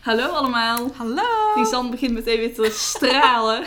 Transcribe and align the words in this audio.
Hallo 0.00 0.26
allemaal. 0.26 0.90
Hallo! 0.96 1.22
Lisanne 1.54 1.90
begint 1.90 2.12
meteen 2.12 2.38
weer 2.38 2.54
te 2.54 2.70
stralen. 2.72 3.62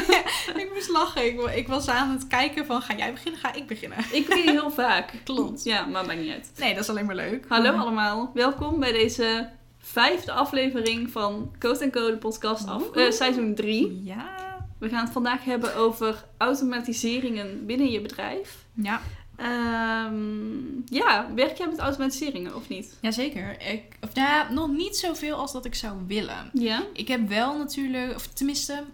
Ik 0.62 0.70
moest 0.74 0.88
lachen. 0.88 1.26
Ik, 1.26 1.40
ik 1.40 1.68
was 1.68 1.88
aan 1.88 2.10
het 2.10 2.26
kijken 2.26 2.66
van, 2.66 2.82
ga 2.82 2.96
jij 2.96 3.12
beginnen? 3.12 3.40
Ga 3.40 3.54
ik 3.54 3.66
beginnen? 3.66 3.98
Ik 4.12 4.26
begin 4.26 4.48
heel 4.48 4.70
vaak. 4.84 5.12
Klopt. 5.24 5.64
Ja, 5.64 5.84
maar 5.86 6.06
maakt 6.06 6.20
niet 6.20 6.32
uit. 6.32 6.52
Nee, 6.58 6.74
dat 6.74 6.82
is 6.82 6.88
alleen 6.88 7.06
maar 7.06 7.14
leuk. 7.14 7.44
Hallo 7.48 7.72
allemaal. 7.72 8.30
Welkom 8.34 8.80
bij 8.80 8.92
deze 8.92 9.50
vijfde 9.78 10.32
aflevering 10.32 11.10
van 11.10 11.54
Code 11.58 11.90
Code 11.90 12.16
podcast 12.16 12.68
af, 12.68 12.90
eh, 12.90 13.10
seizoen 13.10 13.54
3. 13.54 14.00
Ja. 14.04 14.56
We 14.78 14.88
gaan 14.88 15.04
het 15.04 15.12
vandaag 15.12 15.44
hebben 15.44 15.76
over 15.76 16.24
automatiseringen 16.36 17.66
binnen 17.66 17.90
je 17.90 18.00
bedrijf. 18.00 18.64
Ja. 18.72 19.00
Ehm, 19.36 20.54
ja, 20.86 21.28
werk 21.34 21.56
jij 21.58 21.66
met 21.66 21.78
automatiseringen 21.78 22.54
of 22.56 22.68
niet? 22.68 22.98
Jazeker. 23.00 23.60
Ik, 23.60 23.82
of, 24.00 24.14
nou 24.14 24.52
nog 24.54 24.68
niet 24.68 24.96
zoveel 24.96 25.36
als 25.36 25.52
dat 25.52 25.64
ik 25.64 25.74
zou 25.74 25.98
willen. 26.06 26.50
Ja. 26.52 26.82
Ik 26.92 27.08
heb 27.08 27.28
wel 27.28 27.58
natuurlijk, 27.58 28.14
of 28.14 28.26
tenminste, 28.26 28.84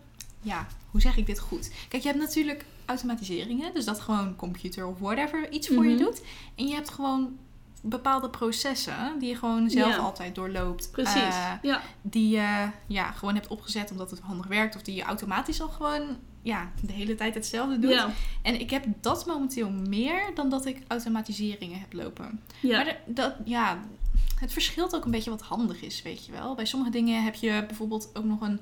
ja, 0.41 0.67
hoe 0.91 1.01
zeg 1.01 1.17
ik 1.17 1.27
dit 1.27 1.39
goed? 1.39 1.71
Kijk, 1.89 2.03
je 2.03 2.09
hebt 2.09 2.21
natuurlijk 2.21 2.65
automatiseringen, 2.85 3.75
dus 3.75 3.85
dat 3.85 4.01
gewoon 4.01 4.37
computer 4.37 4.87
of 4.87 4.99
whatever 4.99 5.51
iets 5.53 5.69
voor 5.69 5.87
je 5.87 5.95
Mhm. 5.95 6.03
doet. 6.05 6.23
En 6.55 6.67
je 6.67 6.75
hebt 6.75 6.91
gewoon 6.91 7.39
bepaalde 7.83 8.31
processen 8.31 9.19
die 9.19 9.29
je 9.29 9.37
gewoon 9.37 9.71
zelf 9.71 9.99
altijd 9.99 10.35
doorloopt. 10.35 10.91
Precies. 10.91 11.23
Eh, 11.23 11.53
ja. 11.63 11.81
die 12.03 12.29
je 12.29 12.69
ja, 12.87 13.11
gewoon 13.11 13.35
hebt 13.35 13.47
opgezet 13.49 13.91
omdat 13.91 14.11
het 14.11 14.21
handig 14.21 14.47
werkt. 14.47 14.77
Of 14.77 14.83
die 14.83 14.95
je 14.95 15.03
automatisch 15.03 15.61
al 15.61 15.69
gewoon 15.69 16.17
ja, 16.43 16.71
de 16.83 16.93
hele 16.93 17.15
tijd 17.15 17.35
hetzelfde 17.35 17.79
doet. 17.79 17.91
Ja. 17.91 18.11
En 18.43 18.61
ik 18.61 18.71
heb 18.71 18.85
dat 19.01 19.27
momenteel 19.27 19.71
meer 19.71 20.23
dan 20.35 20.49
dat 20.51 20.67
ik 20.67 20.83
automatiseringen 20.89 21.79
heb 21.81 21.93
lopen. 21.93 22.41
Ja. 22.63 22.77
Maar 22.77 22.85
de- 22.85 23.13
dat, 23.13 23.35
ja, 23.45 23.79
het 24.39 24.53
verschilt 24.53 24.97
ook 24.97 25.05
een 25.05 25.11
beetje 25.11 25.31
wat 25.31 25.43
handig 25.43 25.83
is, 25.83 26.03
weet 26.03 26.27
je 26.27 26.33
wel. 26.33 26.55
Bij 26.55 26.65
sommige 26.65 26.91
dingen 26.93 27.23
heb 27.25 27.35
je 27.35 27.65
bijvoorbeeld 27.67 28.11
ook 28.15 28.25
nog 28.25 28.41
een, 28.41 28.61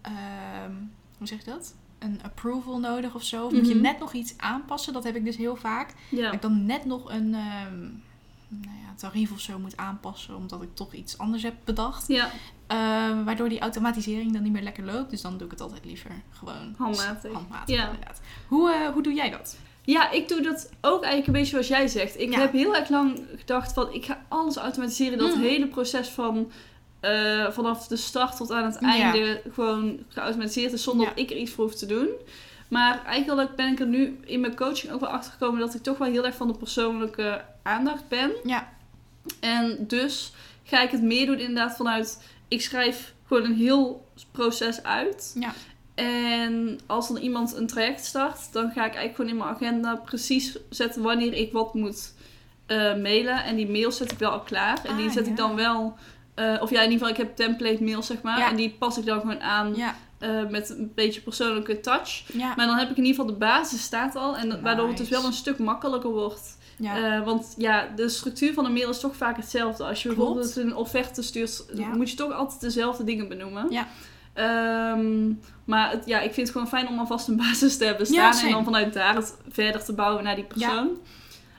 ehm, 0.00 0.72
hoe 1.18 1.26
zeg 1.26 1.38
je 1.44 1.50
dat? 1.50 1.74
Een 1.98 2.20
approval 2.22 2.78
nodig 2.78 3.14
of 3.14 3.22
zo. 3.24 3.46
Of 3.46 3.52
moet 3.52 3.68
je 3.68 3.74
Mhm. 3.74 3.82
net 3.82 3.98
nog 3.98 4.12
iets 4.12 4.34
aanpassen. 4.38 4.92
Dat 4.92 5.04
heb 5.04 5.16
ik 5.16 5.24
dus 5.24 5.36
heel 5.36 5.56
vaak. 5.56 5.94
ja. 6.10 6.22
Dat 6.24 6.32
ik 6.34 6.42
dan 6.42 6.66
net 6.66 6.84
nog 6.84 7.10
een 7.12 7.34
ehm, 7.34 7.80
nou 8.48 8.76
ja, 8.86 8.94
tarief 8.96 9.32
of 9.32 9.40
zo 9.40 9.58
moet 9.58 9.76
aanpassen. 9.76 10.36
Omdat 10.36 10.62
ik 10.62 10.74
toch 10.74 10.92
iets 10.94 11.18
anders 11.18 11.42
heb 11.42 11.54
bedacht. 11.64 12.08
Ja. 12.08 12.30
Ehm, 12.72 13.24
waardoor 13.24 13.48
die 13.48 13.60
automatisering 13.60 14.32
dan 14.32 14.42
niet 14.42 14.52
meer 14.52 14.62
lekker 14.62 14.84
loopt. 14.84 15.10
Dus 15.10 15.20
dan 15.22 15.36
doe 15.36 15.44
ik 15.44 15.50
het 15.50 15.60
altijd 15.60 15.84
liever 15.84 16.10
gewoon 16.30 16.74
Handmatig. 16.78 17.32
handmatig 17.32 17.74
Ja. 17.76 17.84
inderdaad. 17.86 18.20
Hoe, 18.48 18.70
eh, 18.72 18.88
hoe 18.92 19.02
doe 19.02 19.12
jij 19.12 19.30
dat? 19.30 19.56
Ja, 19.84 20.10
ik 20.10 20.28
doe 20.28 20.40
dat 20.40 20.70
ook 20.80 21.02
eigenlijk 21.02 21.26
een 21.26 21.32
beetje 21.32 21.50
zoals 21.50 21.68
jij 21.68 21.88
zegt. 21.88 22.20
Ik 22.20 22.32
Ja. 22.32 22.38
heb 22.40 22.52
heel 22.52 22.76
erg 22.76 22.88
lang 22.88 23.20
gedacht 23.36 23.72
van, 23.72 23.92
ik 23.92 24.04
ga 24.04 24.24
alles 24.28 24.56
automatiseren. 24.56 25.18
Dat 25.18 25.34
Mhm. 25.34 25.40
hele 25.40 25.66
proces 25.66 26.08
van 26.08 26.50
eh, 27.00 27.50
vanaf 27.50 27.86
de 27.86 27.96
start 27.96 28.36
tot 28.36 28.50
aan 28.50 28.64
het 28.64 28.76
Ja. 28.80 28.88
einde 28.88 29.42
gewoon 29.52 29.98
geautomatiseerd 30.08 30.72
is 30.72 30.82
zonder 30.82 31.06
Ja. 31.06 31.12
dat 31.12 31.18
ik 31.22 31.30
er 31.30 31.36
iets 31.36 31.50
voor 31.50 31.64
hoef 31.64 31.74
te 31.74 31.86
doen. 31.86 32.08
Maar 32.68 33.04
eigenlijk 33.04 33.56
ben 33.56 33.72
ik 33.72 33.80
er 33.80 33.86
nu 33.86 34.18
in 34.24 34.40
mijn 34.40 34.56
coaching 34.56 34.92
ook 34.92 35.00
wel 35.00 35.08
achter 35.08 35.32
gekomen 35.32 35.60
dat 35.60 35.74
ik 35.74 35.82
toch 35.82 35.98
wel 35.98 36.08
heel 36.08 36.24
erg 36.26 36.34
van 36.34 36.46
de 36.48 36.54
persoonlijke 36.56 37.44
aandacht 37.62 38.08
ben. 38.08 38.30
Ja. 38.44 38.72
En 39.40 39.84
dus 39.86 40.32
ga 40.64 40.80
ik 40.82 40.90
het 40.90 41.02
meer 41.02 41.26
doen 41.26 41.38
inderdaad 41.38 41.76
vanuit, 41.76 42.22
ik 42.52 42.62
schrijf 42.62 43.14
gewoon 43.26 43.44
een 43.44 43.54
heel 43.56 44.06
proces 44.30 44.82
uit. 44.82 45.36
Ja. 45.38 45.52
En 45.94 46.80
als 46.86 47.08
dan 47.08 47.16
iemand 47.16 47.56
een 47.56 47.66
traject 47.66 48.04
start, 48.04 48.52
dan 48.52 48.64
ga 48.64 48.84
ik 48.84 48.94
eigenlijk 48.94 49.14
gewoon 49.14 49.30
in 49.30 49.36
mijn 49.36 49.48
agenda 49.50 49.94
precies 49.94 50.56
zetten 50.70 51.02
wanneer 51.02 51.32
ik 51.34 51.52
wat 51.52 51.74
moet 51.74 52.14
eh, 52.66 52.76
mailen. 52.78 53.44
En 53.44 53.56
die 53.56 53.70
mails 53.70 53.96
zet 53.96 54.12
ik 54.12 54.18
wel 54.18 54.30
al 54.30 54.40
klaar. 54.40 54.84
En 54.84 54.96
die 54.96 55.06
Ah, 55.06 55.12
zet 55.12 55.24
ja. 55.24 55.30
ik 55.30 55.36
dan 55.36 55.54
wel, 55.56 55.94
eh, 56.34 56.56
of 56.60 56.70
ja, 56.70 56.76
in 56.82 56.90
ieder 56.90 57.06
geval, 57.06 57.08
ik 57.08 57.16
heb 57.16 57.36
template 57.36 57.82
mails 57.84 58.06
zeg 58.06 58.22
maar. 58.22 58.38
Ja. 58.38 58.50
En 58.50 58.56
die 58.56 58.70
pas 58.78 58.98
ik 58.98 59.04
dan 59.04 59.20
gewoon 59.20 59.40
aan 59.40 59.74
Ja. 59.74 59.94
eh, 60.18 60.46
met 60.48 60.70
een 60.70 60.92
beetje 60.94 61.20
persoonlijke 61.20 61.80
touch. 61.80 62.22
Maar 62.56 62.66
dan 62.66 62.76
heb 62.78 62.90
ik 62.90 62.96
in 62.96 63.04
ieder 63.04 63.20
geval 63.20 63.26
de 63.38 63.44
basis 63.46 63.82
staat 63.82 64.16
al. 64.16 64.36
En 64.36 64.62
waardoor 64.62 64.88
het 64.88 64.96
dus 64.96 65.08
wel 65.08 65.24
een 65.24 65.32
stuk 65.32 65.58
makkelijker 65.58 66.10
wordt. 66.10 66.58
Ja. 66.82 67.16
Eh, 67.16 67.24
want 67.24 67.54
ja, 67.56 67.88
de 67.96 68.08
structuur 68.08 68.52
van 68.52 68.64
een 68.64 68.72
mail 68.72 68.90
is 68.90 69.00
toch 69.00 69.16
vaak 69.16 69.36
hetzelfde. 69.36 69.84
Als 69.84 70.02
je 70.02 70.08
Klopt. 70.14 70.18
bijvoorbeeld 70.34 70.56
een 70.56 70.76
offerte 70.76 71.22
stuurt, 71.22 71.64
Ja. 71.74 71.86
moet 71.88 72.10
je 72.10 72.16
toch 72.16 72.32
altijd 72.32 72.60
dezelfde 72.60 73.04
dingen 73.04 73.28
benoemen. 73.28 73.66
Ja. 73.70 73.86
Ehm, 74.34 75.32
maar 75.64 75.90
het, 75.90 76.06
ja, 76.06 76.18
ik 76.20 76.32
vind 76.32 76.46
het 76.46 76.50
gewoon 76.50 76.68
fijn 76.68 76.88
om 76.88 76.98
alvast 76.98 77.28
een 77.28 77.36
basis 77.46 77.76
te 77.76 77.84
hebben 77.84 78.06
staan. 78.06 78.38
en 78.38 78.50
dan 78.50 78.64
vanuit 78.64 78.92
daar 78.92 79.14
het 79.14 79.36
verder 79.48 79.84
te 79.84 79.92
bouwen 79.92 80.24
naar 80.24 80.34
die 80.34 80.44
persoon. 80.44 80.88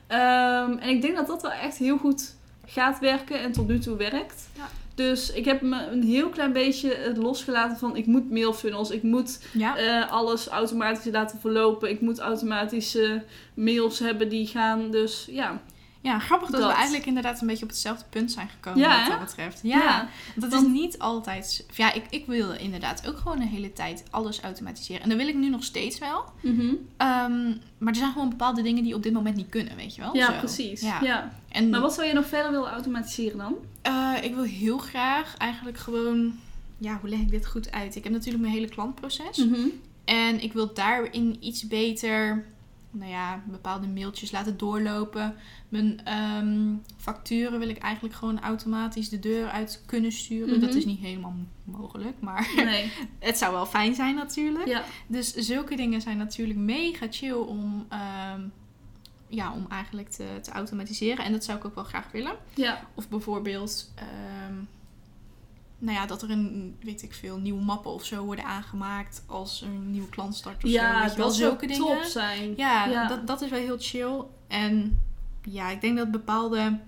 Ehm, 0.06 0.72
en 0.78 0.88
ik 0.88 1.02
denk 1.02 1.16
dat 1.16 1.26
dat 1.26 1.42
wel 1.42 1.52
echt 1.52 1.76
heel 1.76 1.96
goed 1.98 2.34
gaat 2.66 2.98
werken 2.98 3.40
en 3.40 3.52
tot 3.52 3.66
nu 3.68 3.78
toe 3.78 3.96
werkt. 3.96 4.48
Ja. 4.56 4.68
Dus 4.94 5.32
ik 5.32 5.44
heb 5.44 5.60
me 5.60 5.86
een 5.86 6.02
heel 6.02 6.28
klein 6.28 6.52
beetje 6.52 6.94
het 6.94 7.16
losgelaten 7.16 7.76
van 7.76 7.96
ik 7.96 8.06
moet 8.06 8.30
mailfunnels, 8.30 8.90
ik 8.90 9.02
moet 9.02 9.40
ja. 9.52 9.76
eh, 9.76 10.10
alles 10.10 10.46
automatisch 10.46 11.12
laten 11.12 11.38
verlopen. 11.38 11.90
Ik 11.90 12.00
moet 12.00 12.18
automatische 12.18 13.22
mails 13.54 13.98
hebben 13.98 14.28
die 14.28 14.46
gaan. 14.46 14.90
Dus 14.90 15.26
ja. 15.30 15.62
Ja, 16.04 16.18
grappig 16.18 16.50
dat, 16.50 16.60
Dat. 16.60 16.70
we 16.70 16.76
eigenlijk 16.76 17.06
inderdaad 17.06 17.40
een 17.40 17.46
beetje 17.46 17.62
op 17.64 17.70
hetzelfde 17.70 18.04
punt 18.10 18.32
zijn 18.32 18.48
gekomen 18.48 18.80
Ja, 18.80 18.88
wat 18.88 19.02
hè? 19.02 19.08
dat 19.10 19.18
betreft. 19.26 19.60
Ja, 19.62 19.78
Ja. 19.78 20.08
dat 20.36 20.50
Want- 20.50 20.62
is 20.66 20.72
niet 20.72 20.98
altijd... 20.98 21.66
Ja, 21.74 21.92
ik, 21.92 22.04
ik 22.10 22.26
wil 22.26 22.52
inderdaad 22.52 23.08
ook 23.08 23.16
gewoon 23.18 23.38
de 23.38 23.46
hele 23.46 23.72
tijd 23.72 24.04
alles 24.10 24.40
automatiseren. 24.40 25.02
En 25.02 25.08
dat 25.08 25.18
wil 25.18 25.28
ik 25.28 25.34
nu 25.34 25.48
nog 25.48 25.64
steeds 25.64 25.98
wel. 25.98 26.24
Mhm. 26.40 26.74
Ehm, 26.96 27.46
maar 27.78 27.92
er 27.92 27.94
zijn 27.96 28.12
gewoon 28.12 28.28
bepaalde 28.28 28.62
dingen 28.62 28.82
die 28.82 28.94
op 28.94 29.02
dit 29.02 29.12
moment 29.12 29.36
niet 29.36 29.48
kunnen, 29.48 29.76
weet 29.76 29.94
je 29.94 30.00
wel? 30.00 30.16
Ja, 30.16 30.32
Zo. 30.32 30.38
precies. 30.38 30.80
Ja. 30.80 30.98
Ja. 31.02 31.32
En 31.48 31.68
Maar 31.70 31.80
wat 31.80 31.94
zou 31.94 32.06
je 32.06 32.12
nog 32.12 32.26
verder 32.26 32.50
willen 32.50 32.70
automatiseren 32.70 33.38
dan? 33.38 33.54
eh, 33.82 34.12
ik 34.22 34.34
wil 34.34 34.44
heel 34.44 34.78
graag 34.78 35.36
eigenlijk 35.36 35.78
gewoon... 35.78 36.38
Ja, 36.78 36.98
hoe 37.00 37.08
leg 37.10 37.18
ik 37.18 37.30
dit 37.30 37.46
goed 37.46 37.72
uit? 37.72 37.96
Ik 37.96 38.04
heb 38.04 38.12
natuurlijk 38.12 38.42
mijn 38.42 38.54
hele 38.54 38.68
klantproces. 38.68 39.36
Mhm. 39.36 39.60
En 40.04 40.42
ik 40.42 40.52
wil 40.52 40.74
daarin 40.74 41.36
iets 41.40 41.66
beter, 41.66 42.44
nou 42.94 43.10
ja, 43.10 43.42
bepaalde 43.46 43.86
mailtjes 43.86 44.30
laten 44.30 44.56
doorlopen. 44.56 45.34
Mijn 45.68 46.04
ehm, 46.04 46.74
facturen 46.96 47.58
wil 47.58 47.68
ik 47.68 47.78
eigenlijk 47.78 48.14
gewoon 48.14 48.40
automatisch 48.40 49.08
de 49.08 49.18
deur 49.18 49.48
uit 49.48 49.82
kunnen 49.86 50.12
sturen. 50.12 50.58
Mhm. 50.58 50.66
Dat 50.66 50.74
is 50.74 50.84
niet 50.84 51.00
helemaal 51.00 51.34
mogelijk, 51.64 52.20
maar 52.20 52.52
Nee. 52.56 52.92
het 53.18 53.38
zou 53.38 53.52
wel 53.52 53.66
fijn 53.66 53.94
zijn 53.94 54.14
natuurlijk. 54.14 54.66
Ja. 54.66 54.84
Dus 55.06 55.34
zulke 55.34 55.76
dingen 55.76 56.00
zijn 56.00 56.16
natuurlijk 56.16 56.58
mega 56.58 57.06
chill 57.10 57.32
om, 57.32 57.86
ehm, 57.88 58.40
ja, 59.28 59.52
om 59.52 59.66
eigenlijk 59.68 60.08
te, 60.08 60.26
te 60.42 60.50
automatiseren. 60.50 61.24
En 61.24 61.32
dat 61.32 61.44
zou 61.44 61.58
ik 61.58 61.64
ook 61.64 61.74
wel 61.74 61.84
graag 61.84 62.12
willen. 62.12 62.36
Ja. 62.54 62.86
Of 62.94 63.08
bijvoorbeeld, 63.08 63.92
ehm, 63.94 64.54
nou 65.78 65.96
ja, 65.98 66.06
dat 66.06 66.22
er 66.22 66.30
een, 66.30 66.76
weet 66.80 67.02
ik 67.02 67.14
veel, 67.14 67.38
nieuwe 67.38 67.62
mappen 67.62 67.90
of 67.92 68.04
zo 68.04 68.24
worden 68.24 68.44
aangemaakt 68.44 69.22
als 69.26 69.60
een 69.60 69.90
nieuwe 69.90 70.08
klant 70.08 70.34
start 70.34 70.64
of 70.64 70.70
zo. 70.70 70.76
Ja, 70.76 71.00
Weet 71.00 71.10
je 71.10 71.16
wel, 71.16 71.26
dat 71.26 71.36
zou 71.36 71.48
zulke 71.50 71.66
top 71.76 71.88
dingen. 71.88 72.10
zijn. 72.10 72.54
Ja, 72.56 72.86
Ja. 72.86 73.08
Dat, 73.08 73.26
dat 73.26 73.40
is 73.42 73.50
wel 73.50 73.58
heel 73.60 73.76
chill. 73.78 74.22
En 74.48 75.00
ja, 75.42 75.70
ik 75.70 75.80
denk 75.80 75.96
dat 75.96 76.10
bepaalde 76.10 76.78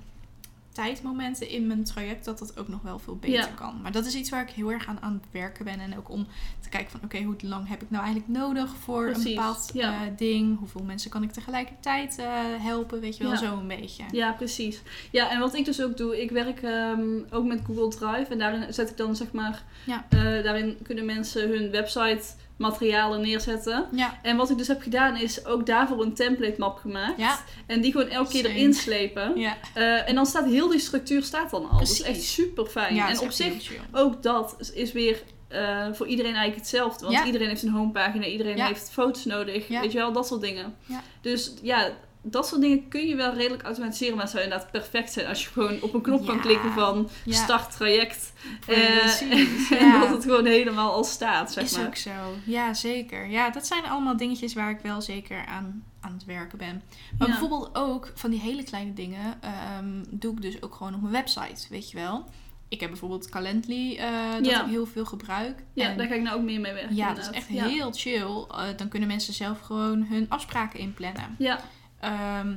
tijdmomenten 0.76 1.48
in 1.48 1.66
mijn 1.66 1.84
traject 1.84 2.24
dat 2.24 2.38
dat 2.38 2.58
ook 2.58 2.68
nog 2.68 2.82
wel 2.82 2.98
veel 2.98 3.16
beter 3.16 3.34
Ja. 3.38 3.46
kan. 3.46 3.80
Maar 3.82 3.92
dat 3.92 4.06
is 4.06 4.14
iets 4.14 4.30
waar 4.30 4.42
ik 4.42 4.50
heel 4.50 4.72
erg 4.72 4.86
aan 4.86 5.00
aan 5.00 5.12
het 5.12 5.32
werken 5.32 5.64
ben. 5.64 5.80
En 5.80 5.96
ook 5.96 6.10
om 6.10 6.26
te 6.60 6.68
kijken 6.68 6.90
van 6.90 7.00
oké, 7.04 7.22
hoe 7.22 7.34
lang 7.40 7.68
heb 7.68 7.82
ik 7.82 7.90
nou 7.90 8.04
eigenlijk 8.04 8.38
nodig 8.38 8.70
voor 8.76 9.04
Precies, 9.04 9.24
een 9.24 9.34
bepaald 9.34 9.70
ja. 9.72 9.92
eh, 9.92 10.10
ding? 10.16 10.58
Hoeveel 10.58 10.82
mensen 10.82 11.10
kan 11.10 11.22
ik 11.22 11.32
tegelijkertijd 11.32 12.18
eh, 12.18 12.26
helpen? 12.58 13.00
Weet 13.00 13.16
je 13.16 13.22
wel, 13.22 13.32
Ja. 13.32 13.38
zo 13.38 13.58
een 13.58 13.68
beetje. 13.68 14.04
Ja, 14.12 14.32
precies. 14.32 14.80
Ja, 15.10 15.30
en 15.30 15.40
wat 15.40 15.54
ik 15.54 15.64
dus 15.64 15.82
ook 15.82 15.96
doe, 15.96 16.22
ik 16.22 16.30
werk 16.30 16.62
ehm, 16.62 17.00
ook 17.30 17.44
met 17.44 17.60
Google 17.66 17.88
Drive 17.88 18.32
en 18.32 18.38
daarin 18.38 18.74
zet 18.74 18.90
ik 18.90 18.96
dan 18.96 19.16
zeg 19.16 19.32
maar, 19.32 19.62
Ja. 19.86 20.06
eh, 20.08 20.18
daarin 20.20 20.78
kunnen 20.82 21.04
mensen 21.04 21.48
hun 21.48 21.70
website 21.70 22.22
materialen 22.56 23.20
neerzetten. 23.20 23.86
Ja, 23.92 24.18
En 24.22 24.36
wat 24.36 24.50
ik 24.50 24.58
dus 24.58 24.68
heb 24.68 24.82
gedaan 24.82 25.16
is 25.16 25.44
ook 25.46 25.66
daarvoor 25.66 26.02
een 26.02 26.14
template 26.14 26.54
map 26.58 26.76
gemaakt. 26.78 27.18
Ja. 27.18 27.38
En 27.66 27.80
die 27.80 27.92
gewoon 27.92 28.08
elke 28.08 28.30
keer 28.30 28.44
Same. 28.44 28.54
erin 28.54 28.74
slepen. 28.74 29.38
ja. 29.40 29.56
Eh, 29.74 30.08
en 30.08 30.14
dan 30.14 30.26
staat 30.26 30.44
heel 30.46 30.68
die 30.68 30.78
structuur 30.80 31.22
staat 31.22 31.50
dan 31.50 31.70
al. 31.70 31.78
Dat 31.78 31.88
is 31.88 32.02
echt 32.02 32.22
super 32.22 32.66
fijn. 32.66 32.98
en 32.98 33.20
op 33.20 33.30
zich 33.30 33.72
ook 33.92 34.22
dat 34.22 34.56
is- 34.74 34.92
weer 34.92 35.22
eh, 35.48 35.86
voor 35.92 36.06
iedereen 36.06 36.34
eigenlijk 36.34 36.60
hetzelfde. 36.60 37.06
Want 37.06 37.26
iedereen 37.26 37.48
heeft 37.48 37.62
een 37.62 37.68
homepagina, 37.70 38.24
iedereen 38.24 38.60
heeft 38.62 38.90
foto's 38.90 39.24
nodig. 39.24 39.68
Weet 39.68 39.92
je 39.92 39.98
wel, 39.98 40.12
dat 40.12 40.26
soort 40.26 40.40
dingen. 40.40 40.76
Dus 41.20 41.52
ja, 41.62 41.88
dat 42.30 42.46
soort 42.48 42.60
dingen 42.60 42.88
kun 42.88 43.06
je 43.06 43.16
wel 43.16 43.34
redelijk 43.34 43.62
automatiseren. 43.62 44.14
Maar 44.14 44.22
het 44.24 44.32
zou 44.32 44.44
inderdaad 44.44 44.70
perfect 44.70 45.12
zijn 45.12 45.26
als 45.26 45.42
je 45.42 45.48
gewoon 45.48 45.82
op 45.82 45.94
een 45.94 46.00
knop 46.02 46.26
kan 46.26 46.40
klikken 46.40 46.72
van 46.72 47.08
start 47.28 47.76
traject. 47.76 48.32
Eh, 48.66 48.98
Precies, 48.98 49.70
en 49.78 49.86
ja. 49.86 50.00
dat 50.00 50.08
het 50.10 50.22
gewoon 50.24 50.44
helemaal 50.46 50.92
al 50.92 51.04
staat, 51.04 51.52
zeg 51.52 51.64
is 51.64 51.76
maar. 51.76 51.86
ook 51.86 51.96
zo. 51.96 52.10
Ja, 52.44 52.74
zeker. 52.74 53.26
Ja, 53.28 53.50
dat 53.50 53.66
zijn 53.66 53.84
allemaal 53.84 54.16
dingetjes 54.16 54.54
waar 54.54 54.70
ik 54.70 54.80
wel 54.82 55.00
zeker 55.02 55.44
aan, 55.46 55.84
aan 56.00 56.12
het 56.12 56.24
werken 56.24 56.58
ben. 56.58 56.82
Maar 57.18 57.28
Ja. 57.28 57.38
bijvoorbeeld 57.38 57.70
ook 57.72 58.12
van 58.14 58.30
die 58.30 58.40
hele 58.40 58.62
kleine 58.62 58.92
dingen 58.92 59.38
ehm, 59.40 60.04
doe 60.10 60.32
ik 60.32 60.42
dus 60.42 60.62
ook 60.62 60.74
gewoon 60.74 60.94
op 60.94 61.00
mijn 61.00 61.12
website, 61.12 61.66
weet 61.70 61.90
je 61.90 61.96
wel. 61.96 62.24
Ik 62.68 62.80
heb 62.80 62.90
bijvoorbeeld 62.90 63.28
Calendly, 63.28 63.96
eh, 63.96 64.10
dat 64.36 64.46
Ja. 64.46 64.64
ik 64.64 64.70
heel 64.70 64.86
veel 64.86 65.04
gebruik. 65.04 65.62
Ja, 65.72 65.88
En 65.88 65.96
daar 65.98 66.06
ga 66.06 66.14
ik 66.14 66.22
nou 66.22 66.36
ook 66.38 66.44
meer 66.44 66.60
mee 66.60 66.72
werken. 66.72 66.96
ja, 66.96 67.14
dat 67.14 67.24
is 67.24 67.30
echt 67.30 67.46
heel 67.46 67.92
chill. 67.92 68.44
Eh, 68.50 68.62
dan 68.76 68.88
kunnen 68.88 69.08
mensen 69.08 69.34
zelf 69.34 69.60
gewoon 69.60 70.06
hun 70.08 70.26
afspraken 70.28 70.80
inplannen. 70.80 71.34
Ja, 71.38 71.60
Ehm, 72.00 72.54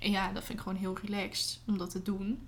en 0.00 0.10
ja, 0.10 0.32
dat 0.32 0.44
vind 0.44 0.58
ik 0.58 0.64
gewoon 0.64 0.78
heel 0.78 0.98
relaxed 1.04 1.60
om 1.66 1.78
dat 1.78 1.90
te 1.90 2.02
doen. 2.02 2.38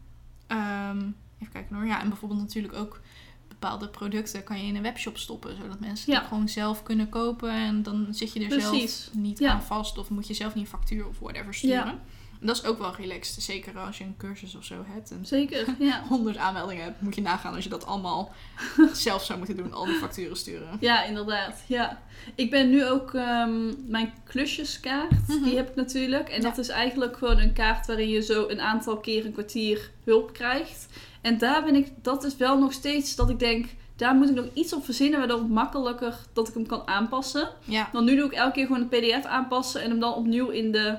Ehm, 0.47 0.99
even 1.39 1.53
kijken 1.53 1.77
hoor. 1.77 1.87
Ja, 1.87 2.01
en 2.01 2.09
bijvoorbeeld 2.09 2.41
natuurlijk 2.41 2.75
ook 2.75 3.01
bepaalde 3.49 3.89
producten 3.89 4.45
kan 4.45 4.59
je 4.61 4.67
in 4.67 4.77
een 4.77 4.83
webshop 4.83 5.17
stoppen. 5.19 5.57
Zodat 5.57 5.81
mensen 5.81 6.13
Ja. 6.13 6.21
ook 6.21 6.27
gewoon 6.27 6.49
zelf 6.49 6.83
kunnen 6.83 7.09
kopen. 7.09 7.51
En 7.51 7.83
dan 7.83 8.07
zit 8.11 8.33
je 8.33 8.41
er 8.41 8.47
Precies. 8.49 9.05
zelf 9.05 9.15
niet 9.17 9.39
Ja. 9.39 9.53
aan 9.53 9.63
vast. 9.63 9.99
Of 9.99 10.11
moet 10.11 10.27
je 10.27 10.35
zelf 10.35 10.55
niet 10.55 10.65
een 10.65 10.71
factuur 10.71 11.07
of 11.07 11.19
whatever 11.19 11.55
sturen. 11.55 12.01
Dat 12.41 12.57
is 12.57 12.65
ook 12.65 12.79
wel 12.79 12.95
relaxed. 12.95 13.43
Zeker 13.43 13.79
als 13.79 13.99
je 13.99 14.05
een 14.05 14.17
cursus 14.19 14.55
of 14.57 14.65
zo 14.65 14.85
hebt. 14.87 15.11
En 15.11 15.27
zeker. 15.27 15.67
Ja. 15.79 16.03
100 16.09 16.37
aanmeldingen 16.37 16.85
hebt, 16.85 17.01
moet 17.01 17.15
je 17.15 17.21
nagaan 17.21 17.55
als 17.55 17.65
je 17.65 17.71
dat 17.71 17.87
allemaal 17.87 18.33
zelf 18.93 19.25
zou 19.25 19.39
moeten 19.39 19.57
doen. 19.57 19.73
Al 19.73 19.85
die 19.85 19.95
facturen 19.95 20.37
sturen. 20.37 20.77
ja, 20.81 21.05
inderdaad. 21.05 21.63
Ja. 21.67 22.03
Ik 22.35 22.51
ben 22.51 22.71
nu 22.71 22.87
ook 22.87 23.15
ehm, 23.15 23.91
mijn 23.91 24.13
klusjeskaart. 24.25 25.29
Mhm. 25.29 25.43
Die 25.43 25.57
heb 25.57 25.69
ik 25.69 25.75
natuurlijk. 25.75 26.29
En 26.29 26.43
Ja. 26.43 26.49
dat 26.49 26.59
is 26.59 26.69
eigenlijk 26.69 27.17
gewoon 27.17 27.39
een 27.39 27.53
kaart 27.53 27.87
waarin 27.87 28.09
je 28.09 28.23
zo 28.23 28.49
een 28.49 28.61
aantal 28.61 28.97
keer 28.99 29.25
een 29.27 29.33
kwartier 29.33 29.91
hulp 30.05 30.33
krijgt. 30.33 30.87
En 31.21 31.39
daar 31.39 31.65
ben 31.65 31.75
ik, 31.75 31.89
dat 32.03 32.25
is 32.25 32.37
wel 32.37 32.59
nog 32.59 32.73
steeds 32.73 33.17
dat 33.17 33.31
ik 33.31 33.39
denk, 33.39 33.67
daar 33.97 34.15
moet 34.15 34.29
ik 34.29 34.35
nog 34.35 34.47
iets 34.55 34.73
op 34.73 34.85
verzinnen 34.85 35.19
waardoor 35.19 35.39
het 35.39 35.49
makkelijker 35.49 36.19
dat 36.33 36.49
ik 36.49 36.55
hem 36.55 36.67
kan 36.67 36.83
aanpassen. 36.89 37.49
Ja. 37.65 37.89
Want 37.93 38.05
nu 38.07 38.17
doe 38.17 38.27
ik 38.27 38.33
elke 38.33 38.53
keer 38.53 38.67
gewoon 38.67 38.81
een 38.81 38.89
pdf 38.89 39.25
aanpassen 39.25 39.83
en 39.83 39.91
hem 39.91 40.01
dan 40.01 40.15
opnieuw 40.15 40.49
in 40.49 40.73
de, 40.73 40.99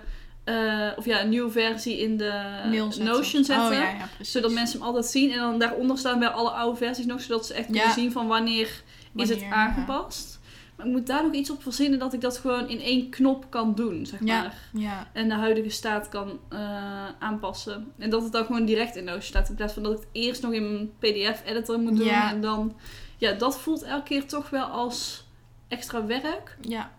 eh, 0.49 0.97
of 0.97 1.05
ja, 1.05 1.21
een 1.21 1.29
nieuwe 1.29 1.51
versie 1.51 1.99
in 1.99 2.17
de 2.17 2.31
Mail 2.69 2.91
zetten. 2.91 3.13
Notion 3.13 3.43
zetten. 3.43 3.67
Oh, 3.67 3.73
ja. 3.73 4.09
Zodat 4.21 4.51
mensen 4.51 4.77
hem 4.77 4.87
altijd 4.87 5.05
zien. 5.05 5.31
En 5.31 5.39
dan 5.39 5.59
daaronder 5.59 5.97
staan 5.97 6.19
weer 6.19 6.29
alle 6.29 6.49
oude 6.49 6.77
versies 6.77 7.05
nog, 7.05 7.21
zodat 7.21 7.45
ze 7.45 7.53
echt 7.53 7.67
Ja. 7.67 7.73
kunnen 7.73 7.93
zien 7.93 8.11
van 8.11 8.27
wanneer, 8.27 8.81
is 9.15 9.29
het 9.29 9.43
aangepast. 9.51 10.39
Maar 10.75 10.85
ik 10.87 10.91
moet 10.93 11.07
daar 11.07 11.23
nog 11.23 11.33
iets 11.33 11.49
op 11.49 11.61
verzinnen 11.63 11.99
dat 11.99 12.13
ik 12.13 12.21
dat 12.21 12.37
gewoon 12.37 12.69
in 12.69 12.81
één 12.81 13.09
knop 13.09 13.45
kan 13.49 13.75
doen, 13.75 14.05
zeg 14.05 14.19
maar. 14.19 14.57
Ja. 14.73 15.07
En 15.13 15.27
de 15.29 15.35
huidige 15.35 15.69
staat 15.69 16.09
kan 16.09 16.39
eh, 16.49 16.59
aanpassen. 17.19 17.91
En 17.97 18.09
dat 18.09 18.23
het 18.23 18.31
dan 18.31 18.45
gewoon 18.45 18.65
direct 18.65 18.95
in 18.95 19.03
Notion 19.03 19.21
staat. 19.23 19.49
In 19.49 19.55
plaats 19.55 19.73
van 19.73 19.83
dat 19.83 19.91
ik 19.91 19.97
het 19.97 20.07
eerst 20.11 20.41
nog 20.41 20.51
in 20.53 20.63
mijn 20.71 20.91
pdf-editor 20.99 21.79
moet 21.79 21.97
doen. 21.97 22.05
Ja. 22.05 22.31
En 22.31 22.41
dan, 22.41 22.75
ja, 23.17 23.31
dat 23.31 23.59
voelt 23.59 23.83
elke 23.83 24.03
keer 24.03 24.25
toch 24.25 24.49
wel 24.49 24.65
als 24.65 25.27
extra 25.67 26.05
werk. 26.05 26.57
Ja. 26.61 26.91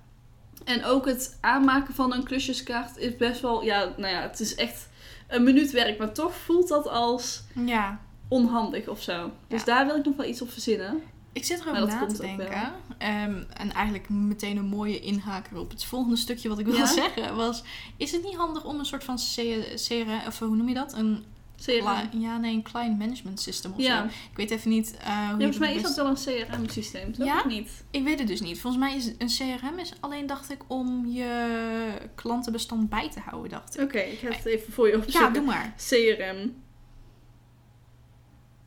En 0.64 0.84
ook 0.84 1.06
het 1.06 1.38
aanmaken 1.40 1.94
van 1.94 2.14
een 2.14 2.24
klusjeskaart 2.24 2.96
is 2.96 3.16
best 3.16 3.40
wel, 3.40 3.62
ja, 3.62 3.92
nou 3.96 4.14
ja, 4.14 4.20
het 4.20 4.40
is 4.40 4.54
echt 4.54 4.88
een 5.28 5.42
minuut 5.44 5.70
werk. 5.70 5.98
Maar 5.98 6.12
toch 6.12 6.34
voelt 6.34 6.68
dat 6.68 6.88
als 6.88 7.42
ja. 7.54 8.00
onhandig 8.28 8.88
of 8.88 9.02
zo. 9.02 9.30
Dus 9.48 9.60
Ja. 9.60 9.66
daar 9.66 9.86
wil 9.86 9.96
ik 9.96 10.04
nog 10.04 10.16
wel 10.16 10.26
iets 10.26 10.42
op 10.42 10.50
verzinnen. 10.50 11.02
Ik 11.32 11.44
zit 11.44 11.60
erover 11.60 11.86
na 11.86 12.06
te 12.06 12.20
denken. 12.20 12.72
Ehm, 12.98 13.42
en 13.56 13.72
eigenlijk 13.72 14.08
meteen 14.08 14.56
een 14.56 14.66
mooie 14.66 15.00
inhaker 15.00 15.58
op 15.58 15.70
het 15.70 15.84
volgende 15.84 16.16
stukje 16.16 16.48
wat 16.48 16.58
ik 16.58 16.66
wil 16.66 16.74
Ja? 16.74 16.86
zeggen 17.02 17.36
was... 17.36 17.62
Is 17.96 18.12
het 18.12 18.22
niet 18.22 18.36
handig 18.36 18.64
om 18.64 18.78
een 18.78 18.84
soort 18.84 19.04
van 19.04 19.18
CRM... 19.74 20.26
Of 20.26 20.38
hoe 20.38 20.56
noem 20.56 20.68
je 20.68 20.74
dat? 20.74 20.92
Een, 20.92 21.24
CRM. 21.64 22.20
ja, 22.20 22.36
nee, 22.38 22.54
een 22.54 22.62
client 22.62 22.98
management 22.98 23.40
system 23.40 23.72
of 23.72 23.78
Ja. 23.80 23.98
zo. 24.00 24.04
Ik 24.30 24.36
weet 24.36 24.50
even 24.50 24.70
niet 24.70 24.96
eh, 24.96 25.06
hoe 25.06 25.14
Ja, 25.16 25.30
volgens 25.36 25.58
mij 25.58 25.74
is 25.74 25.82
dat 25.82 25.96
wel 25.96 26.06
een 26.06 26.14
CRM-systeem, 26.46 27.12
toch? 27.12 27.26
Ja? 27.26 27.36
Of 27.38 27.44
niet? 27.46 27.84
Ik 27.90 28.04
weet 28.04 28.18
het 28.18 28.28
dus 28.28 28.40
niet. 28.40 28.60
Volgens 28.60 28.82
mij 28.82 28.96
is 28.96 29.06
een 29.18 29.58
CRM 29.58 29.78
is 29.78 29.92
alleen, 30.00 30.26
dacht 30.26 30.50
ik, 30.50 30.58
om 30.66 31.06
je 31.06 31.92
klantenbestand 32.14 32.88
bij 32.88 33.10
te 33.10 33.20
houden, 33.20 33.50
dacht 33.50 33.76
ik. 33.78 33.82
Oké, 33.84 33.98
ik 33.98 34.18
ga 34.18 34.28
het 34.28 34.44
even 34.46 34.72
voor 34.72 34.88
je 34.88 34.96
opzoeken. 34.96 35.20
Ja, 35.20 35.30
doe 35.30 35.42
maar. 35.44 35.74
CRM. 35.88 36.54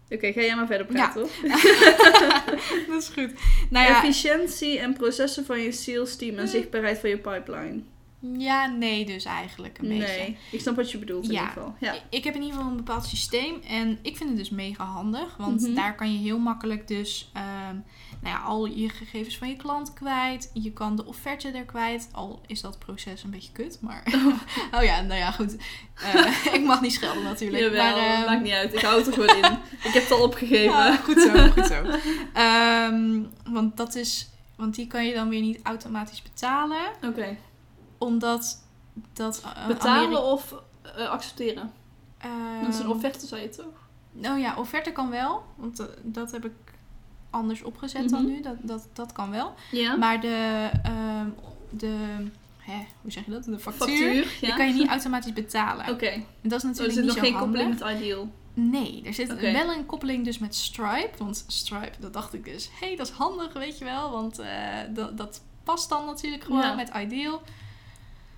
Oké, 0.09 0.31
ga 0.31 0.41
jij 0.41 0.55
maar 0.55 0.67
verder 0.67 0.85
praten, 0.87 1.21
hoor. 1.21 1.29
dat 2.89 3.01
is 3.01 3.07
goed. 3.13 3.31
Nou 3.69 3.85
ja, 3.87 3.97
Efficiëntie 3.97 4.79
en 4.79 4.93
processen 4.93 5.45
van 5.45 5.59
je 5.59 5.71
sales 5.71 6.15
team 6.15 6.31
en 6.33 6.37
Hmm. 6.37 6.47
zichtbaarheid 6.47 6.99
van 6.99 7.09
je 7.09 7.17
pipeline. 7.17 7.81
Ja, 8.37 8.65
nee 8.67 9.05
dus 9.05 9.25
eigenlijk 9.25 9.77
een 9.77 9.87
beetje. 9.87 10.17
Nee, 10.17 10.37
ik 10.51 10.59
snap 10.61 10.75
wat 10.75 10.91
je 10.91 10.97
bedoelt 10.97 11.25
in 11.25 11.31
Ja. 11.31 11.39
ieder 11.39 11.53
geval. 11.53 11.75
Ja. 11.79 11.93
Ik- 12.09 12.23
heb 12.23 12.35
in 12.35 12.41
ieder 12.41 12.55
geval 12.57 12.71
een 12.71 12.77
bepaald 12.77 13.05
systeem 13.05 13.61
en 13.67 13.99
ik 14.01 14.17
vind 14.17 14.29
het 14.29 14.37
dus 14.37 14.49
mega 14.49 14.83
handig. 14.85 15.35
Want 15.37 15.61
Mhm. 15.61 15.73
daar 15.73 15.95
kan 15.95 16.13
je 16.13 16.19
heel 16.19 16.39
makkelijk 16.39 16.87
dus 16.87 17.29
ehm, 17.33 17.75
nou 18.21 18.35
ja, 18.35 18.37
al 18.41 18.65
je 18.65 18.89
gegevens 18.89 19.37
van 19.37 19.49
je 19.49 19.55
klant 19.55 19.93
kwijt. 19.93 20.49
Je 20.53 20.71
kan 20.71 20.95
de 20.95 21.05
offerte 21.05 21.47
er 21.51 21.63
kwijt. 21.65 22.09
Al 22.11 22.41
is 22.47 22.61
dat 22.61 22.79
proces 22.79 23.23
een 23.23 23.29
beetje 23.29 23.51
kut, 23.51 23.77
maar... 23.81 24.03
oh 24.75 24.83
ja, 24.83 25.01
nou 25.01 25.19
ja, 25.19 25.31
goed. 25.31 25.55
Eh, 25.95 26.53
ik 26.57 26.63
mag 26.63 26.81
niet 26.81 26.93
schelden 26.93 27.23
natuurlijk. 27.23 27.63
Jawel, 27.63 27.95
maar, 27.95 28.13
ehm, 28.17 28.25
maakt 28.25 28.43
niet 28.43 28.51
uit. 28.53 28.73
Ik 28.73 28.81
hou 28.81 28.97
het 28.97 29.07
er 29.07 29.13
gewoon 29.13 29.35
in. 29.35 29.57
Ik 29.83 29.93
heb 29.93 30.03
het 30.03 30.11
al 30.11 30.23
opgegeven. 30.23 30.63
ja, 30.63 30.95
goed 30.95 31.21
zo, 31.21 31.49
goed 31.49 31.65
zo. 31.65 31.83
Ehm, 32.33 33.19
want 33.49 33.77
dat 33.77 33.95
is... 33.95 34.27
Want 34.55 34.75
die 34.75 34.87
kan 34.87 35.05
je 35.05 35.13
dan 35.13 35.29
weer 35.29 35.41
niet 35.41 35.59
automatisch 35.63 36.21
betalen. 36.21 36.81
Oké. 37.03 37.37
Omdat 38.05 38.63
dat... 39.13 39.41
eh, 39.55 39.67
Betalen 39.67 40.23
of 40.23 40.53
eh, 40.97 41.09
accepteren? 41.09 41.71
Dat 42.61 42.69
is 42.73 42.75
een 42.79 42.81
Ehm, 42.85 42.91
offerte, 42.91 43.25
zei 43.27 43.41
je 43.41 43.49
toch? 43.49 43.65
Oh 44.31 44.39
ja, 44.39 44.55
offerte 44.57 44.91
kan 44.91 45.09
wel. 45.09 45.43
Want 45.55 45.79
eh, 45.79 45.85
dat 46.01 46.31
heb 46.31 46.45
ik 46.45 46.51
anders 47.29 47.63
opgezet 47.63 48.09
dan 48.09 48.21
Mhm. 48.23 48.31
nu. 48.31 48.41
Dat, 48.41 48.55
dat, 48.61 48.87
dat 48.93 49.11
kan 49.11 49.31
wel. 49.31 49.53
Maar 49.99 50.21
de, 50.21 50.69
ehm, 50.83 51.27
de 51.69 51.95
hè, 52.57 52.85
hoe 53.01 53.11
zeg 53.11 53.25
je 53.25 53.31
dat? 53.31 53.43
De 53.43 53.59
factuur, 53.59 53.87
Factuur, 53.87 54.15
ja. 54.41 54.47
die 54.47 54.53
kan 54.55 54.67
je 54.67 54.73
niet 54.73 54.87
automatisch 54.89 55.33
betalen. 55.33 55.89
Oké. 55.89 56.05
En 56.07 56.25
dat 56.41 56.63
is 56.63 56.63
Oh, 56.63 56.69
er 56.69 56.87
natuurlijk 56.87 56.93
zit 56.93 57.03
niet 57.03 57.05
nog 57.05 57.15
zo 57.15 57.21
geen 57.21 57.33
handig. 57.33 57.61
koppeling 57.61 57.79
met 57.79 57.95
Ideal. 58.01 58.29
Nee, 58.53 59.01
er 59.05 59.13
zit 59.13 59.39
wel 59.39 59.71
een 59.73 59.85
koppeling 59.85 60.25
dus 60.25 60.37
met 60.39 60.55
Stripe. 60.55 61.09
Want 61.17 61.43
Stripe, 61.47 61.91
dat 61.99 62.13
dacht 62.13 62.33
ik 62.33 62.43
dus, 62.45 62.69
hé, 62.79 62.87
hey, 62.87 62.95
dat 62.95 63.07
is 63.07 63.13
handig, 63.13 63.53
weet 63.53 63.77
je 63.77 63.85
wel. 63.85 64.11
Want 64.11 64.41
dat, 64.93 65.17
dat 65.17 65.41
past 65.63 65.89
dan 65.89 66.05
natuurlijk 66.05 66.43
gewoon 66.43 66.61
Ja. 66.61 66.73
met 66.73 66.91
Ideal. 66.97 67.41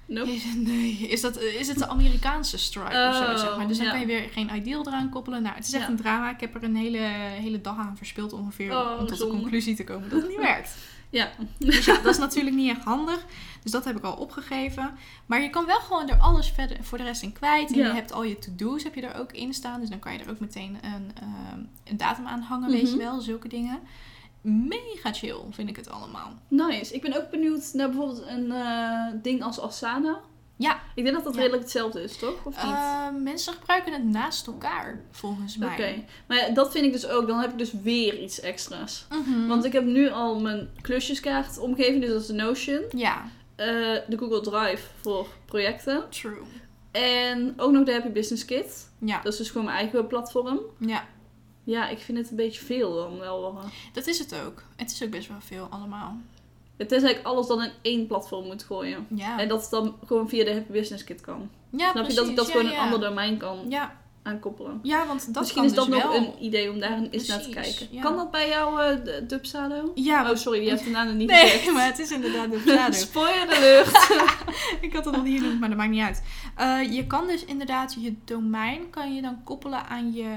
Nope. 0.06 0.32
Is, 0.34 0.44
nee, 0.56 0.92
is, 0.98 1.22
dat, 1.22 1.40
is 1.42 1.68
het 1.68 1.78
de 1.78 1.88
Amerikaanse 1.88 2.58
Stripe 2.58 3.08
of 3.10 3.16
zo, 3.16 3.24
Oh, 3.32 3.38
zeg 3.38 3.58
maar. 3.58 3.68
Dus 3.68 3.78
dan 3.78 3.86
ja. 3.86 3.92
kan 3.92 4.00
je 4.02 4.06
weer 4.06 4.30
geen 4.32 4.56
Ideal 4.56 4.88
eraan 4.88 5.10
koppelen. 5.10 5.42
Nou, 5.42 5.56
het 5.56 5.68
is 5.68 5.74
echt 5.74 5.84
Ja. 5.84 5.90
een 5.90 5.96
drama. 5.96 6.30
Ik 6.32 6.40
heb 6.40 6.56
er 6.56 6.64
een 6.64 6.76
hele, 6.76 6.98
hele 6.98 7.62
dag 7.62 7.78
aan 7.78 7.98
verspild 7.98 8.34
ongeveer 8.34 8.72
Oh, 8.78 9.00
om 9.00 9.08
tot 9.08 9.18
de 9.18 9.28
conclusie 9.28 9.76
te 9.76 9.84
komen 9.84 10.10
dat 10.10 10.20
het 10.22 10.30
niet 10.30 10.40
werkt. 10.52 10.76
Ja. 11.10 11.30
Dus 11.58 11.86
ja, 11.86 11.94
dat 12.02 12.14
is 12.14 12.18
natuurlijk 12.18 12.56
niet 12.56 12.70
echt 12.70 12.84
handig. 12.84 13.26
Dus 13.64 13.72
dat 13.72 13.86
heb 13.86 13.98
ik 13.98 14.04
al 14.04 14.14
opgegeven. 14.16 14.92
Maar 15.26 15.42
je 15.42 15.50
kan 15.50 15.66
wel 15.66 15.80
gewoon 15.80 16.10
er 16.10 16.18
alles 16.18 16.50
verder 16.50 16.78
voor 16.82 16.98
de 16.98 17.04
rest 17.04 17.22
in 17.22 17.32
kwijt. 17.34 17.72
En 17.72 17.78
Ja. 17.78 17.88
je 17.88 17.94
hebt 17.94 18.12
al 18.14 18.24
je 18.24 18.40
to-do's 18.40 18.84
heb 18.84 18.96
je 18.96 19.02
er 19.02 19.20
ook 19.20 19.32
in 19.32 19.54
staan. 19.54 19.80
Dus 19.80 19.90
dan 19.90 20.00
kan 20.00 20.14
je 20.14 20.20
er 20.20 20.30
ook 20.30 20.40
meteen 20.40 20.78
een, 20.82 21.12
ehm, 21.22 21.60
een 21.84 21.98
datum 21.98 22.28
aan 22.28 22.42
hangen, 22.42 22.70
weet 22.72 22.82
je 22.90 22.96
Mhm. 22.96 22.98
wel. 22.98 23.22
Zulke 23.22 23.48
dingen. 23.48 23.80
Mega 24.46 25.14
chill 25.14 25.38
vind 25.52 25.70
ik 25.70 25.76
het 25.76 25.90
allemaal. 25.90 26.34
Nice. 26.48 26.94
Ik 26.94 27.02
ben 27.02 27.18
ook 27.18 27.30
benieuwd 27.30 27.70
naar 27.74 27.90
bijvoorbeeld 27.90 28.24
een 28.28 28.52
eh, 28.52 29.08
ding 29.22 29.44
als 29.44 29.60
Asana. 29.60 30.20
Ja. 30.58 30.80
Ik 30.96 31.04
denk 31.04 31.16
dat 31.16 31.24
dat 31.26 31.34
Ja. 31.34 31.40
redelijk 31.40 31.64
hetzelfde 31.64 32.04
is, 32.04 32.18
toch? 32.18 32.46
Of 32.46 32.64
niet? 32.64 32.74
Eh, 32.74 33.08
mensen 33.24 33.54
gebruiken 33.54 33.94
het 33.94 34.04
naast 34.04 34.48
elkaar, 34.48 35.02
volgens 35.12 35.58
mij. 35.58 35.72
Oké. 35.74 36.04
Maar 36.28 36.54
dat 36.54 36.72
vind 36.72 36.86
ik 36.86 36.92
dus 36.92 37.08
ook. 37.08 37.28
Dan 37.28 37.40
heb 37.40 37.52
ik 37.52 37.58
dus 37.58 37.72
weer 37.84 38.20
iets 38.22 38.40
extra's. 38.40 39.06
Mhm. 39.10 39.48
Want 39.48 39.66
ik 39.66 39.74
heb 39.74 39.84
nu 39.86 40.10
al 40.10 40.40
mijn 40.40 40.70
klusjeskaart 40.82 41.58
omgeving. 41.58 42.02
Dus 42.02 42.10
dat 42.12 42.22
is 42.22 42.28
de 42.28 42.34
Notion. 42.34 42.82
Ja, 42.96 43.24
Eh, 43.56 43.66
de 44.08 44.18
Google 44.18 44.42
Drive 44.42 44.88
voor 45.02 45.28
projecten. 45.46 46.04
true. 46.10 46.38
En 46.92 47.54
ook 47.58 47.72
nog 47.72 47.86
de 47.86 47.92
Happy 47.92 48.10
Business 48.10 48.46
Kit. 48.46 48.90
Ja, 49.00 49.22
Dat 49.22 49.32
is 49.32 49.38
dus 49.38 49.50
gewoon 49.50 49.66
mijn 49.66 49.78
eigen 49.78 50.08
platform. 50.08 50.60
ja, 50.80 51.06
Ja, 51.66 51.90
ik 51.90 51.98
vind 52.00 52.18
het 52.18 52.30
een 52.30 52.36
beetje 52.36 52.66
veel 52.66 52.96
dan 52.96 53.20
wel. 53.20 53.48
eh. 53.58 53.64
dat 53.94 54.08
is 54.08 54.20
het 54.20 54.36
ook. 54.46 54.64
Het 54.76 54.92
is 54.92 55.04
ook 55.04 55.10
best 55.10 55.28
wel 55.28 55.38
veel 55.42 55.68
allemaal. 55.70 56.18
Het 56.78 56.92
is 56.92 57.02
eigenlijk 57.04 57.28
alles 57.36 57.48
dan 57.48 57.64
in 57.64 57.72
één 57.82 58.08
platform 58.08 58.46
moet 58.46 58.64
gooien. 58.64 59.08
Ja, 59.10 59.40
En 59.40 59.48
dat 59.48 59.62
het 59.62 59.70
dan 59.72 59.96
gewoon 60.06 60.30
via 60.30 60.44
de 60.46 60.54
Happy 60.54 60.72
Business 60.72 61.04
Kit 61.04 61.22
kan. 61.22 61.50
ja 61.70 61.92
Snap 61.92 62.08
je 62.10 62.14
dat 62.14 62.28
ik 62.28 62.36
dat 62.36 62.46
precies. 62.46 62.62
gewoon 62.62 62.72
ja, 62.78 62.78
een 62.88 62.94
ander 62.94 63.10
domein 63.10 63.38
kan 63.38 63.58
Ja, 63.70 63.98
aankoppelen? 64.24 64.80
ja, 64.84 65.08
want 65.08 65.26
dat 65.34 65.42
Misschien 65.44 65.62
kan 65.62 65.70
is 65.72 65.76
dat 65.78 65.86
dus 65.86 65.96
nog 65.96 66.04
wel. 66.04 66.16
een 66.16 66.44
idee 66.44 66.72
om 66.72 66.80
daar 66.80 67.02
eens 67.12 67.28
naar 67.28 67.42
te 67.42 67.50
Precies, 67.50 67.78
kijken. 67.78 68.00
Kan 68.02 68.16
dat 68.16 68.32
bij 68.32 68.50
jou, 68.50 68.82
eh 68.84 69.04
de 69.06 69.26
Dubsado? 69.28 69.92
Ja, 69.96 70.30
Oh, 70.32 70.36
sorry, 70.36 70.64
je 70.64 70.70
hebt 70.70 70.84
de 70.84 70.90
naam 70.90 71.18
niet 71.18 71.30
nee, 71.30 71.48
gezegd. 71.48 71.72
maar 71.76 71.86
het 71.86 72.00
is 72.00 72.12
inderdaad 72.12 72.52
de 72.52 72.60
shadow. 72.68 72.94
Spoiler 73.10 73.56
alert. 73.56 74.10
ik 74.86 74.94
had 74.94 75.06
het 75.06 75.16
nog 75.16 75.24
niet 75.24 75.40
genoemd, 75.42 75.60
maar 75.60 75.70
dat 75.70 75.78
maakt 75.78 75.92
niet 75.92 76.02
uit. 76.02 76.24
Eh, 76.56 76.94
je 76.96 77.08
kan 77.08 77.28
dus 77.28 77.46
inderdaad 77.46 77.96
je 78.00 78.14
domein 78.26 78.90
kan 78.90 79.16
je 79.16 79.22
dan 79.22 79.44
koppelen 79.44 79.86
aan, 79.88 80.14
je, 80.14 80.28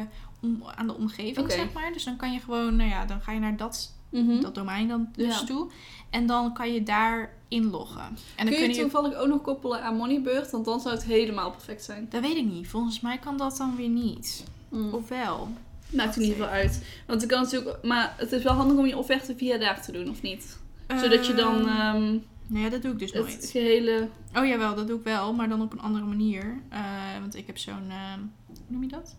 om, 0.41 0.63
aan 0.75 0.87
de 0.87 0.95
omgeving, 0.97 1.53
zeg 1.53 1.73
maar. 1.73 1.93
Dus 1.93 2.05
dan 2.05 2.17
kan 2.17 2.33
je 2.33 2.41
gewoon, 2.41 2.77
nou 2.77 2.91
ja, 2.91 3.05
dan 3.05 3.21
ga 3.21 3.33
je 3.33 3.41
naar 3.41 3.57
dat 3.57 3.97
Mhm. 4.11 4.41
dat 4.41 4.55
domein 4.55 4.89
dan 4.89 5.09
dus 5.17 5.39
Ja. 5.41 5.45
toe. 5.47 5.71
En 6.11 6.27
dan 6.27 6.53
kan 6.55 6.73
je 6.73 6.83
daar 6.83 7.33
inloggen. 7.49 8.03
En 8.03 8.17
dan 8.37 8.45
Kun 8.47 8.53
je 8.53 8.59
kun 8.59 8.67
het 8.67 8.77
je... 8.77 8.83
toevallig 8.83 9.15
ook 9.15 9.29
nog 9.29 9.43
koppelen 9.43 9.83
aan 9.83 9.97
Moneybird? 9.97 10.51
Want 10.51 10.65
dan 10.65 10.81
zou 10.81 10.95
het 10.95 11.05
helemaal 11.05 11.51
perfect 11.51 11.85
zijn. 11.85 12.07
Dat 12.11 12.21
weet 12.23 12.37
ik 12.37 12.45
niet. 12.45 12.69
Volgens 12.69 13.01
mij 13.01 13.19
kan 13.19 13.37
dat 13.37 13.57
dan 13.57 13.77
weer 13.77 13.89
niet. 13.89 14.45
Mm. 14.69 14.93
Of 14.95 15.09
wel? 15.09 15.49
Maakt 15.91 16.15
er 16.17 16.21
niet 16.23 16.35
veel 16.35 16.45
uit. 16.47 16.85
Want 17.07 17.21
het 17.21 17.31
kan 17.31 17.43
natuurlijk... 17.43 17.83
Maar 17.85 18.15
het 18.17 18.33
is 18.33 18.43
wel 18.43 18.53
handig 18.53 18.77
om 18.77 18.87
je 18.87 18.97
offerte 18.99 19.37
via 19.37 19.59
daar 19.59 19.83
te 19.83 19.93
doen, 19.93 20.09
of 20.11 20.23
niet? 20.23 20.59
Zodat 21.01 21.27
je 21.27 21.35
dan 21.35 21.69
Ehm, 21.69 21.79
ehm, 21.79 22.17
Nee, 22.47 22.63
ja, 22.63 22.69
dat 22.69 22.83
doe 22.83 22.93
ik 22.93 22.99
dus 22.99 23.13
het 23.13 23.21
nooit. 23.23 23.49
gehele... 23.53 24.09
Oh 24.35 24.47
jawel, 24.47 24.75
dat 24.75 24.87
doe 24.87 24.99
ik 24.99 25.05
wel, 25.05 25.33
maar 25.33 25.49
dan 25.49 25.63
op 25.63 25.73
een 25.73 25.81
andere 25.81 26.05
manier. 26.05 26.61
Eh, 26.69 26.81
want 27.21 27.35
ik 27.35 27.47
heb 27.47 27.59
zo'n, 27.59 27.85
eh, 27.89 28.13
hoe 28.47 28.57
noem 28.67 28.83
je 28.83 28.89
dat? 28.89 29.17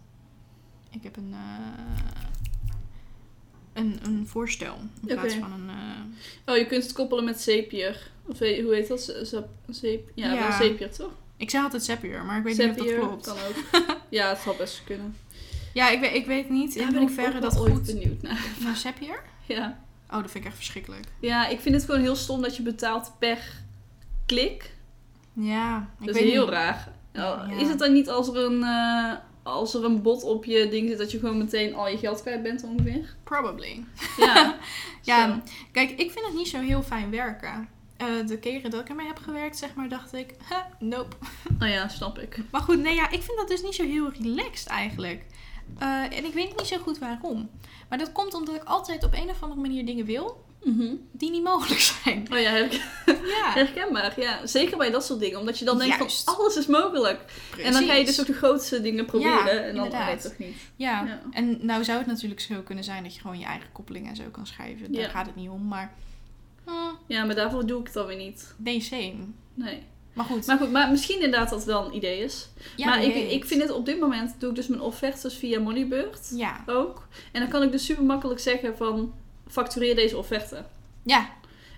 Ik 0.90 1.04
heb 1.04 1.18
een, 1.18 1.34
eh, 1.34 2.14
een, 3.74 4.00
een 4.04 4.28
voorstel 4.28 4.76
in 5.06 5.16
plaats 5.16 5.34
van 5.36 5.52
een... 5.52 5.70
eh, 5.70 6.54
Oh, 6.54 6.58
je 6.58 6.66
kunt 6.66 6.84
het 6.84 6.92
koppelen 6.94 7.24
met 7.24 7.42
Zapier. 7.42 8.12
Of 8.26 8.38
weet- 8.38 8.64
hoe 8.64 8.74
heet 8.74 8.88
dat? 8.88 9.02
Z- 9.02 9.22
Zap- 9.22 9.50
Zap- 9.70 10.12
ja, 10.16 10.34
Ja. 10.34 10.40
wel 10.40 10.70
Zapier, 10.70 10.92
toch? 10.92 11.12
Ik 11.38 11.50
zeg 11.50 11.64
altijd 11.64 11.84
Zapier, 11.84 12.24
maar 12.26 12.38
ik 12.38 12.44
weet 12.44 12.58
niet 12.58 12.70
of 12.70 12.76
dat 12.76 12.96
klopt. 12.96 13.26
kan 13.26 13.38
ook. 13.38 13.98
ja, 14.10 14.30
het 14.30 14.40
zal 14.40 14.56
best 14.56 14.84
kunnen. 14.84 15.16
Ja, 15.74 15.90
ik 15.90 16.00
weet, 16.00 16.14
ik 16.14 16.26
weet 16.26 16.50
niet 16.50 16.76
Daar 16.78 16.88
in 16.88 16.94
ben 16.94 17.02
ik 17.02 17.08
hoeverre 17.08 17.36
ook 17.36 17.42
dat 17.42 17.60
ooit 17.60 17.72
goed... 17.74 17.86
benieuwd 17.86 18.22
naar. 18.22 18.46
Naar? 19.00 19.24
Ja. 19.46 19.80
Oh, 20.12 20.22
dat 20.22 20.32
vind 20.32 20.44
ik 20.44 20.46
echt 20.50 20.56
verschrikkelijk. 20.56 21.06
ja, 21.20 21.48
ik 21.48 21.60
vind 21.60 21.76
het 21.76 21.84
gewoon 21.86 22.02
heel 22.02 22.16
stom 22.16 22.42
dat 22.42 22.56
je 22.56 22.62
betaalt 22.64 23.12
per 23.20 23.38
klik. 24.26 24.74
Ja, 25.34 25.90
ik 26.00 26.06
Dat 26.06 26.16
is 26.16 26.22
heel 26.22 26.44
niet. 26.46 26.54
raar. 26.54 26.92
Ja. 27.14 27.50
Is 27.50 27.68
het 27.68 27.80
dan 27.80 27.94
niet 27.94 28.10
als 28.10 28.28
er, 28.28 28.36
een, 28.38 28.64
eh, 28.64 29.14
als 29.50 29.74
er 29.74 29.84
een 29.84 30.02
bot 30.02 30.24
op 30.24 30.46
je 30.46 30.68
ding 30.70 30.90
zit 30.90 30.98
dat 30.98 31.12
je 31.12 31.20
gewoon 31.20 31.38
meteen 31.38 31.76
al 31.76 31.88
je 31.88 31.98
geld 31.98 32.22
kwijt 32.22 32.44
bent 32.44 32.64
ongeveer? 32.64 33.16
Probably. 33.24 33.84
Ja. 34.18 34.58
Ja, 35.02 35.42
kijk, 35.72 35.90
ik 35.90 36.12
vind 36.12 36.26
het 36.26 36.36
niet 36.36 36.48
zo 36.48 36.60
heel 36.60 36.82
fijn 36.84 37.12
werken. 37.12 37.70
Eh, 37.98 38.08
de 38.28 38.40
keren 38.40 38.72
dat 38.72 38.82
ik 38.82 38.90
ermee 38.90 39.08
heb 39.08 39.18
gewerkt, 39.18 39.58
zeg 39.58 39.76
maar, 39.76 39.90
dacht 39.90 40.14
ik, 40.14 40.36
huh, 40.50 40.58
nope. 40.80 41.16
Oh 41.62 41.68
ja, 41.68 41.88
snap 41.88 42.20
ik. 42.20 42.40
Maar 42.52 42.62
goed, 42.62 42.80
nee, 42.80 42.96
ja, 42.96 43.10
ik 43.10 43.22
vind 43.22 43.38
dat 43.38 43.48
dus 43.48 43.62
niet 43.62 43.76
zo 43.76 43.84
heel 43.84 44.12
relaxed 44.22 44.68
eigenlijk. 44.68 45.26
Eh, 45.78 46.04
en 46.04 46.26
ik 46.26 46.34
weet 46.34 46.58
niet 46.58 46.68
zo 46.68 46.78
goed 46.78 47.00
waarom. 47.00 47.50
Maar 47.90 47.98
dat 47.98 48.12
komt 48.12 48.34
omdat 48.34 48.56
ik 48.56 48.64
altijd 48.64 49.04
op 49.04 49.14
een 49.14 49.30
of 49.30 49.44
andere 49.44 49.62
manier 49.62 49.86
dingen 49.86 50.06
wil 50.06 50.44
Mhm. 50.64 50.94
die 51.12 51.32
niet 51.32 51.44
mogelijk 51.44 51.80
zijn. 51.82 52.28
Oh 52.32 52.40
ja, 52.40 52.56
Ja, 53.36 53.52
herkenbaar. 53.54 54.20
Ja, 54.22 54.48
zeker 54.48 54.78
bij 54.78 54.92
dat 54.92 55.06
soort 55.06 55.20
dingen. 55.20 55.40
Omdat 55.40 55.60
je 55.60 55.66
dan 55.66 55.78
denkt 55.78 55.98
Juist. 55.98 56.24
van 56.24 56.36
alles 56.38 56.56
is 56.56 56.66
mogelijk. 56.68 57.20
En 57.64 57.72
dan 57.74 57.86
ga 57.86 57.94
je 57.94 58.06
dus 58.06 58.20
ook 58.20 58.26
de 58.26 58.34
grootste 58.34 58.82
dingen 58.82 59.06
proberen. 59.06 59.34
Ja, 59.56 59.62
en 59.62 59.76
dan 59.76 59.90
weet 59.90 59.94
het 59.94 60.22
toch 60.22 60.38
niet. 60.38 60.56
Ja. 60.76 61.04
Ja. 61.06 61.22
en 61.32 61.66
nou 61.66 61.84
zou 61.84 61.98
het 61.98 62.08
natuurlijk 62.08 62.42
zo 62.42 62.62
kunnen 62.62 62.84
zijn 62.84 63.04
dat 63.04 63.16
je 63.16 63.22
gewoon 63.22 63.40
je 63.40 63.46
eigen 63.46 63.72
koppelingen 63.72 64.10
en 64.10 64.16
zo 64.16 64.24
kan 64.32 64.48
schrijven. 64.48 64.94
Daar 64.94 65.10
gaat 65.10 65.26
het 65.26 65.36
niet 65.36 65.50
om, 65.50 65.68
maar... 65.68 65.94
hm, 66.66 66.72
Ja, 67.08 67.26
maar 67.26 67.36
daarvoor 67.36 67.66
doe 67.66 67.80
ik 67.80 67.86
het 67.86 67.94
dan 67.94 68.06
weer 68.08 68.18
niet. 68.18 68.54
nee, 68.58 68.82
same. 68.82 69.16
Nee. 69.54 69.84
Maar 70.14 70.26
goed. 70.26 70.46
Maar 70.46 70.58
goed, 70.58 70.72
maar 70.72 70.92
misschien 70.92 71.16
inderdaad 71.22 71.50
dat 71.50 71.60
het 71.60 71.68
wel 71.68 71.86
een 71.86 71.96
idee 71.96 72.20
is. 72.24 72.50
ja, 72.76 72.86
maar 72.86 73.04
ik, 73.04 73.16
ik 73.32 73.46
vind 73.46 73.62
het 73.62 73.72
op 73.72 73.86
dit 73.86 74.00
moment, 74.00 74.36
doe 74.40 74.50
ik 74.50 74.56
dus 74.56 74.68
mijn 74.68 74.82
offertes 74.82 75.34
via 75.36 75.60
Moneybird 75.60 76.32
Ja. 76.36 76.64
ook. 76.66 77.08
En 77.32 77.40
dan 77.42 77.50
kan 77.50 77.64
ik 77.64 77.72
dus 77.72 77.86
super 77.86 78.04
makkelijk 78.04 78.40
zeggen 78.40 78.78
van, 78.78 79.14
factureer 79.50 79.96
deze 79.96 80.18
offerte. 80.18 80.64
Ja, 81.04 81.30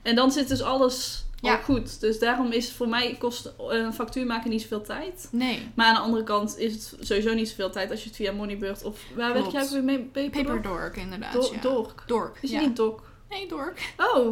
En 0.04 0.16
dan 0.16 0.32
zit 0.32 0.48
dus 0.48 0.62
alles 0.62 1.26
Ja. 1.40 1.56
al 1.56 1.62
goed. 1.62 2.00
Dus 2.00 2.20
daarom 2.20 2.52
is 2.52 2.72
voor 2.72 2.88
mij 2.88 3.16
kost 3.20 3.54
een 3.70 3.94
factuur 3.94 4.26
maken 4.26 4.50
niet 4.50 4.62
zoveel 4.62 4.82
tijd. 4.82 5.28
nee. 5.32 5.70
Maar 5.74 5.86
aan 5.88 5.94
de 5.94 6.00
andere 6.00 6.24
kant 6.24 6.58
is 6.58 6.74
het 6.74 6.94
sowieso 7.08 7.34
niet 7.34 7.50
zoveel 7.50 7.70
tijd 7.72 7.92
als 7.92 8.00
je 8.02 8.08
het 8.08 8.16
via 8.16 8.32
Moneybird 8.32 8.84
of 8.84 9.00
waar 9.16 9.34
werk 9.34 9.52
jij 9.52 9.64
ook 9.64 9.70
weer 9.70 9.84
mee? 9.84 10.00
Paper, 10.00 10.44
Paperdork, 10.44 10.98
inderdaad. 10.98 11.34
Do- 11.34 11.50
ja. 11.54 11.62
Dork. 11.62 12.04
Dork. 12.08 12.38
Is 12.42 12.50
ja. 12.50 12.58
het 12.58 12.68
niet 12.68 12.76
Dok? 12.76 13.04
Nee, 13.30 13.48
Dork. 13.48 13.94
Oh, 13.98 14.26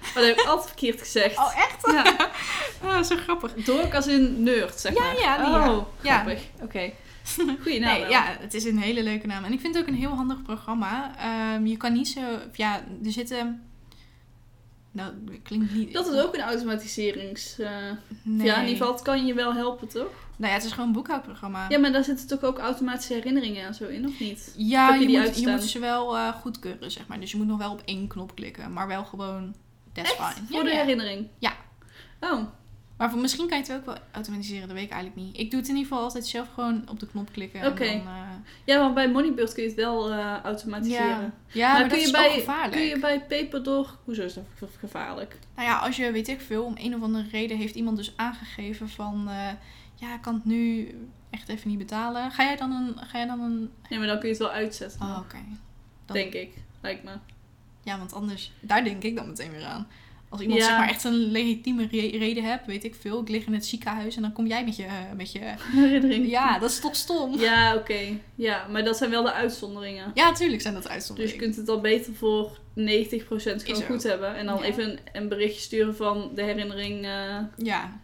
maar 0.00 0.12
dat 0.14 0.24
heb 0.24 0.38
ik 0.38 0.46
altijd 0.46 0.66
verkeerd 0.66 1.00
gezegd. 1.00 1.38
Oh, 1.38 1.52
echt? 1.58 1.92
Ja, 1.92 2.30
Ah, 2.90 3.02
zo 3.02 3.16
grappig. 3.16 3.52
Dork 3.54 3.94
als 3.94 4.06
in 4.06 4.42
nerd, 4.42 4.80
zeg 4.80 4.98
maar. 4.98 5.18
ja, 5.20 5.36
ja. 5.36 5.68
Oh, 5.70 5.86
Ja. 6.00 6.14
grappig. 6.22 6.42
Oké. 6.62 6.92
Goeie 7.62 7.80
naam. 7.80 8.00
Nee, 8.00 8.08
ja, 8.08 8.36
het 8.40 8.54
is 8.54 8.64
een 8.64 8.78
hele 8.78 9.02
leuke 9.02 9.26
naam. 9.26 9.44
En 9.44 9.52
ik 9.52 9.60
vind 9.60 9.74
het 9.74 9.82
ook 9.82 9.88
een 9.88 9.94
heel 9.98 10.10
handig 10.14 10.42
programma. 10.42 11.16
Ehm, 11.18 11.66
je 11.66 11.76
kan 11.76 11.92
niet 11.92 12.08
zo... 12.08 12.20
Ja, 12.52 12.80
er 13.04 13.12
zitten... 13.12 13.62
Nou, 14.90 15.12
dat 15.24 15.34
klinkt 15.42 15.74
niet... 15.74 15.92
Dat 15.92 16.06
is 16.12 16.20
ook 16.20 16.34
een 16.34 16.40
automatiserings... 16.40 17.58
eh, 17.58 17.70
Nee. 18.22 18.46
Ja, 18.46 18.54
in 18.54 18.60
ieder 18.60 18.76
geval, 18.76 18.92
het 18.92 19.02
kan 19.02 19.26
je 19.26 19.34
wel 19.34 19.54
helpen, 19.54 19.88
toch? 19.88 20.10
Nou 20.36 20.50
ja, 20.50 20.56
het 20.58 20.64
is 20.66 20.72
gewoon 20.72 20.86
een 20.86 20.92
boekhoudprogramma. 20.94 21.66
Ja, 21.68 21.78
maar 21.78 21.92
daar 21.92 22.04
zitten 22.04 22.26
toch 22.28 22.42
ook 22.42 22.58
automatische 22.58 23.12
herinneringen 23.14 23.66
en 23.66 23.74
zo 23.74 23.86
in, 23.86 24.06
of 24.06 24.20
niet? 24.20 24.54
Ja, 24.56 24.94
je 24.94 25.18
moet, 25.18 25.38
je 25.40 25.48
moet 25.48 25.62
ze 25.64 25.78
wel 25.78 26.16
eh, 26.16 26.28
goedkeuren, 26.28 26.90
zeg 26.90 27.06
maar. 27.06 27.20
Dus 27.20 27.30
je 27.30 27.36
moet 27.36 27.46
nog 27.46 27.58
wel 27.58 27.72
op 27.72 27.82
één 27.84 28.06
knop 28.08 28.34
klikken. 28.34 28.72
Maar 28.72 28.86
wel 28.88 29.04
gewoon... 29.04 29.54
That's 29.92 30.14
Echt? 30.16 30.32
fine. 30.34 30.46
Voor 30.46 30.56
Ja, 30.58 30.62
de 30.64 30.70
ja. 30.70 30.76
herinnering? 30.76 31.26
Ja. 31.38 31.52
Oh, 32.20 32.42
Maar 32.96 33.10
voor, 33.10 33.20
misschien 33.20 33.48
kan 33.48 33.58
je 33.58 33.62
het 33.64 33.72
ook 33.72 33.84
wel 33.84 33.96
automatiseren. 34.12 34.66
Dat 34.68 34.76
weet 34.76 34.84
ik 34.86 34.90
eigenlijk 34.92 35.22
niet. 35.26 35.38
Ik 35.38 35.50
doe 35.50 35.60
het 35.60 35.68
in 35.68 35.74
ieder 35.74 35.88
geval 35.90 36.04
altijd 36.04 36.26
zelf 36.26 36.48
gewoon 36.54 36.88
op 36.88 37.00
de 37.00 37.06
knop 37.06 37.32
klikken. 37.32 37.66
Oké. 37.66 37.84
Eh, 37.84 38.02
ja, 38.64 38.78
want 38.78 38.94
bij 38.94 39.10
Moneybird 39.10 39.52
kun 39.54 39.62
je 39.62 39.68
het 39.68 39.78
wel 39.78 40.12
eh, 40.12 40.36
automatiseren. 40.42 41.06
ja, 41.06 41.32
ja 41.52 41.72
maar, 41.72 41.80
dat 41.80 41.88
kun, 41.88 41.98
je 41.98 42.04
is 42.04 42.10
bij, 42.10 42.30
gevaarlijk. 42.30 42.72
kun 42.72 42.82
je 42.82 42.98
bij 42.98 43.20
Paperdoor... 43.20 43.98
Hoezo 44.04 44.22
is 44.22 44.34
dat 44.34 44.44
gevaarlijk? 44.78 45.38
Nou 45.54 45.68
ja, 45.68 45.78
als 45.78 45.96
je, 45.96 46.10
weet 46.12 46.28
ik 46.28 46.40
veel, 46.40 46.64
om 46.64 46.74
een 46.76 46.94
of 46.94 47.02
andere 47.02 47.28
reden 47.30 47.56
heeft 47.56 47.74
iemand 47.74 47.96
dus 47.96 48.12
aangegeven 48.16 48.88
van... 48.88 49.28
eh, 49.28 49.48
ja, 49.94 50.14
ik 50.14 50.22
kan 50.22 50.34
het 50.34 50.44
nu 50.44 50.94
echt 51.30 51.48
even 51.48 51.68
niet 51.68 51.78
betalen. 51.78 52.30
Ga 52.30 52.42
jij 52.44 52.56
dan 52.56 52.70
een... 52.72 52.94
Ga 52.98 53.18
jij 53.18 53.26
dan 53.26 53.40
een... 53.40 53.70
Nee, 53.88 53.98
maar 53.98 54.08
dan 54.08 54.18
kun 54.18 54.28
je 54.28 54.34
het 54.34 54.42
wel 54.42 54.52
uitzetten. 54.52 55.00
Oh, 55.00 55.18
oké. 55.18 55.38
Dan- 56.06 56.16
Denk 56.16 56.32
ik. 56.32 56.54
Lijkt 56.80 57.04
me. 57.04 57.12
Ja, 57.82 57.98
want 57.98 58.12
anders... 58.12 58.52
Daar 58.60 58.84
denk 58.84 59.02
ik 59.02 59.16
dan 59.16 59.26
meteen 59.26 59.50
weer 59.50 59.64
aan. 59.64 59.86
Als 60.28 60.40
iemand 60.40 60.60
Ja. 60.60 60.66
zeg 60.66 60.76
maar 60.78 60.88
echt 60.88 61.04
een 61.04 61.14
legitieme 61.30 61.86
re- 61.90 62.16
reden 62.18 62.44
hebt, 62.44 62.66
weet 62.66 62.84
ik 62.84 62.94
veel. 62.94 63.20
Ik 63.20 63.28
lig 63.28 63.46
in 63.46 63.52
het 63.54 63.66
ziekenhuis 63.66 64.16
en 64.16 64.22
dan 64.22 64.32
kom 64.32 64.46
jij 64.46 64.64
met 64.64 64.76
je... 64.76 64.86
met 65.16 65.32
je 65.32 65.38
Herinnering. 65.74 66.28
ja, 66.30 66.58
dat 66.58 66.70
is 66.70 66.80
toch 66.80 66.96
stom? 66.96 67.38
Ja, 67.38 67.74
oké. 67.76 67.98
Ja, 68.34 68.66
maar 68.70 68.84
dat 68.84 68.96
zijn 68.96 69.10
wel 69.10 69.22
de 69.22 69.32
uitzonderingen. 69.32 70.10
Ja, 70.14 70.28
natuurlijk 70.30 70.62
zijn 70.62 70.74
dat 70.74 70.82
Dus 70.82 70.92
uitzonderingen. 70.92 71.38
je 71.38 71.44
kunt 71.44 71.56
het 71.56 71.68
al 71.68 71.80
beter 71.80 72.14
voor 72.14 72.58
90% 72.74 73.62
gewoon 73.62 73.80
Is 73.80 73.86
goed 73.86 74.02
hebben. 74.02 74.34
En 74.36 74.46
dan 74.46 74.56
Ja. 74.58 74.62
even 74.64 74.90
een, 74.90 74.98
een 75.12 75.28
berichtje 75.28 75.60
sturen 75.60 75.96
van 75.96 76.30
de 76.34 76.42
herinnering 76.42 77.04
eh, 77.04 77.38
Ja, 77.56 78.00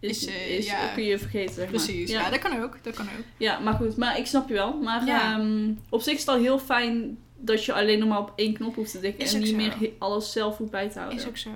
is, 0.00 0.10
Is, 0.10 0.26
is, 0.26 0.66
eh, 0.66 0.72
ja. 0.72 0.88
kun 0.94 1.02
je 1.04 1.18
vergeten. 1.18 1.54
Zeg 1.54 1.70
maar. 1.70 1.82
precies. 1.82 2.10
Ja. 2.10 2.30
Dat 2.30 2.38
kan 2.38 2.62
ook. 2.62 2.78
Dat 2.82 2.94
kan 2.94 3.04
ook. 3.06 3.24
ja, 3.36 3.58
maar 3.58 3.74
goed. 3.74 3.96
Maar 3.96 4.18
ik 4.18 4.26
snap 4.26 4.48
je 4.48 4.54
wel. 4.54 4.72
Maar 4.76 5.06
ehm, 5.06 5.70
op 5.88 6.00
zich 6.02 6.12
is 6.14 6.20
het 6.20 6.28
al 6.28 6.38
heel 6.38 6.58
fijn 6.58 7.18
dat 7.38 7.64
je 7.64 7.72
alleen 7.72 7.98
nog 7.98 8.08
maar 8.08 8.18
op 8.18 8.32
één 8.36 8.52
knop 8.54 8.74
hoeft 8.74 8.90
te. 9.00 9.14
Is 9.16 9.32
En 9.34 9.40
niet 9.40 9.48
zo. 9.48 9.56
meer 9.56 9.90
alles 9.98 10.32
zelf 10.32 10.56
hoeft 10.56 10.70
bij 10.70 10.88
te 10.90 10.98
houden. 10.98 11.18
Is 11.18 11.26
ook 11.26 11.36
zo. 11.36 11.50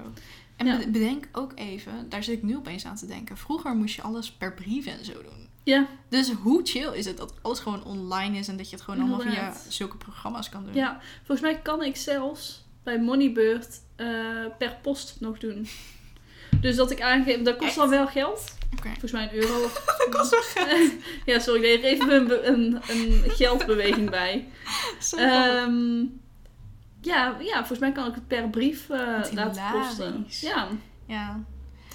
En 0.56 0.66
Ja. 0.66 0.78
bedenk 0.88 1.28
ook 1.32 1.52
even, 1.54 1.92
daar 2.08 2.22
zit 2.24 2.36
ik 2.36 2.42
nu 2.42 2.56
opeens 2.56 2.84
aan 2.86 2.96
te 2.96 3.06
denken. 3.06 3.36
Vroeger 3.36 3.74
moest 3.76 3.94
je 3.94 4.02
alles 4.02 4.30
per 4.32 4.54
brief 4.54 4.86
en 4.86 5.04
zo 5.04 5.12
doen. 5.12 5.48
Ja. 5.64 5.86
Dus 6.08 6.32
hoe 6.32 6.60
chill 6.64 6.92
is 6.92 7.04
het 7.06 7.16
dat 7.16 7.34
alles 7.42 7.58
gewoon 7.58 7.84
online 7.84 8.38
is 8.38 8.48
en 8.48 8.56
dat 8.56 8.70
je 8.70 8.76
het 8.76 8.84
gewoon 8.84 9.00
allemaal 9.00 9.20
via 9.20 9.54
zulke 9.68 9.96
programma's 9.96 10.48
kan 10.48 10.64
doen? 10.64 10.74
Ja, 10.74 11.00
volgens 11.16 11.40
mij 11.40 11.60
kan 11.62 11.82
ik 11.82 11.96
zelfs 11.96 12.64
bij 12.82 13.00
Moneybird 13.00 13.80
eh, 13.96 14.06
per 14.58 14.76
post 14.82 15.16
nog 15.20 15.38
doen. 15.38 15.66
Dus 16.60 16.76
dat 16.76 16.90
ik 16.90 17.00
aangeef, 17.00 17.42
dat 17.42 17.56
kost 17.56 17.68
Echt? 17.68 17.76
dan 17.76 17.88
wel 17.88 18.06
geld. 18.06 18.56
Volgens 18.80 19.12
mij 19.12 19.22
een 19.22 19.34
euro. 19.34 19.68
ja, 21.32 21.38
sorry, 21.38 21.64
ik 21.64 21.82
deed 21.82 22.00
er 22.00 22.10
even 22.10 22.52
een, 22.52 22.52
een, 22.52 22.80
een 23.24 23.30
geldbeweging 23.30 24.10
bij. 24.10 24.48
Ehm, 25.16 26.04
ja, 27.00 27.36
ja, 27.40 27.56
volgens 27.56 27.78
mij 27.78 27.92
kan 27.92 28.06
ik 28.08 28.14
het 28.14 28.26
per 28.26 28.48
brief 28.48 28.90
eh, 28.90 28.98
laten 29.32 29.62
hilarisch. 29.62 30.40
Ja, 30.40 30.68
ja. 31.06 31.40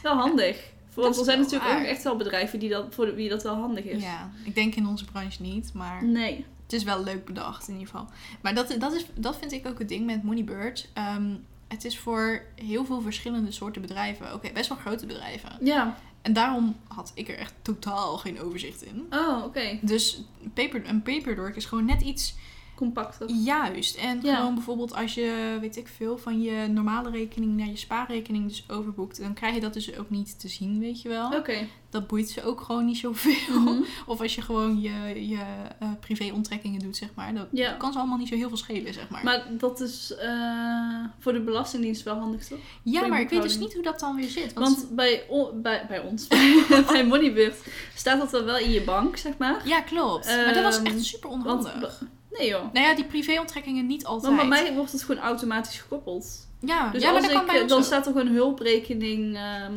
wel 0.01 0.15
handig. 0.15 0.75
Want 0.93 1.17
er 1.17 1.24
zijn 1.24 1.39
natuurlijk 1.39 1.72
ook 1.72 1.86
echt 1.86 2.03
wel 2.03 2.15
bedrijven 2.15 2.60
die 2.60 2.69
dat, 2.69 2.86
voor 2.89 3.15
wie 3.15 3.29
dat 3.29 3.43
wel 3.43 3.55
handig 3.55 3.84
is. 3.84 4.03
ja, 4.03 4.31
ik 4.43 4.55
denk 4.55 4.75
in 4.75 4.88
onze 4.88 5.05
branche 5.05 5.41
niet, 5.41 5.74
maar 5.74 6.05
Nee. 6.05 6.46
het 6.63 6.74
is 6.74 6.84
wel 6.84 7.03
leuk 7.03 7.25
bedacht 7.25 7.67
in 7.67 7.74
ieder 7.74 7.89
geval. 7.89 8.07
Maar 8.41 8.55
dat, 8.55 8.75
dat, 8.79 8.93
is, 8.93 9.05
dat 9.15 9.38
vind 9.38 9.51
ik 9.51 9.67
ook 9.67 9.79
het 9.79 9.89
ding 9.89 10.05
met 10.05 10.24
Moneybird. 10.24 10.89
Ehm, 10.93 11.36
het 11.67 11.86
is 11.86 12.00
voor 12.00 12.41
heel 12.55 12.86
veel 12.86 13.01
verschillende 13.01 13.51
soorten 13.51 13.81
bedrijven. 13.81 14.34
Oké, 14.34 14.51
best 14.53 14.69
wel 14.69 14.77
grote 14.77 15.05
bedrijven. 15.05 15.57
Ja. 15.62 15.98
En 16.27 16.34
daarom 16.34 16.75
had 16.88 17.12
ik 17.15 17.29
er 17.29 17.38
echt 17.38 17.53
totaal 17.62 18.17
geen 18.17 18.41
overzicht 18.41 18.84
in. 18.84 19.07
Oh, 19.10 19.43
oké. 19.46 19.79
Dus 19.81 20.22
paper, 20.53 20.89
een 20.89 21.01
paperdork 21.01 21.55
is 21.55 21.65
gewoon 21.65 21.86
net 21.86 22.01
iets 22.01 22.36
Compacter. 22.77 23.29
juist. 23.31 23.96
En 23.98 24.19
Ja. 24.24 24.36
gewoon 24.36 24.53
bijvoorbeeld 24.53 24.96
als 24.96 25.13
je, 25.13 25.57
weet 25.62 25.77
ik 25.77 25.88
veel, 25.88 26.17
van 26.17 26.41
je 26.41 26.67
normale 26.67 27.10
rekening 27.10 27.57
naar 27.57 27.67
je 27.67 27.75
spaarrekening 27.77 28.48
dus 28.48 28.63
overboekt. 28.67 29.19
Dan 29.22 29.34
krijg 29.34 29.53
je 29.53 29.60
dat 29.62 29.74
dus 29.74 29.98
ook 29.98 30.10
niet 30.10 30.39
te 30.39 30.48
zien, 30.48 30.79
weet 30.79 31.01
je 31.01 31.10
wel. 31.10 31.31
Oké. 31.36 31.67
Dat 31.89 32.07
boeit 32.07 32.29
ze 32.29 32.43
ook 32.43 32.62
gewoon 32.62 32.86
niet 32.86 32.98
zoveel. 32.98 33.60
Mhm. 33.60 33.81
Of 34.05 34.22
als 34.22 34.36
je 34.36 34.41
gewoon 34.41 34.81
je, 34.81 35.27
je 35.27 35.39
eh, 35.79 35.89
privé-onttrekkingen 36.00 36.79
doet, 36.79 36.98
zeg 36.98 37.10
maar. 37.15 37.34
Dat 37.34 37.48
Ja. 37.51 37.72
kan 37.72 37.91
ze 37.91 37.98
allemaal 38.00 38.17
niet 38.17 38.27
zo 38.27 38.36
heel 38.36 38.48
veel 38.48 38.57
schelen, 38.57 38.93
zeg 38.93 39.10
maar. 39.10 39.24
Maar 39.24 39.46
dat 39.57 39.79
is 39.79 40.15
eh, 40.15 41.03
voor 41.19 41.34
de 41.34 41.39
Belastingdienst 41.41 42.03
wel 42.03 42.15
handig, 42.19 42.43
toch? 42.48 42.57
ja, 42.84 43.00
bij 43.00 43.10
maar 43.10 43.22
ik 43.22 43.29
weet 43.29 43.41
dus 43.41 43.57
niet 43.57 43.74
hoe 43.74 43.84
dat 43.84 44.00
dan 44.00 44.15
weer 44.15 44.29
zit. 44.29 44.53
Want, 44.53 44.75
Want 44.77 44.96
bij, 44.96 45.24
bij, 45.53 45.86
bij 45.88 46.00
ons, 46.00 46.27
bij 46.91 47.05
Moneybird, 47.05 47.57
staat 47.96 48.19
dat 48.19 48.31
dan 48.31 48.43
wel 48.43 48.57
in 48.57 48.72
je 48.72 48.81
bank, 48.81 49.17
zeg 49.17 49.38
maar. 49.38 49.67
ja, 49.67 49.81
klopt. 49.81 50.25
maar 50.25 50.53
dat 50.53 50.63
was 50.63 50.77
Ehm, 50.77 50.86
echt 50.86 51.03
super 51.05 51.29
Want, 51.29 51.46
onhandig. 51.65 52.03
Nee 52.38 52.48
joh. 52.48 52.74
Nou 52.74 52.86
ja, 52.86 52.96
die 52.96 53.06
privéonttrekkingen 53.06 53.86
niet 53.86 54.06
altijd. 54.06 54.34
Maar 54.36 54.48
bij 54.48 54.63
mij 54.63 54.74
wordt 54.74 54.91
het 54.91 55.03
gewoon 55.03 55.22
automatisch 55.22 55.79
gekoppeld. 55.79 56.48
Ja, 56.60 56.89
Dus 56.91 57.01
ja 57.01 57.12
als 57.12 57.27
ik, 57.27 57.67
dan 57.67 57.84
staat 57.84 58.06
er 58.06 58.12
gewoon 58.12 58.27
een 58.27 58.34
hulprekening, 58.34 59.36
ehm, 59.36 59.75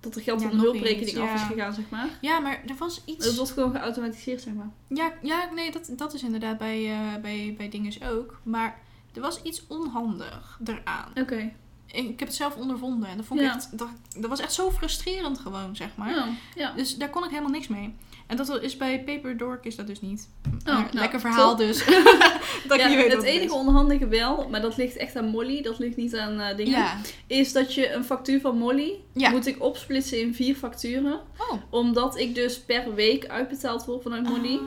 dat 0.00 0.14
er 0.14 0.22
geld 0.22 0.40
Ja, 0.40 0.48
van 0.48 0.58
een 0.58 0.64
hulprekening 0.64 1.18
af 1.18 1.34
is 1.34 1.42
gegaan, 1.42 1.72
zeg 1.72 1.84
maar. 1.88 2.08
Ja, 2.20 2.38
maar 2.38 2.62
er 2.66 2.74
was 2.78 3.02
iets... 3.04 3.26
Het 3.26 3.36
wordt 3.36 3.50
gewoon 3.50 3.70
geautomatiseerd, 3.72 4.40
zeg 4.40 4.52
maar. 4.54 4.70
Ja, 4.88 5.12
ja 5.22 5.48
nee, 5.54 5.70
dat, 5.70 5.90
dat 5.96 6.14
is 6.14 6.22
inderdaad 6.22 6.58
bij, 6.58 6.90
eh 6.90 7.22
bij, 7.22 7.54
bij 7.56 7.68
dinges 7.68 8.02
ook. 8.02 8.40
Maar 8.42 8.78
er 9.14 9.20
was 9.20 9.42
iets 9.42 9.62
onhandig 9.68 10.60
eraan. 10.64 11.08
Oké. 11.14 11.52
Ik, 11.86 12.08
ik 12.08 12.18
heb 12.18 12.28
het 12.28 12.36
zelf 12.36 12.56
ondervonden. 12.56 13.08
En 13.08 13.16
dat, 13.16 13.26
vond 13.26 13.40
ik 13.40 13.46
Ja. 13.46 13.54
echt, 13.54 13.78
dat, 13.78 13.88
dat 14.18 14.30
was 14.30 14.40
echt 14.40 14.52
zo 14.52 14.70
frustrerend 14.70 15.38
gewoon, 15.38 15.76
zeg 15.76 15.88
maar. 15.96 16.28
Ja. 16.54 16.72
Dus 16.72 16.96
daar 16.96 17.10
kon 17.10 17.24
ik 17.24 17.30
helemaal 17.30 17.50
niks 17.50 17.68
mee. 17.68 17.94
En 18.30 18.36
dat 18.36 18.62
is 18.62 18.76
bij 18.76 19.02
Paper 19.04 19.36
Dork 19.36 19.64
is 19.64 19.76
dat 19.76 19.86
dus 19.86 20.00
niet. 20.00 20.28
Maar 20.64 20.74
nou, 20.74 20.86
lekker 20.92 21.20
verhaal 21.20 21.56
top. 21.56 21.58
dus. 21.66 21.84
dat 22.68 22.78
Ja, 22.78 22.86
je 22.86 22.96
weet 22.96 23.12
het 23.12 23.22
enige 23.22 23.54
onhandige 23.54 24.08
wel, 24.08 24.48
maar 24.48 24.60
dat 24.60 24.76
ligt 24.76 24.96
echt 24.96 25.16
aan 25.16 25.28
Molly, 25.28 25.62
dat 25.62 25.78
ligt 25.78 25.96
niet 25.96 26.16
aan 26.16 26.40
eh, 26.40 26.56
dingen, 26.56 26.78
Ja. 26.78 26.96
is 27.26 27.52
dat 27.52 27.74
je 27.74 27.92
een 27.92 28.04
factuur 28.04 28.40
van 28.40 28.58
Molly 28.58 28.92
Ja. 29.12 29.30
moet 29.30 29.46
ik 29.46 29.62
opsplitsen 29.62 30.20
in 30.20 30.34
vier 30.34 30.54
facturen. 30.54 31.20
Oh. 31.50 31.52
Omdat 31.70 32.18
ik 32.18 32.34
dus 32.34 32.60
per 32.60 32.94
week 32.94 33.26
uitbetaald 33.26 33.84
word 33.84 34.02
vanuit 34.02 34.28
Molly. 34.28 34.54
Ah. 34.56 34.62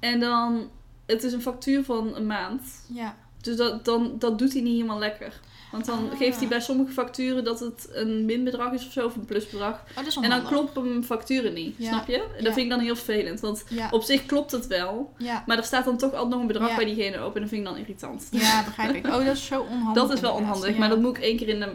En 0.00 0.20
dan, 0.20 0.70
het 1.06 1.22
is 1.22 1.32
een 1.32 1.42
factuur 1.42 1.84
van 1.84 2.16
een 2.16 2.26
maand. 2.26 2.62
Ja. 2.92 3.16
Dus 3.40 3.56
dat, 3.56 3.84
dan, 3.84 4.14
dat 4.18 4.38
doet 4.38 4.52
hij 4.52 4.62
niet 4.62 4.74
helemaal 4.74 4.98
lekker. 4.98 5.40
Want 5.72 5.84
dan 5.86 6.10
Ah. 6.10 6.18
geeft 6.18 6.38
hij 6.38 6.48
bij 6.48 6.60
sommige 6.60 6.92
facturen 6.92 7.44
dat 7.44 7.60
het 7.60 7.88
een 7.92 8.24
minbedrag 8.24 8.72
is 8.72 8.86
of 8.86 8.92
zo, 8.92 9.06
of 9.06 9.14
een 9.16 9.24
plusbedrag. 9.24 9.82
Oh, 10.16 10.24
En 10.24 10.30
dan 10.30 10.44
kloppen 10.44 10.88
mijn 10.88 11.04
facturen 11.04 11.52
niet, 11.54 11.74
Ja. 11.78 11.88
snap 11.88 12.06
je? 12.06 12.14
En 12.16 12.20
Ja. 12.36 12.42
dat 12.42 12.52
vind 12.52 12.56
ik 12.56 12.70
dan 12.70 12.80
heel 12.80 12.96
vervelend. 12.96 13.40
Want 13.40 13.64
Ja. 13.68 13.88
op 13.90 14.02
zich 14.02 14.26
klopt 14.26 14.50
het 14.50 14.66
wel, 14.66 15.12
maar 15.46 15.56
er 15.56 15.64
staat 15.64 15.84
dan 15.84 15.96
toch 15.96 16.12
altijd 16.12 16.30
nog 16.30 16.40
een 16.40 16.46
bedrag 16.46 16.76
bij 16.76 16.84
diegene 16.84 17.24
op. 17.24 17.34
En 17.34 17.40
dat 17.40 17.48
vind 17.50 17.60
ik 17.60 17.66
dan 17.72 17.76
irritant. 17.76 18.28
ja, 18.30 18.64
begrijp 18.64 18.94
ik. 18.94 19.06
Oh, 19.06 19.12
dat 19.24 19.36
is 19.36 19.46
zo 19.46 19.60
onhandig. 19.70 19.94
dat 20.02 20.12
is 20.12 20.20
wel 20.20 20.34
onhandig, 20.34 20.76
maar 20.76 20.88
dat 20.88 20.98
moet 21.00 21.16
ik 21.16 21.22
één 21.22 21.36
keer 21.36 21.48
in, 21.48 21.60
de, 21.60 21.68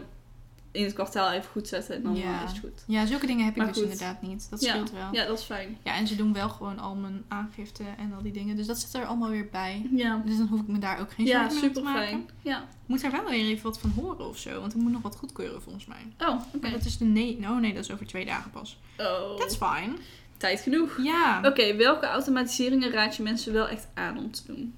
in 0.74 0.84
het 0.84 0.92
kwartaal 0.92 1.30
even 1.32 1.50
goed 1.50 1.68
zetten. 1.68 1.94
En 1.94 2.02
dan 2.02 2.16
Ja. 2.16 2.44
is 2.44 2.50
het 2.50 2.58
goed. 2.60 2.84
Ja, 2.86 3.06
zulke 3.06 3.26
dingen 3.26 3.44
heb 3.44 3.54
ik 3.54 3.62
Maar 3.62 3.72
dus 3.72 3.76
goed. 3.82 3.90
inderdaad 3.92 4.22
niet. 4.22 4.46
Dat 4.50 4.60
Ja. 4.60 4.70
scheelt 4.70 4.90
wel. 4.90 5.00
Ja. 5.00 5.08
Ja, 5.12 5.26
dat 5.26 5.38
is 5.38 5.44
fijn. 5.44 5.78
en 5.82 6.06
ze 6.06 6.16
doen 6.16 6.32
wel 6.32 6.48
gewoon 6.48 6.78
al 6.78 6.94
mijn 6.94 7.24
aangifte 7.28 7.82
en 7.98 8.12
al 8.16 8.22
die 8.22 8.32
dingen. 8.32 8.56
Dus 8.56 8.66
dat 8.66 8.78
zit 8.78 8.94
er 8.94 9.06
allemaal 9.06 9.28
weer 9.30 9.48
bij. 9.50 9.86
Ja, 9.90 10.22
Dus 10.26 10.36
dan 10.36 10.46
hoef 10.46 10.60
ik 10.60 10.66
me 10.66 10.78
daar 10.78 11.00
ook 11.00 11.12
geen 11.12 11.26
ja 11.26 11.32
zorgen 11.40 11.60
meer 11.60 11.72
te 11.72 11.78
super 11.78 11.82
maken. 11.92 12.08
fijn. 12.08 12.28
Ja. 12.42 12.64
Moet 12.86 13.00
daar 13.00 13.10
wel 13.10 13.24
weer 13.24 13.44
even 13.46 13.62
wat 13.64 13.78
van 13.78 13.90
horen 13.90 14.28
of 14.28 14.38
zo. 14.38 14.60
Want 14.60 14.74
ik 14.74 14.80
moet 14.80 14.92
nog 14.92 15.02
wat 15.02 15.16
goedkeuren 15.16 15.62
volgens 15.62 15.86
mij. 15.86 16.06
Oh, 16.18 16.28
oké. 16.28 16.58
Maar 16.60 16.70
dat 16.70 16.84
is 16.84 16.98
de 16.98 17.04
nee. 17.04 17.38
Oh 17.42 17.58
nee, 17.58 17.74
dat 17.74 17.84
is 17.84 17.90
over 17.92 18.06
twee 18.06 18.24
dagen 18.24 18.50
pas. 18.50 18.78
Oh, 18.98 19.36
That's 19.36 19.56
fine. 19.56 19.94
tijd 20.36 20.60
genoeg. 20.60 20.98
Ja. 21.02 21.40
Oké, 21.44 21.76
welke 21.76 22.06
automatiseringen 22.06 22.90
raad 22.90 23.16
je 23.16 23.22
mensen 23.22 23.52
wel 23.52 23.68
echt 23.68 23.86
aan 23.94 24.18
om 24.18 24.30
te 24.30 24.42
doen? 24.46 24.74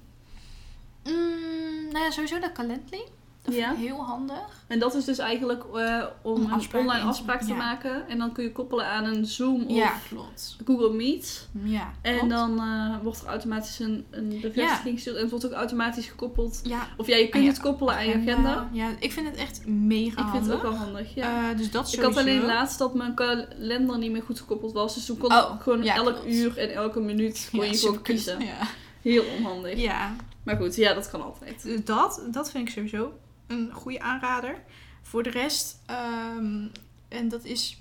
Mm, 1.03 1.91
nou 1.91 2.03
ja, 2.05 2.11
sowieso 2.11 2.39
dat 2.39 2.51
Calendly. 2.51 3.01
Dat 3.47 3.55
Ja. 3.55 3.67
vind 3.67 3.81
ik 3.81 3.87
heel 3.87 4.03
handig. 4.05 4.65
En 4.67 4.79
dat 4.79 4.95
is 4.95 5.05
dus 5.05 5.17
eigenlijk 5.17 5.63
eh, 5.75 6.03
om 6.21 6.41
een 6.51 6.61
online 6.73 7.03
afspraak 7.03 7.41
te 7.41 7.47
ja. 7.47 7.55
maken. 7.55 8.07
En 8.07 8.17
dan 8.17 8.31
kun 8.31 8.43
je 8.43 8.51
koppelen 8.51 8.85
aan 8.87 9.03
een 9.03 9.25
Zoom 9.25 9.63
of 9.65 9.75
Ja, 9.75 9.93
klopt. 10.09 10.57
Google 10.65 10.93
Meet. 10.93 11.47
Ja, 11.63 11.91
En 12.01 12.13
klopt. 12.17 12.29
dan 12.33 12.59
eh, 12.59 12.95
wordt 13.03 13.21
er 13.21 13.27
automatisch 13.27 13.79
een, 13.79 14.05
een 14.11 14.39
bevestiging 14.41 14.93
gestuurd. 14.95 15.15
En 15.15 15.21
het 15.21 15.31
wordt 15.31 15.45
ook 15.45 15.51
automatisch 15.51 16.07
gekoppeld. 16.07 16.61
Of 16.97 17.07
ja, 17.07 17.15
je 17.15 17.29
kunt 17.29 17.43
Ah, 17.43 17.49
het 17.49 17.59
koppelen 17.59 17.95
aan 17.95 18.07
je 18.07 18.13
agenda. 18.15 18.69
Ja, 18.71 18.89
ik 18.99 19.11
vind 19.11 19.27
het 19.27 19.35
echt 19.35 19.67
mega 19.67 20.21
Ik 20.21 20.27
vind 20.31 20.45
het 20.45 20.53
ook 20.55 20.61
handig. 20.61 20.61
wel 20.61 20.87
handig, 20.87 21.13
ja. 21.15 21.51
Eh, 21.51 21.57
dus 21.57 21.71
dat 21.71 21.93
ik 21.93 22.01
had 22.01 22.17
alleen 22.17 22.41
laatst 22.45 22.79
dat 22.79 22.93
mijn 22.93 23.13
kalender 23.13 23.97
niet 23.97 24.11
meer 24.11 24.23
goed 24.23 24.39
gekoppeld 24.39 24.73
was. 24.73 24.93
Dus 24.93 25.05
toen 25.05 25.17
kon 25.17 25.31
Oh, 25.33 25.53
ik 25.55 25.61
gewoon 25.61 25.83
elk 25.83 26.05
klopt. 26.15 26.33
uur 26.33 26.57
en 26.57 26.73
elke 26.73 26.99
minuut 26.99 27.49
kon 27.51 27.65
je 27.65 27.77
gewoon 27.77 28.01
kiezen. 28.01 28.39
Ja. 28.39 28.57
Heel 29.01 29.23
onhandig. 29.37 29.77
ja, 29.79 30.15
Maar 30.43 30.55
goed, 30.57 30.75
ja, 30.75 30.93
dat 30.93 31.09
kan 31.09 31.23
altijd. 31.23 31.85
Dat, 31.85 32.21
dat 32.31 32.51
vind 32.51 32.67
ik 32.67 32.73
sowieso 32.73 33.11
een 33.47 33.71
goede 33.73 33.99
aanrader. 34.01 34.63
Voor 35.01 35.23
de 35.23 35.29
rest, 35.29 35.81
ehm, 35.85 36.67
en 37.07 37.29
dat 37.29 37.43
is 37.43 37.77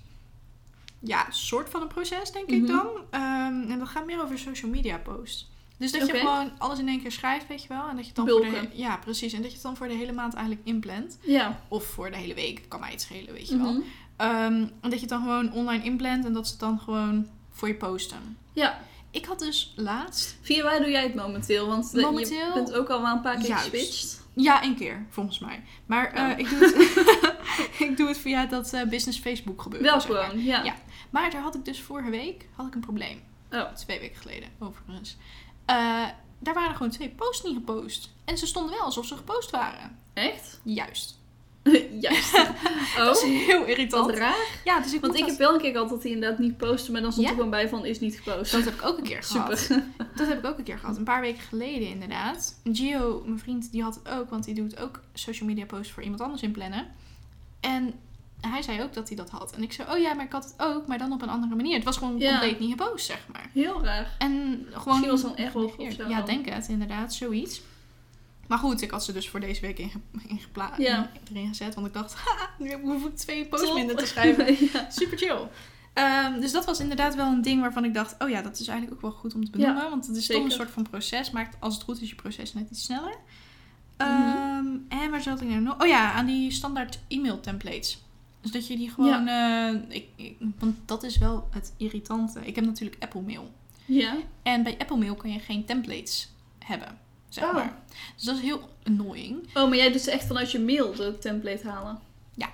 ja, 0.99 1.27
een 1.27 1.33
soort 1.33 1.69
van 1.71 1.83
een 1.83 1.89
proces, 1.89 2.33
denk 2.33 2.49
ik 2.49 2.63
Mhm. 2.63 2.73
dan. 2.73 2.87
Ehm, 3.11 3.71
en 3.71 3.79
dat 3.79 3.89
gaat 3.89 4.07
meer 4.07 4.23
over 4.23 4.39
social 4.39 4.71
media 4.71 4.99
post. 4.99 5.49
Dus 5.79 5.93
dat 5.93 6.07
je 6.07 6.15
gewoon 6.15 6.51
alles 6.59 6.79
in 6.79 6.89
één 6.89 7.01
keer 7.03 7.13
schrijft, 7.13 7.47
weet 7.49 7.63
je 7.63 7.69
wel. 7.69 7.89
En 7.89 7.97
dat 7.97 8.07
je 8.07 8.07
het 8.07 8.15
dan 8.17 8.29
voor 8.29 8.41
de, 8.41 8.69
ja, 8.73 8.97
precies. 8.97 9.33
En 9.33 9.39
dat 9.41 9.49
je 9.49 9.55
het 9.57 9.63
dan 9.67 9.77
voor 9.77 9.89
de 9.89 9.95
hele 9.95 10.13
maand 10.13 10.35
eigenlijk 10.35 10.67
inplant. 10.67 11.19
Ja. 11.23 11.61
Of 11.69 11.85
voor 11.85 12.11
de 12.11 12.17
hele 12.17 12.35
week, 12.35 12.63
kan 12.69 12.81
mij 12.81 12.91
het 12.91 13.01
schelen, 13.01 13.33
weet 13.33 13.49
je 13.49 13.57
wel. 13.57 13.73
Mhm. 13.73 13.83
Ehm, 14.17 14.53
en 14.55 14.73
dat 14.81 14.93
je 14.93 15.01
het 15.01 15.09
dan 15.09 15.23
gewoon 15.23 15.53
online 15.53 15.85
inplant 15.85 16.25
en 16.25 16.33
dat 16.33 16.45
ze 16.47 16.51
het 16.53 16.61
dan 16.61 16.79
gewoon 16.81 17.27
voor 17.51 17.69
je 17.69 17.75
posten. 17.75 18.37
Ja. 18.53 18.81
Ik 19.17 19.25
had 19.25 19.39
dus 19.39 19.73
laatst, 19.77 20.37
Via 20.43 20.63
waar 20.63 20.79
doe 20.81 20.91
jij 20.91 21.03
het 21.03 21.15
momenteel? 21.15 21.67
Want 21.67 21.93
de- 21.93 22.01
Momenteel- 22.01 22.47
je 22.47 22.53
bent 22.55 22.73
ook 22.73 22.89
al 22.89 23.03
wel 23.03 23.13
een 23.13 23.21
paar 23.21 23.37
keer 23.37 23.49
Juist. 23.49 23.63
geswitcht. 23.69 24.23
ja, 24.35 24.63
één 24.63 24.77
keer 24.77 25.07
volgens 25.11 25.39
mij. 25.39 25.63
Maar 25.87 26.13
eh, 26.13 26.23
Oh. 26.31 26.39
ik, 26.39 26.49
doe 26.51 26.59
het, 26.59 27.81
ik 27.89 27.97
doe 27.97 28.09
het 28.09 28.19
via 28.19 28.47
dat 28.47 28.73
eh, 28.73 28.83
business 28.83 29.19
Facebook 29.19 29.63
gebeuren. 29.63 29.91
Wel 29.91 30.01
zeg 30.01 30.11
maar. 30.11 30.25
gewoon, 30.25 30.45
ja. 30.45 30.65
Ja. 30.65 30.75
Maar 31.11 31.31
daar 31.31 31.43
had 31.43 31.55
ik 31.55 31.65
dus 31.65 31.81
vorige 31.83 32.11
week 32.11 32.49
had 32.57 32.67
ik 32.67 32.75
een 32.75 32.81
probleem. 32.81 33.23
Oh. 33.51 33.73
Twee 33.73 34.01
weken 34.01 34.21
geleden, 34.21 34.49
overigens. 34.59 35.17
Eh, 35.67 36.05
daar 36.39 36.55
waren 36.55 36.77
gewoon 36.77 36.91
twee 36.93 37.09
posts 37.09 37.43
niet 37.45 37.55
gepost. 37.55 38.13
En 38.25 38.39
ze 38.39 38.47
stonden 38.47 38.73
wel 38.73 38.81
alsof 38.85 39.07
ze 39.07 39.17
gepost 39.17 39.51
waren. 39.51 39.99
Echt? 40.15 40.61
Juist. 40.65 41.19
Juist. 42.01 42.33
Dat 42.97 43.17
is 43.17 43.23
Oh, 43.23 43.47
heel 43.47 43.65
irritant. 43.65 44.07
wat 44.07 44.17
raar. 44.19 44.47
Ja, 44.65 44.81
dus 44.81 44.93
ik 44.95 45.01
Want 45.01 45.19
ik 45.19 45.27
heb 45.27 45.39
wel 45.39 45.55
een 45.55 45.61
keer 45.61 45.73
gehad 45.73 45.89
dat 45.89 46.03
hij 46.03 46.13
inderdaad 46.13 46.39
niet 46.39 46.57
postte, 46.57 46.93
maar 46.93 47.01
dan 47.01 47.11
stond 47.13 47.27
Ja? 47.27 47.33
er 47.33 47.39
gewoon 47.39 47.51
bij 47.53 47.69
van 47.69 47.85
is 47.85 48.01
niet 48.01 48.21
gepost. 48.23 48.53
Dat 48.53 48.65
heb 48.65 48.75
ik 48.75 48.85
ook 48.87 48.99
een 48.99 49.05
keer 49.05 49.23
gehad. 49.33 49.59
Super. 49.59 49.85
Dat 50.15 50.27
heb 50.29 50.39
ik 50.39 50.47
ook 50.47 50.59
een 50.59 50.65
keer 50.65 50.79
gehad. 50.79 50.97
Een 50.97 51.05
paar 51.05 51.21
weken 51.21 51.43
geleden 51.43 51.89
inderdaad. 51.89 52.61
Gio, 52.73 53.23
mijn 53.27 53.39
vriend, 53.39 53.73
die 53.73 53.83
had 53.83 53.95
het 54.05 54.09
ook. 54.15 54.31
Want 54.31 54.45
die 54.45 54.55
doet 54.55 54.81
ook 54.81 55.01
social 55.15 55.49
media 55.49 55.65
posts 55.65 55.93
voor 55.93 56.03
iemand 56.03 56.21
anders 56.21 56.43
inplannen. 56.43 56.87
En 57.61 57.95
hij 58.41 58.63
zei 58.63 58.83
ook 58.83 58.93
dat 58.93 59.09
hij 59.09 59.17
dat 59.17 59.31
had. 59.31 59.53
En 59.53 59.63
ik 59.63 59.73
zei, 59.73 59.89
oh 59.93 59.99
ja, 59.99 60.15
maar 60.15 60.25
ik 60.25 60.33
had 60.33 60.45
het 60.45 60.55
ook. 60.59 60.87
Maar 60.87 60.99
dan 60.99 61.13
op 61.13 61.23
een 61.23 61.29
andere 61.29 61.55
manier. 61.55 61.75
Het 61.75 61.85
was 61.85 61.97
gewoon 61.97 62.19
Ja. 62.19 62.31
compleet 62.31 62.59
niet 62.59 62.71
gepost, 62.71 63.07
zeg 63.07 63.27
maar. 63.33 63.51
Heel 63.53 63.85
raar. 63.85 64.15
En 64.19 64.67
gewoon... 64.73 65.01
Misschien 65.01 65.33
was 65.45 65.55
of 65.55 65.73
genegeerd. 65.75 65.95
zo. 66.01 66.09
Ja, 66.09 66.21
denk 66.23 66.49
het. 66.49 66.69
Inderdaad, 66.69 67.15
zoiets. 67.15 67.61
Maar 68.49 68.59
goed, 68.59 68.83
ik 68.83 68.91
had 68.91 69.05
ze 69.05 69.13
dus 69.13 69.29
voor 69.29 69.41
deze 69.41 69.61
week 69.61 69.79
inge 69.79 70.01
ingepla- 70.27 70.75
Ja. 70.79 71.11
erin 71.31 71.49
gezet. 71.49 71.75
Want 71.75 71.87
ik 71.87 71.93
dacht, 71.93 72.15
haha, 72.25 72.49
nu 72.59 72.75
hoef 72.83 73.05
ik 73.07 73.17
twee 73.17 73.47
posts 73.47 73.73
minder 73.75 73.97
te 73.97 74.07
schrijven. 74.07 74.47
ja. 74.73 74.91
Super 74.91 75.19
chill. 75.19 75.39
Ehm, 75.93 76.41
dus 76.41 76.53
dat 76.53 76.65
was 76.65 76.81
inderdaad 76.81 77.15
wel 77.15 77.27
een 77.33 77.43
ding 77.43 77.61
waarvan 77.61 77.85
ik 77.85 77.95
dacht, 77.95 78.15
oh 78.23 78.29
ja, 78.29 78.43
dat 78.43 78.59
is 78.59 78.69
eigenlijk 78.69 78.97
ook 78.97 79.03
wel 79.11 79.21
goed 79.21 79.35
om 79.35 79.45
te 79.45 79.51
benoemen. 79.51 79.91
want 79.91 80.07
het 80.07 80.17
is 80.17 80.27
toch 80.27 80.45
een 80.45 80.51
soort 80.51 80.71
van 80.71 80.83
proces, 80.91 81.31
maakt 81.31 81.57
als 81.61 81.75
het 81.75 81.83
goed 81.85 82.01
is 82.03 82.09
je 82.09 82.15
proces 82.15 82.55
net 82.55 82.71
iets 82.71 82.85
sneller. 82.85 83.17
Mhm. 83.99 84.09
Ehm, 84.11 84.67
en 84.89 85.11
waar 85.11 85.23
zat 85.23 85.41
ik 85.41 85.49
nou 85.49 85.61
nog? 85.61 85.81
Oh 85.83 85.87
ja, 85.87 86.13
aan 86.13 86.27
die 86.27 86.51
standaard 86.51 86.99
e-mail 87.09 87.41
templates. 87.41 88.05
Dus 88.41 88.51
dat 88.51 88.67
je 88.67 88.77
die 88.77 88.91
gewoon, 88.91 89.27
eh, 89.29 89.97
ik, 89.97 90.07
ik- 90.17 90.37
want 90.59 90.77
dat 90.85 91.03
is 91.03 91.19
wel 91.19 91.49
het 91.51 91.75
irritante. 91.77 92.41
Ik 92.47 92.55
heb 92.55 92.65
natuurlijk 92.65 93.03
Apple 93.03 93.21
Mail. 93.21 93.55
Ja. 93.85 94.17
En 94.43 94.63
bij 94.63 94.79
Apple 94.79 94.97
Mail 94.97 95.15
kan 95.15 95.33
je 95.33 95.39
geen 95.39 95.65
templates 95.65 96.33
hebben, 96.59 96.99
zeg 97.29 97.45
Oh. 97.45 97.55
maar. 97.55 97.77
Dus 98.15 98.25
dat 98.25 98.35
is 98.37 98.43
heel 98.43 98.69
annoying. 98.85 99.39
Oh, 99.55 99.69
maar 99.69 99.77
jij 99.77 99.93
doet 99.93 100.01
ze 100.01 100.11
echt 100.11 100.27
vanuit 100.27 100.53
je 100.53 100.61
mail 100.61 100.95
de 100.95 101.19
template 101.19 101.69
halen? 101.69 101.99
Ja. 102.35 102.49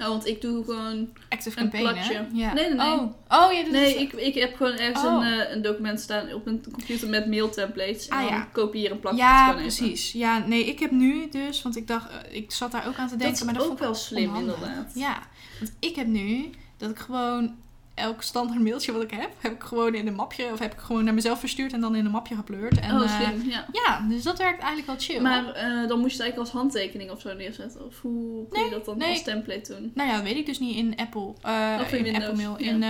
Oh, 0.00 0.06
want 0.08 0.26
ik 0.26 0.40
doe 0.40 0.64
gewoon... 0.64 1.08
Active 1.28 1.60
Een 1.60 1.70
Campaign, 1.70 1.92
platje. 1.94 2.26
Ja. 2.32 2.52
Nee, 2.52 2.64
nee, 2.68 2.74
nee. 2.74 2.86
Oh, 2.92 3.02
oh 3.28 3.48
doet 3.62 3.70
Nee, 3.70 3.92
het- 3.98 4.00
ik, 4.02 4.12
ik 4.12 4.34
heb 4.34 4.56
gewoon 4.56 4.72
ergens 4.76 5.04
Oh. 5.04 5.12
een, 5.26 5.40
eh, 5.40 5.50
een 5.54 5.62
document 5.62 6.00
staan 6.00 6.32
op 6.32 6.44
mijn 6.44 6.62
computer 6.72 7.08
met 7.08 7.26
mail 7.28 7.50
templates. 7.50 8.08
En 8.08 8.16
Ah, 8.16 8.22
dan 8.22 8.32
ja. 8.32 8.48
kopieer 8.52 8.90
en 8.90 9.00
plak 9.00 9.12
ik 9.12 9.18
het 9.18 9.28
Ja, 9.28 9.48
even. 9.48 9.60
precies. 9.60 10.12
Ja, 10.12 10.38
nee, 10.46 10.64
ik 10.64 10.78
heb 10.78 10.90
nu 10.90 11.28
dus, 11.28 11.62
want 11.62 11.76
ik 11.76 11.86
dacht, 11.86 12.10
eh, 12.10 12.36
ik 12.36 12.52
zat 12.52 12.72
daar 12.72 12.86
ook 12.88 12.96
aan 12.96 13.08
te 13.08 13.16
denken, 13.16 13.26
Dat 13.26 13.36
is 13.38 13.44
maar 13.44 13.54
dat 13.54 13.66
ook 13.72 13.78
wel 13.78 13.94
slim, 13.94 14.28
onhandig. 14.28 14.54
inderdaad. 14.54 14.92
Ja, 14.94 15.18
want 15.58 15.72
ik 15.80 15.96
heb 15.96 16.06
nu 16.06 16.50
dat 16.76 16.90
ik 16.90 16.98
gewoon 16.98 17.54
elk 17.96 18.22
standaard 18.22 18.60
mailtje 18.60 18.92
wat 18.92 19.02
ik 19.02 19.10
heb, 19.10 19.30
heb 19.40 19.52
ik 19.52 19.62
gewoon 19.62 19.94
in 19.94 20.06
een 20.06 20.14
mapje, 20.14 20.52
of 20.52 20.58
heb 20.58 20.72
ik 20.72 20.78
gewoon 20.78 21.04
naar 21.04 21.14
mezelf 21.14 21.38
verstuurd 21.40 21.72
en 21.72 21.80
dan 21.80 21.94
in 21.96 22.04
een 22.04 22.10
mapje 22.10 22.34
gepleurd. 22.34 22.80
En, 22.80 22.94
oh, 22.96 23.02
eh, 23.20 23.46
ja. 23.50 23.66
ja, 23.72 24.06
dus 24.08 24.22
dat 24.22 24.38
werkt 24.38 24.58
eigenlijk 24.58 24.86
wel 24.86 24.96
chill. 24.98 25.20
Maar 25.20 25.52
eh, 25.52 25.88
dan 25.88 25.98
moest 25.98 26.16
je 26.16 26.22
het 26.22 26.22
eigenlijk 26.22 26.38
als 26.38 26.50
handtekening 26.50 27.10
of 27.10 27.20
zo 27.20 27.34
neerzetten. 27.34 27.86
Of 27.86 28.00
hoe 28.00 28.48
kun 28.48 28.58
je 28.58 28.64
Nee, 28.68 28.74
dat 28.76 28.84
dan 28.84 28.98
nee. 28.98 29.10
als 29.10 29.22
template 29.22 29.72
doen? 29.74 29.90
Nou 29.94 30.08
ja, 30.08 30.14
dat 30.14 30.24
weet 30.24 30.36
ik 30.36 30.46
dus 30.46 30.58
niet 30.58 30.76
in 30.76 30.96
Apple. 30.96 31.32
eh, 31.42 31.78
Of 31.80 31.92
in 31.92 32.06
in 32.06 32.14
Apple 32.22 32.34
Mail. 32.36 32.56
In 32.56 32.84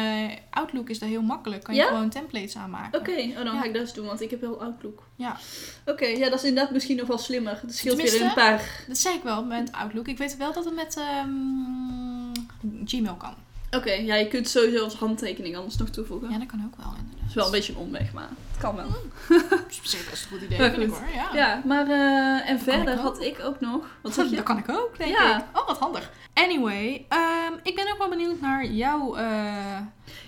Outlook 0.51 0.89
is 0.91 0.99
dat 0.99 1.09
heel 1.09 1.23
makkelijk. 1.23 1.63
Kan 1.65 1.75
je 1.75 1.81
Ja? 1.81 1.87
gewoon 1.87 2.09
templates 2.09 2.57
aanmaken. 2.57 3.01
Oké, 3.01 3.11
oh, 3.39 3.45
dan 3.45 3.59
ga 3.59 3.65
ik 3.65 3.73
dat 3.73 3.83
eens 3.83 3.95
doen, 3.95 4.07
want 4.07 4.21
ik 4.21 4.31
heb 4.31 4.41
heel 4.41 4.61
Outlook. 4.63 5.03
Ja. 5.17 5.37
Oké, 5.87 6.07
ja, 6.07 6.29
dat 6.31 6.39
is 6.43 6.45
inderdaad 6.49 6.73
misschien 6.73 6.97
nog 6.97 7.07
wel 7.07 7.19
slimmer. 7.19 7.59
Het 7.63 7.75
scheelt 7.77 7.97
weer 7.97 8.05
Tenminste- 8.11 8.41
een 8.41 8.47
paar. 8.49 8.85
Dat 8.89 8.99
zei 8.99 9.15
ik 9.15 9.23
wel 9.23 9.45
met 9.45 9.73
Outlook. 9.73 10.09
Ik 10.09 10.19
weet 10.19 10.37
wel 10.37 10.53
dat 10.53 10.65
het 10.65 10.75
met 10.75 10.97
ehm, 10.97 12.33
Gmail 12.85 13.15
kan. 13.15 13.35
Oké, 13.77 13.93
ja, 13.93 14.15
je 14.15 14.29
kunt 14.29 14.49
sowieso 14.49 14.85
als 14.85 14.95
handtekening 14.95 15.57
anders 15.57 15.77
nog 15.77 15.89
toevoegen. 15.89 16.31
Ja, 16.31 16.39
dat 16.39 16.47
kan 16.47 16.63
ook 16.67 16.77
wel 16.77 16.87
inderdaad. 16.99 17.19
Dat 17.21 17.29
is 17.29 17.35
wel 17.35 17.45
een 17.45 17.51
beetje 17.51 17.73
een 17.73 17.79
omweg, 17.79 18.13
maar 18.13 18.29
het 18.51 18.61
kan 18.61 18.77
wel. 18.77 18.87
Dat 19.51 19.65
is 19.69 19.81
best 19.81 20.23
een 20.23 20.29
goed 20.31 20.41
idee, 20.43 20.59
vind 20.59 20.79
ik 20.83 20.89
hoor. 20.91 21.09
Ja. 21.15 21.29
Ja, 21.35 21.63
maar 21.65 21.87
eh, 21.91 22.49
en 22.51 22.55
Dat 22.57 22.63
verder 22.65 22.95
ik 22.95 23.01
had 23.01 23.21
ik 23.21 23.39
ook 23.45 23.61
nog. 23.61 23.85
Wat 24.03 24.15
zeg 24.15 24.29
je? 24.31 24.37
Dat 24.37 24.45
kan 24.45 24.59
ik 24.59 24.69
ook, 24.69 24.99
denk 24.99 25.11
Ja. 25.19 25.39
ik. 25.39 25.45
Oh, 25.61 25.67
wat 25.67 25.79
handig. 25.79 26.11
Anyway, 26.35 27.05
ehm, 27.09 27.53
ik 27.63 27.75
ben 27.75 27.93
ook 27.93 27.99
wel 27.99 28.09
benieuwd 28.09 28.41
naar 28.41 28.67
jouw... 28.67 29.15
eh, 29.17 29.79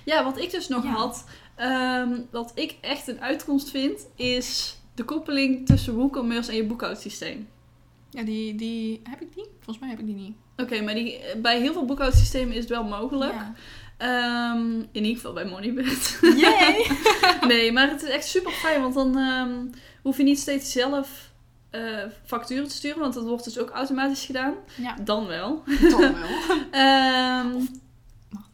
Ja, 0.04 0.24
wat 0.24 0.38
ik 0.38 0.50
dus 0.50 0.68
nog 0.68 0.84
Ja. 0.84 0.90
had, 0.90 1.24
ehm, 1.54 2.20
wat 2.30 2.52
ik 2.54 2.76
echt 2.80 3.08
een 3.08 3.20
uitkomst 3.20 3.70
vind, 3.70 4.06
is 4.16 4.76
de 4.94 5.04
koppeling 5.04 5.66
tussen 5.66 5.94
WooCommerce 5.94 6.50
en 6.50 6.56
je 6.56 6.64
boekhoudsysteem. 6.64 7.48
Ja, 8.18 8.24
die, 8.24 8.54
die... 8.54 9.00
Heb 9.11 9.20
ik 9.20 9.35
die? 9.35 9.44
Volgens 9.54 9.78
mij 9.78 9.88
heb 9.88 9.98
ik 9.98 10.07
die 10.07 10.14
niet. 10.14 10.37
Oké, 10.57 10.81
maar 10.83 10.94
die, 10.94 11.20
bij 11.42 11.61
heel 11.61 11.72
veel 11.72 11.85
boekhoudsystemen 11.85 12.54
is 12.54 12.61
het 12.61 12.68
wel 12.68 12.85
mogelijk. 12.85 13.33
Ja. 13.33 13.52
Ehm, 13.96 14.70
in 14.92 15.04
ieder 15.04 15.14
geval 15.14 15.33
bij 15.33 15.44
Moneybird. 15.44 16.18
Nee, 17.48 17.72
maar 17.72 17.90
het 17.90 18.02
is 18.02 18.09
echt 18.09 18.26
super 18.26 18.52
fijn, 18.52 18.81
want 18.83 18.94
dan 18.94 19.18
ehm, 19.18 19.66
hoef 20.02 20.16
je 20.16 20.22
niet 20.22 20.38
steeds 20.38 20.72
zelf 20.72 21.31
eh, 21.70 21.83
facturen 22.24 22.68
te 22.68 22.74
sturen, 22.74 22.98
want 22.98 23.14
dat 23.14 23.24
wordt 23.24 23.44
dus 23.44 23.59
ook 23.59 23.70
automatisch 23.70 24.24
gedaan. 24.24 24.54
ja, 24.76 24.96
Dan 25.04 25.26
wel. 25.26 25.62
toch 25.90 25.98
wel. 25.98 26.59
Ehm, 26.70 27.50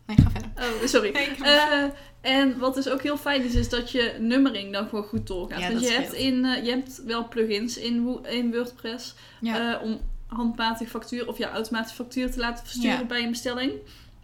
Nee, 0.07 0.16
ga 0.16 0.31
verder. 0.31 0.50
oh, 0.83 0.87
sorry. 0.87 1.12
Nee, 1.12 1.29
Eh, 1.42 1.85
en 2.24 2.58
wat 2.58 2.74
dus 2.74 2.88
ook 2.88 3.02
heel 3.02 3.16
fijn 3.16 3.44
is, 3.44 3.54
is 3.54 3.68
dat 3.68 3.90
je 3.90 4.16
nummering 4.18 4.72
dan 4.72 4.88
gewoon 4.88 5.04
goed 5.04 5.26
doorgaat. 5.26 5.60
Ja, 5.60 5.68
Want 5.68 5.80
je 5.80 5.90
hebt, 5.90 6.12
in, 6.12 6.44
eh, 6.44 6.64
je 6.64 6.70
hebt 6.70 7.02
wel 7.04 7.28
plugins 7.28 7.76
in, 7.78 8.18
in 8.28 8.52
WordPress 8.52 9.14
ja. 9.40 9.74
eh, 9.74 9.82
om 9.82 10.00
handmatig 10.26 10.88
factuur 10.88 11.28
of 11.28 11.38
ja, 11.38 11.50
automatisch 11.50 11.92
factuur 11.92 12.30
te 12.30 12.38
laten 12.38 12.64
versturen 12.64 12.98
Ja. 12.98 13.04
bij 13.04 13.22
een 13.22 13.30
bestelling. 13.30 13.72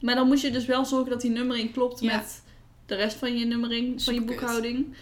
Maar 0.00 0.14
dan 0.14 0.26
moet 0.26 0.40
je 0.40 0.50
dus 0.50 0.66
wel 0.66 0.84
zorgen 0.84 1.10
dat 1.10 1.20
die 1.20 1.30
nummering 1.30 1.72
klopt 1.72 2.02
met 2.02 2.42
de 2.86 2.94
rest 2.94 3.16
van 3.16 3.38
je 3.38 3.44
nummering, 3.44 4.02
van 4.02 4.14
je 4.14 4.22
boekhouding. 4.22 4.94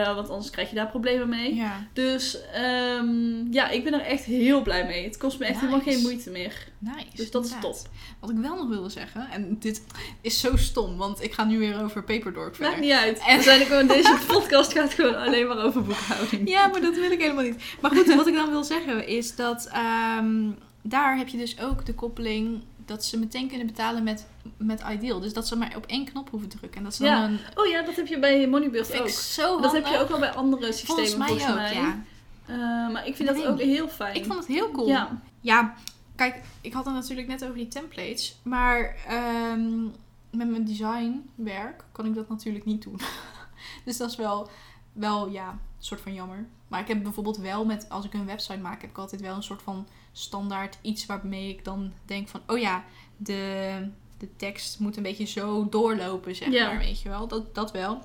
Eh, 0.00 0.14
want 0.14 0.28
anders 0.30 0.50
krijg 0.50 0.68
je 0.68 0.74
daar 0.74 0.88
problemen 0.88 1.28
mee. 1.28 1.54
ja. 1.54 1.86
Dus 1.92 2.38
ehm, 2.52 3.52
ja, 3.52 3.68
ik 3.68 3.84
ben 3.84 3.92
er 3.92 4.00
echt 4.00 4.24
heel 4.24 4.62
blij 4.62 4.86
mee. 4.86 5.04
Het 5.04 5.16
kost 5.16 5.38
me 5.38 5.44
echt 5.44 5.60
helemaal 5.60 5.80
geen 5.80 6.02
moeite 6.02 6.30
meer. 6.30 6.66
Nice. 6.78 7.06
Dus 7.14 7.30
dat 7.30 7.44
is 7.44 7.52
top. 7.60 7.76
Wat 8.20 8.30
ik 8.30 8.36
wel 8.36 8.56
nog 8.56 8.68
wilde 8.68 8.88
zeggen, 8.88 9.28
en 9.30 9.56
dit 9.58 9.82
is 10.20 10.40
zo 10.40 10.56
stom, 10.56 10.96
want 10.96 11.22
ik 11.22 11.32
ga 11.32 11.44
nu 11.44 11.58
weer 11.58 11.82
over 11.82 12.02
Paperdork 12.04 12.54
verder. 12.54 12.70
Maakt 12.72 12.82
niet 12.84 12.92
uit. 12.92 13.22
En- 13.26 13.66
gewoon, 13.66 13.86
deze 13.86 14.18
podcast 14.26 14.72
gaat 14.72 14.92
gewoon 14.94 15.14
alleen 15.16 15.46
maar 15.46 15.64
over 15.64 15.82
boekhouding. 15.82 16.48
Ja, 16.48 16.66
maar 16.66 16.80
dat 16.80 16.94
wil 16.94 17.10
ik 17.10 17.20
helemaal 17.20 17.44
niet. 17.44 17.62
Maar 17.80 17.90
goed, 17.90 18.14
wat 18.14 18.26
ik 18.26 18.34
dan 18.34 18.50
wil 18.50 18.64
zeggen 18.64 19.06
is 19.06 19.36
dat 19.36 19.68
ehm, 19.72 20.50
daar 20.82 21.16
heb 21.16 21.28
je 21.28 21.36
dus 21.38 21.60
ook 21.60 21.86
de 21.86 21.94
koppeling 21.94 22.60
dat 22.86 23.04
ze 23.04 23.18
meteen 23.18 23.48
kunnen 23.48 23.66
betalen 23.66 24.02
met, 24.02 24.26
met 24.56 24.82
Ideal. 24.90 25.20
Dus 25.20 25.32
dat 25.32 25.48
ze 25.48 25.56
maar 25.56 25.76
op 25.76 25.86
één 25.86 26.04
knop 26.04 26.30
hoeven 26.30 26.48
drukken. 26.48 26.78
En 26.78 26.84
dat 26.84 26.94
ze 26.94 27.04
Ja, 27.04 27.20
dan 27.20 27.30
een... 27.30 27.38
Oh 27.54 27.66
ja, 27.66 27.82
dat 27.82 27.96
heb 27.96 28.06
je 28.06 28.18
bij 28.18 28.48
Moneybird 28.48 29.00
ook. 29.00 29.08
zo 29.08 29.60
Dat 29.60 29.72
heb 29.72 29.86
je 29.86 29.98
ook 29.98 30.08
wel 30.08 30.18
bij 30.18 30.30
andere 30.30 30.72
systemen 30.72 30.94
Volgens 30.94 31.16
mij 31.16 31.26
volgens 31.26 31.48
ook, 31.48 31.54
mij. 31.54 31.74
ja. 31.74 32.02
Eh, 32.46 32.92
maar 32.92 33.06
ik 33.06 33.16
vind 33.16 33.28
Dat 33.28 33.46
ook 33.46 33.60
heel 33.60 33.88
fijn. 33.88 34.14
Ik 34.16 34.24
vond 34.24 34.38
het 34.38 34.48
heel 34.48 34.70
cool. 34.70 34.86
Ja, 34.86 35.20
Ja, 35.40 35.74
kijk, 36.16 36.40
ik 36.60 36.72
had 36.72 36.84
het 36.84 36.94
natuurlijk 36.94 37.28
net 37.28 37.42
over 37.44 37.56
die 37.56 37.68
templates. 37.68 38.38
Maar 38.42 38.96
ehm, 39.08 39.82
met 40.30 40.50
mijn 40.50 40.64
designwerk 40.64 41.84
kan 41.92 42.06
ik 42.06 42.14
dat 42.14 42.28
natuurlijk 42.28 42.64
niet 42.64 42.82
doen. 42.82 43.00
dus 43.84 43.96
dat 43.96 44.10
is 44.10 44.16
wel, 44.16 44.48
wel, 44.92 45.28
ja, 45.28 45.48
een 45.50 45.58
soort 45.78 46.00
van 46.00 46.14
jammer. 46.14 46.46
Maar 46.68 46.80
ik 46.80 46.88
heb 46.88 47.02
bijvoorbeeld 47.02 47.36
wel 47.36 47.64
met, 47.64 47.86
als 47.88 48.04
ik 48.04 48.14
een 48.14 48.26
website 48.26 48.58
maak, 48.58 48.80
heb 48.80 48.90
ik 48.90 48.98
altijd 48.98 49.20
wel 49.20 49.36
een 49.36 49.42
soort 49.42 49.62
van 49.62 49.86
standaard 50.12 50.78
iets 50.82 51.06
waarmee 51.06 51.48
ik 51.48 51.64
dan 51.64 51.92
denk 52.04 52.28
van, 52.28 52.40
oh 52.46 52.58
ja, 52.58 52.84
de, 53.16 53.88
de 54.18 54.28
tekst 54.36 54.78
moet 54.78 54.96
een 54.96 55.02
beetje 55.02 55.26
zo 55.26 55.68
doorlopen, 55.68 56.34
zeg 56.34 56.48
maar, 56.48 56.78
weet 56.78 57.00
je 57.00 57.08
wel. 57.08 57.28
Dat, 57.28 57.54
dat 57.54 57.72
wel. 57.72 58.02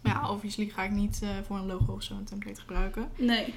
Maar 0.00 0.12
ja, 0.12 0.30
obviously 0.30 0.66
ga 0.66 0.82
ik 0.82 0.90
niet 0.90 1.20
eh, 1.22 1.28
voor 1.46 1.56
een 1.56 1.66
logo 1.66 1.92
of 1.92 2.02
zo 2.02 2.14
een 2.14 2.24
template 2.24 2.60
gebruiken. 2.60 3.10
nee. 3.16 3.54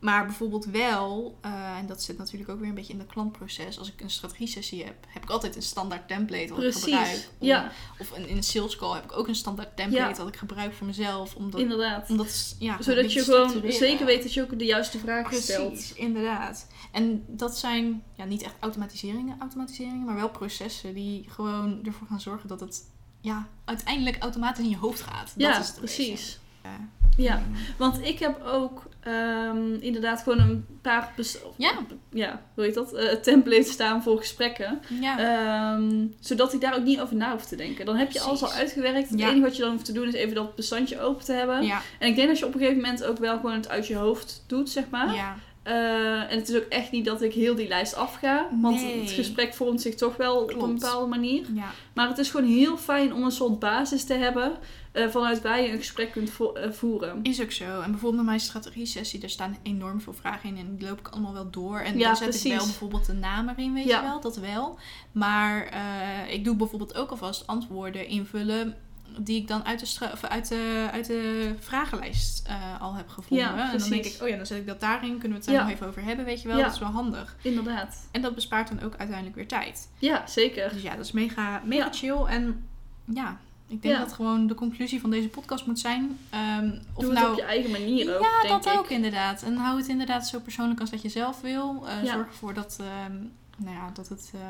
Maar 0.00 0.26
bijvoorbeeld 0.26 0.64
wel, 0.64 1.38
eh, 1.40 1.76
en 1.78 1.86
dat 1.86 2.02
zit 2.02 2.18
natuurlijk 2.18 2.50
ook 2.50 2.58
weer 2.60 2.68
een 2.68 2.74
beetje 2.74 2.92
in 2.92 2.98
het 2.98 3.08
klantproces. 3.08 3.78
Als 3.78 3.92
ik 3.92 4.00
een 4.00 4.10
strategie-sessie 4.10 4.84
heb, 4.84 4.94
heb 5.08 5.22
ik 5.22 5.30
altijd 5.30 5.56
een 5.56 5.62
standaard 5.62 6.08
template 6.08 6.48
wat 6.48 6.58
Precies, 6.58 6.86
ik 6.86 6.92
gebruik. 6.94 7.28
Om- 7.38 7.46
ja. 7.46 7.70
Of 7.98 8.10
een, 8.16 8.28
in 8.28 8.36
een 8.36 8.42
sales 8.42 8.76
call 8.76 8.94
heb 8.94 9.04
ik 9.04 9.12
ook 9.16 9.28
een 9.28 9.34
standaard 9.34 9.76
template 9.76 10.10
Ja. 10.10 10.16
dat 10.16 10.28
ik 10.28 10.36
gebruik 10.36 10.74
voor 10.74 10.86
mezelf. 10.86 11.34
Omdat, 11.34 11.60
Inderdaad. 11.60 12.10
omdat 12.10 12.56
ja, 12.58 12.82
Zodat 12.82 13.12
je 13.12 13.22
gewoon 13.22 13.62
zeker 13.68 14.06
weet 14.06 14.22
dat 14.22 14.34
je 14.34 14.42
ook 14.42 14.58
de 14.58 14.64
juiste 14.64 14.98
vragen 14.98 15.42
stelt. 15.42 15.72
Precies, 15.72 15.92
inderdaad. 15.94 16.66
En 16.92 17.24
dat 17.28 17.58
zijn 17.58 18.02
ja, 18.14 18.24
niet 18.24 18.42
echt 18.42 18.54
automatiseringen, 18.60 19.36
automatiseringen, 19.40 20.04
maar 20.06 20.16
wel 20.16 20.30
processen 20.30 20.94
die 20.94 21.24
gewoon 21.28 21.80
ervoor 21.84 22.06
gaan 22.06 22.20
zorgen 22.20 22.48
dat 22.48 22.60
het 22.60 22.84
ja, 23.20 23.48
uiteindelijk 23.64 24.16
automatisch 24.22 24.64
in 24.64 24.70
je 24.70 24.76
hoofd 24.76 25.00
gaat. 25.00 25.32
Ja, 25.36 25.52
dat 25.52 25.62
is 25.64 25.72
precies. 25.72 26.40
Ja. 26.62 26.88
Ja, 27.22 27.42
want 27.78 28.00
ik 28.06 28.18
heb 28.18 28.42
ook 28.44 28.88
ehm, 29.00 29.74
inderdaad 29.80 30.22
gewoon 30.22 30.38
een 30.38 30.66
paar 30.82 31.12
Ja. 31.56 31.72
ja, 32.10 32.42
hoe 32.54 32.64
heet 32.64 32.74
dat? 32.74 32.92
Eh, 32.94 33.12
templates 33.14 33.70
staan 33.70 34.02
voor 34.02 34.18
gesprekken. 34.18 34.80
Ja. 35.00 35.18
Ehm, 35.18 36.06
zodat 36.20 36.52
ik 36.52 36.60
daar 36.60 36.76
ook 36.76 36.84
niet 36.84 37.00
over 37.00 37.16
na 37.16 37.32
hoef 37.32 37.44
te 37.44 37.56
denken. 37.56 37.84
Dan 37.86 37.96
heb 37.96 38.10
je 38.12 38.20
alles 38.20 38.42
al 38.42 38.50
uitgewerkt. 38.52 39.10
Het 39.10 39.18
Ja. 39.18 39.26
enige 39.28 39.40
wat 39.42 39.56
je 39.56 39.62
dan 39.62 39.70
hoeft 39.72 39.84
te 39.84 39.92
doen 39.92 40.06
is 40.08 40.14
even 40.14 40.34
dat 40.34 40.54
bestandje 40.54 41.00
open 41.00 41.24
te 41.24 41.32
hebben. 41.32 41.62
ja, 41.62 41.80
En 41.98 42.08
ik 42.08 42.16
denk 42.16 42.28
dat 42.28 42.38
je 42.38 42.46
op 42.46 42.54
een 42.54 42.60
gegeven 42.60 42.80
moment 42.82 43.04
ook 43.04 43.18
wel 43.18 43.36
gewoon 43.36 43.54
het 43.54 43.68
uit 43.68 43.86
je 43.86 43.94
hoofd 43.96 44.44
doet, 44.46 44.70
zeg 44.70 44.84
maar. 44.90 45.14
ja. 45.14 45.36
Eh, 45.62 46.32
en 46.32 46.38
het 46.38 46.48
is 46.48 46.56
ook 46.56 46.68
echt 46.68 46.90
niet 46.90 47.04
dat 47.04 47.22
ik 47.22 47.32
heel 47.34 47.54
die 47.54 47.68
lijst 47.68 47.94
afga. 47.94 48.48
Want 48.60 48.82
Nee. 48.82 49.00
het 49.00 49.10
gesprek 49.10 49.54
vormt 49.54 49.80
zich 49.80 49.94
toch 49.94 50.16
wel 50.16 50.36
op 50.42 50.62
een 50.62 50.74
bepaalde 50.74 51.06
manier. 51.06 51.46
ja. 51.54 51.70
Maar 51.94 52.08
het 52.08 52.18
is 52.18 52.30
gewoon 52.30 52.46
heel 52.50 52.76
fijn 52.76 53.14
om 53.14 53.22
een 53.24 53.30
soort 53.30 53.58
basis 53.58 54.04
te 54.04 54.14
hebben. 54.14 54.52
Eh, 54.92 55.08
vanuit 55.08 55.42
waar 55.42 55.60
je 55.60 55.70
een 55.70 55.78
gesprek 55.78 56.12
kunt 56.12 56.30
vo- 56.30 56.52
eh, 56.52 56.70
voeren. 56.72 57.18
Is 57.22 57.42
ook 57.42 57.50
zo. 57.52 57.64
En 57.80 57.90
bijvoorbeeld 57.90 58.14
met 58.16 58.24
mijn 58.24 58.40
strategie-sessie, 58.40 59.20
daar 59.20 59.30
staan 59.30 59.56
enorm 59.62 60.00
veel 60.00 60.12
vragen 60.12 60.48
in 60.48 60.56
en 60.56 60.76
die 60.76 60.88
loop 60.88 60.98
ik 60.98 61.08
allemaal 61.08 61.32
wel 61.32 61.50
door. 61.50 61.78
En 61.78 61.98
Ja, 61.98 62.06
dan 62.06 62.16
zet 62.16 62.44
ik 62.44 62.52
wel 62.56 62.64
bijvoorbeeld 62.64 63.06
de 63.06 63.12
naam 63.12 63.48
erin, 63.48 63.72
weet 63.74 63.84
Ja. 63.84 63.96
je 64.00 64.06
wel, 64.06 64.20
dat 64.20 64.36
wel. 64.36 64.78
Maar 65.12 65.66
eh, 65.66 66.32
ik 66.32 66.44
doe 66.44 66.56
bijvoorbeeld 66.56 66.94
ook 66.94 67.10
alvast 67.10 67.46
antwoorden 67.46 68.06
invullen 68.06 68.76
die 69.18 69.40
ik 69.40 69.48
dan 69.48 69.64
uit 69.64 69.98
de, 69.98 70.08
of 70.12 70.24
uit 70.24 70.48
de, 70.48 70.88
uit 70.92 71.06
de 71.06 71.54
vragenlijst 71.58 72.48
al 72.80 72.94
heb 72.94 73.08
gevonden. 73.08 73.46
Ja, 73.46 73.72
en 73.72 73.78
dan 73.78 73.88
denk 73.88 74.04
ik, 74.04 74.18
oh 74.22 74.28
ja, 74.28 74.36
dan 74.36 74.46
zet 74.46 74.58
ik 74.58 74.66
dat 74.66 74.80
daarin, 74.80 75.10
kunnen 75.18 75.28
we 75.28 75.34
het 75.34 75.44
daar 75.44 75.54
Ja. 75.54 75.62
nog 75.62 75.70
even 75.70 75.86
over 75.86 76.02
hebben, 76.04 76.24
weet 76.24 76.42
je 76.42 76.48
wel. 76.48 76.56
Ja. 76.56 76.62
Dat 76.64 76.72
is 76.72 76.78
wel 76.78 76.88
handig. 76.88 77.36
Inderdaad. 77.42 78.08
En 78.10 78.22
dat 78.22 78.34
bespaart 78.34 78.68
dan 78.68 78.82
ook 78.82 78.96
uiteindelijk 78.96 79.36
weer 79.36 79.48
tijd. 79.48 79.88
Ja, 79.98 80.26
zeker. 80.26 80.72
Dus 80.72 80.82
ja, 80.82 80.96
dat 80.96 81.04
is 81.04 81.12
mega, 81.12 81.62
mega 81.64 81.88
chill. 81.92 82.24
En 82.24 82.68
ja, 83.04 83.38
ik 83.70 83.82
denk 83.82 83.94
Ja. 83.94 84.00
dat 84.00 84.12
gewoon 84.12 84.46
de 84.46 84.54
conclusie 84.54 85.00
van 85.00 85.10
deze 85.10 85.28
podcast 85.28 85.66
moet 85.66 85.78
zijn. 85.78 86.18
ehm, 86.30 86.70
of 86.94 87.04
Doe 87.04 87.12
nou, 87.12 87.24
het 87.24 87.32
op 87.32 87.38
je 87.38 87.44
eigen 87.44 87.70
manier 87.70 88.16
ook, 88.16 88.22
ja, 88.22 88.40
denk 88.48 88.62
dat 88.62 88.72
ik. 88.74 88.78
ook 88.78 88.88
inderdaad. 88.88 89.42
En 89.42 89.56
hou 89.56 89.78
het 89.78 89.88
inderdaad 89.88 90.26
zo 90.28 90.38
persoonlijk 90.40 90.80
als 90.80 90.90
dat 90.90 91.02
je 91.02 91.08
zelf 91.08 91.40
wil. 91.40 91.82
Eh, 91.86 92.04
Ja. 92.04 92.12
Zorg 92.12 92.26
ervoor 92.26 92.54
dat, 92.54 92.76
ehm, 92.80 93.16
nou 93.56 93.76
ja, 93.76 93.90
dat 93.92 94.08
het 94.08 94.30
eh, 94.34 94.40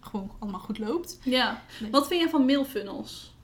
gewoon 0.00 0.30
allemaal 0.38 0.60
goed 0.60 0.78
loopt. 0.78 1.18
Ja. 1.22 1.62
Wat 1.90 2.06
vind 2.08 2.20
je 2.22 2.28
van 2.28 2.44
mailfunnels? 2.44 3.34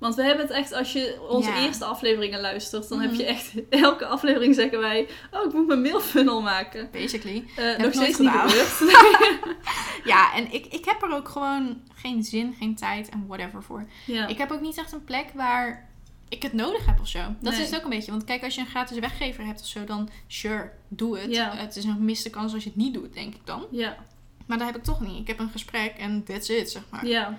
Want 0.00 0.14
we 0.14 0.22
hebben 0.22 0.46
het 0.46 0.54
echt, 0.54 0.72
als 0.72 0.92
je 0.92 1.26
onze 1.28 1.50
Ja. 1.50 1.64
eerste 1.64 1.84
afleveringen 1.84 2.40
luistert, 2.40 2.88
dan 2.88 3.00
heb 3.00 3.10
Mhm. 3.10 3.20
je 3.20 3.26
echt, 3.26 3.52
elke 3.70 4.06
aflevering 4.06 4.54
zeggen 4.54 4.78
wij, 4.80 5.08
oh, 5.30 5.46
ik 5.46 5.52
moet 5.52 5.66
mijn 5.66 5.80
mailfunnel 5.82 6.42
maken. 6.42 6.88
Basically. 6.92 7.44
Heb 7.56 7.78
nog 7.78 7.92
steeds 7.94 8.18
niet 8.18 8.30
gebeurd. 8.30 8.78
Ja, 10.04 10.34
en 10.34 10.52
ik, 10.52 10.66
ik 10.66 10.84
heb 10.84 11.02
er 11.02 11.14
ook 11.14 11.28
gewoon 11.28 11.80
geen 11.94 12.22
zin, 12.24 12.54
geen 12.58 12.74
tijd 12.74 13.08
en 13.08 13.24
whatever 13.26 13.62
voor. 13.62 13.86
ja. 14.06 14.26
Ik 14.26 14.38
heb 14.38 14.50
ook 14.50 14.60
niet 14.60 14.78
echt 14.78 14.92
een 14.92 15.04
plek 15.04 15.26
waar 15.34 15.88
ik 16.28 16.42
het 16.42 16.52
nodig 16.52 16.86
heb 16.86 17.00
of 17.00 17.08
zo. 17.08 17.18
Dat 17.40 17.52
Nee. 17.52 17.62
is 17.62 17.70
het 17.70 17.76
ook 17.78 17.84
een 17.84 17.90
beetje. 17.90 18.10
Want 18.10 18.24
kijk, 18.24 18.44
als 18.44 18.54
je 18.54 18.60
een 18.60 18.66
gratis 18.66 18.98
weggever 18.98 19.44
hebt 19.44 19.60
of 19.60 19.66
zo, 19.66 19.84
dan 19.84 20.08
sure, 20.26 20.70
doe 20.88 21.18
het. 21.18 21.30
Ja. 21.34 21.56
Het 21.56 21.76
is 21.76 21.84
een 21.84 21.92
gemiste 21.94 22.30
kans 22.30 22.52
als 22.54 22.62
je 22.62 22.68
het 22.68 22.78
niet 22.78 22.94
doet, 22.94 23.14
denk 23.14 23.34
ik 23.34 23.40
dan. 23.46 23.66
ja. 23.70 23.96
Maar 24.46 24.58
dat 24.58 24.66
heb 24.66 24.76
ik 24.76 24.82
toch 24.84 25.00
niet. 25.00 25.20
Ik 25.20 25.26
heb 25.26 25.38
een 25.38 25.50
gesprek 25.50 25.92
en 25.98 26.24
that's 26.24 26.48
it, 26.48 26.70
zeg 26.70 26.82
maar. 26.90 27.06
ja. 27.06 27.38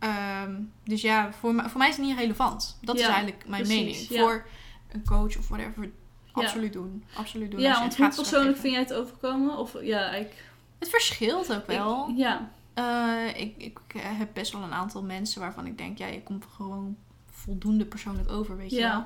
Ehm, 0.00 0.54
dus 0.84 1.00
ja, 1.02 1.32
voor, 1.32 1.54
mij- 1.54 1.68
voor 1.68 1.78
mij 1.78 1.88
is 1.88 1.96
het 1.96 2.06
niet 2.06 2.18
relevant. 2.18 2.78
Dat 2.82 2.94
is 2.96 3.02
eigenlijk 3.02 3.48
mijn 3.48 3.62
precies, 3.62 3.84
mening. 3.84 4.08
ja. 4.08 4.20
Voor 4.22 4.46
een 4.92 5.04
coach 5.04 5.36
of 5.38 5.48
whatever, 5.48 5.90
absoluut 6.32 6.72
doen. 6.72 7.04
Absoluut 7.14 7.50
doen. 7.50 7.60
Ja, 7.60 7.80
want 7.80 7.96
hoe 7.96 8.06
persoonlijk 8.14 8.58
vind 8.58 8.72
jij 8.72 8.82
het 8.82 8.92
overkomen? 8.92 9.56
Of 9.56 9.76
ja, 9.82 10.10
ik... 10.10 10.44
Het 10.78 10.88
verschilt 10.88 11.54
ook 11.54 11.66
wel. 11.66 12.08
ik- 12.08 12.16
ja. 12.16 12.50
Eh, 12.74 13.40
ik, 13.40 13.54
ik 13.56 13.78
eh, 13.94 14.00
heb 14.04 14.28
best 14.32 14.52
wel 14.52 14.62
een 14.62 14.72
aantal 14.72 15.02
mensen 15.02 15.40
waarvan 15.40 15.66
ik 15.66 15.78
denk, 15.78 15.98
ja, 15.98 16.06
je 16.06 16.22
komt 16.22 16.44
gewoon 16.56 16.96
voldoende 17.30 17.84
persoonlijk 17.84 18.30
over, 18.30 18.56
weet 18.56 18.70
je 18.70 18.80
wel. 18.80 19.04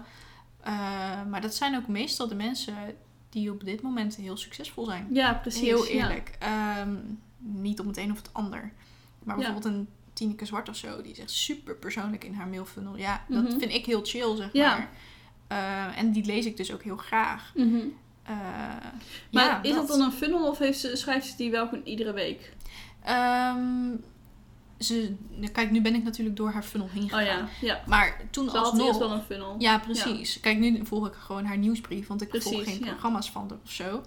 Eh, 0.61 0.73
maar 1.31 1.41
dat 1.41 1.55
zijn 1.55 1.77
ook 1.77 1.87
meestal 1.89 2.29
de 2.29 2.35
mensen 2.35 2.75
die 3.31 3.51
op 3.51 3.65
dit 3.65 3.83
moment 3.83 4.17
heel 4.17 4.37
succesvol 4.37 4.85
zijn. 4.85 5.07
ja, 5.11 5.33
precies. 5.35 5.61
heel 5.61 5.87
eerlijk. 5.87 6.37
Ehm, 6.39 6.95
niet 7.39 7.81
om 7.81 7.87
het 7.87 7.97
een 7.97 8.11
of 8.11 8.17
het 8.17 8.29
ander. 8.33 8.73
Maar 9.23 9.37
bijvoorbeeld 9.37 9.65
een 9.75 9.89
Tineke 10.15 10.45
Zwart 10.45 10.69
of 10.69 10.77
zo, 10.77 11.03
die 11.03 11.13
is 11.13 11.19
echt 11.19 11.31
super 11.31 11.75
persoonlijk 11.77 12.25
in 12.25 12.35
haar 12.35 12.49
mailfunnel. 12.49 12.97
Ja, 12.97 13.25
dat 13.29 13.43
Mhm. 13.43 13.59
vind 13.59 13.73
ik 13.73 13.87
heel 13.87 14.01
chill, 14.05 14.37
zeg 14.37 14.53
Ja. 14.53 14.77
maar. 14.77 14.91
Eh, 15.47 15.99
en 15.99 16.13
die 16.13 16.25
lees 16.25 16.47
ik 16.47 16.57
dus 16.57 16.73
ook 16.73 16.83
heel 16.83 16.97
graag. 16.97 17.53
Mhm. 17.55 17.77
Eh, 18.23 18.37
Maar 19.33 19.45
ja, 19.45 19.63
is 19.63 19.75
dat 19.75 19.89
dan 19.89 20.01
een 20.01 20.13
funnel 20.13 20.49
of 20.49 20.59
heeft 20.59 20.79
ze, 20.79 20.97
schrijft 20.97 21.27
ze 21.27 21.37
die 21.37 21.51
wel 21.51 21.69
iedere 21.85 22.13
week? 22.13 22.53
Ehm, 23.03 23.91
ze, 24.79 25.15
kijk, 25.53 25.71
nu 25.71 25.81
ben 25.83 25.95
ik 25.95 26.03
natuurlijk 26.05 26.37
door 26.37 26.51
haar 26.51 26.63
funnel 26.63 26.89
heen 26.93 27.03
Oh 27.03 27.09
gegaan. 27.11 27.25
ja, 27.27 27.49
ja. 27.61 27.83
Maar 27.87 28.21
toen 28.31 28.51
Ze 28.51 28.59
alsnog... 28.59 28.99
wel 28.99 29.13
een 29.13 29.23
funnel. 29.23 29.55
Ja, 29.59 29.79
precies. 29.79 30.41
Kijk, 30.41 30.59
nu 30.59 30.81
volg 30.87 31.07
ik 31.07 31.15
gewoon 31.15 31.45
haar 31.45 31.59
nieuwsbrief, 31.59 32.07
want 32.07 32.23
ik 32.23 32.43
volg 32.43 32.65
geen 32.65 32.81
programma's 32.81 33.31
van 33.31 33.49
haar 33.49 33.59
of 33.65 33.71
zo. 33.71 34.03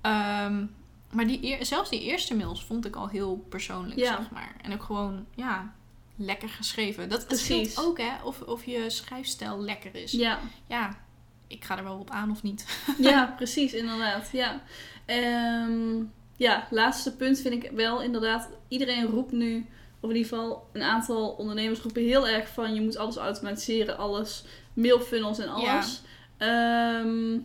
Ehm, 0.00 0.64
maar 1.12 1.26
die 1.26 1.64
zelfs 1.64 1.90
die 1.90 2.00
eerste 2.02 2.34
mails 2.36 2.64
vond 2.64 2.86
ik 2.86 2.96
al 2.96 3.08
heel 3.08 3.46
persoonlijk, 3.48 4.00
Ja. 4.00 4.16
zeg 4.16 4.30
maar. 4.30 4.54
En 4.62 4.72
ook 4.72 4.82
gewoon, 4.82 5.26
ja, 5.34 5.72
lekker 6.16 6.48
geschreven. 6.48 7.08
Dat 7.08 7.26
scheelt 7.28 7.78
ook, 7.78 7.98
hè, 7.98 8.10
of, 8.24 8.40
of 8.40 8.64
je 8.64 8.90
schrijfstijl 8.90 9.60
lekker 9.60 9.94
is. 9.94 10.12
Ja, 10.12 10.38
Ja, 10.66 10.96
ik 11.46 11.64
ga 11.64 11.78
er 11.78 11.84
wel 11.84 11.98
op 11.98 12.10
aan 12.10 12.30
of 12.30 12.42
niet. 12.42 12.66
Ja, 12.98 13.32
precies, 13.36 13.72
inderdaad. 13.74 14.28
Ja. 14.32 14.62
Ehm, 15.06 16.02
ja, 16.36 16.66
laatste 16.70 17.16
punt 17.16 17.40
vind 17.40 17.64
ik 17.64 17.70
wel 17.70 18.02
inderdaad. 18.02 18.48
Iedereen 18.68 19.06
roept 19.06 19.32
nu, 19.32 19.66
of 20.00 20.10
in 20.10 20.16
ieder 20.16 20.28
geval 20.32 20.68
een 20.72 20.82
aantal 20.82 21.28
ondernemers 21.30 21.80
roepen 21.80 22.02
heel 22.02 22.28
erg 22.28 22.48
van 22.48 22.74
je 22.74 22.80
moet 22.80 22.96
alles 22.96 23.16
automatiseren, 23.16 23.98
alles, 23.98 24.44
mailfunnels 24.72 25.38
en 25.38 25.48
alles. 25.48 26.02
Ehm, 26.36 27.38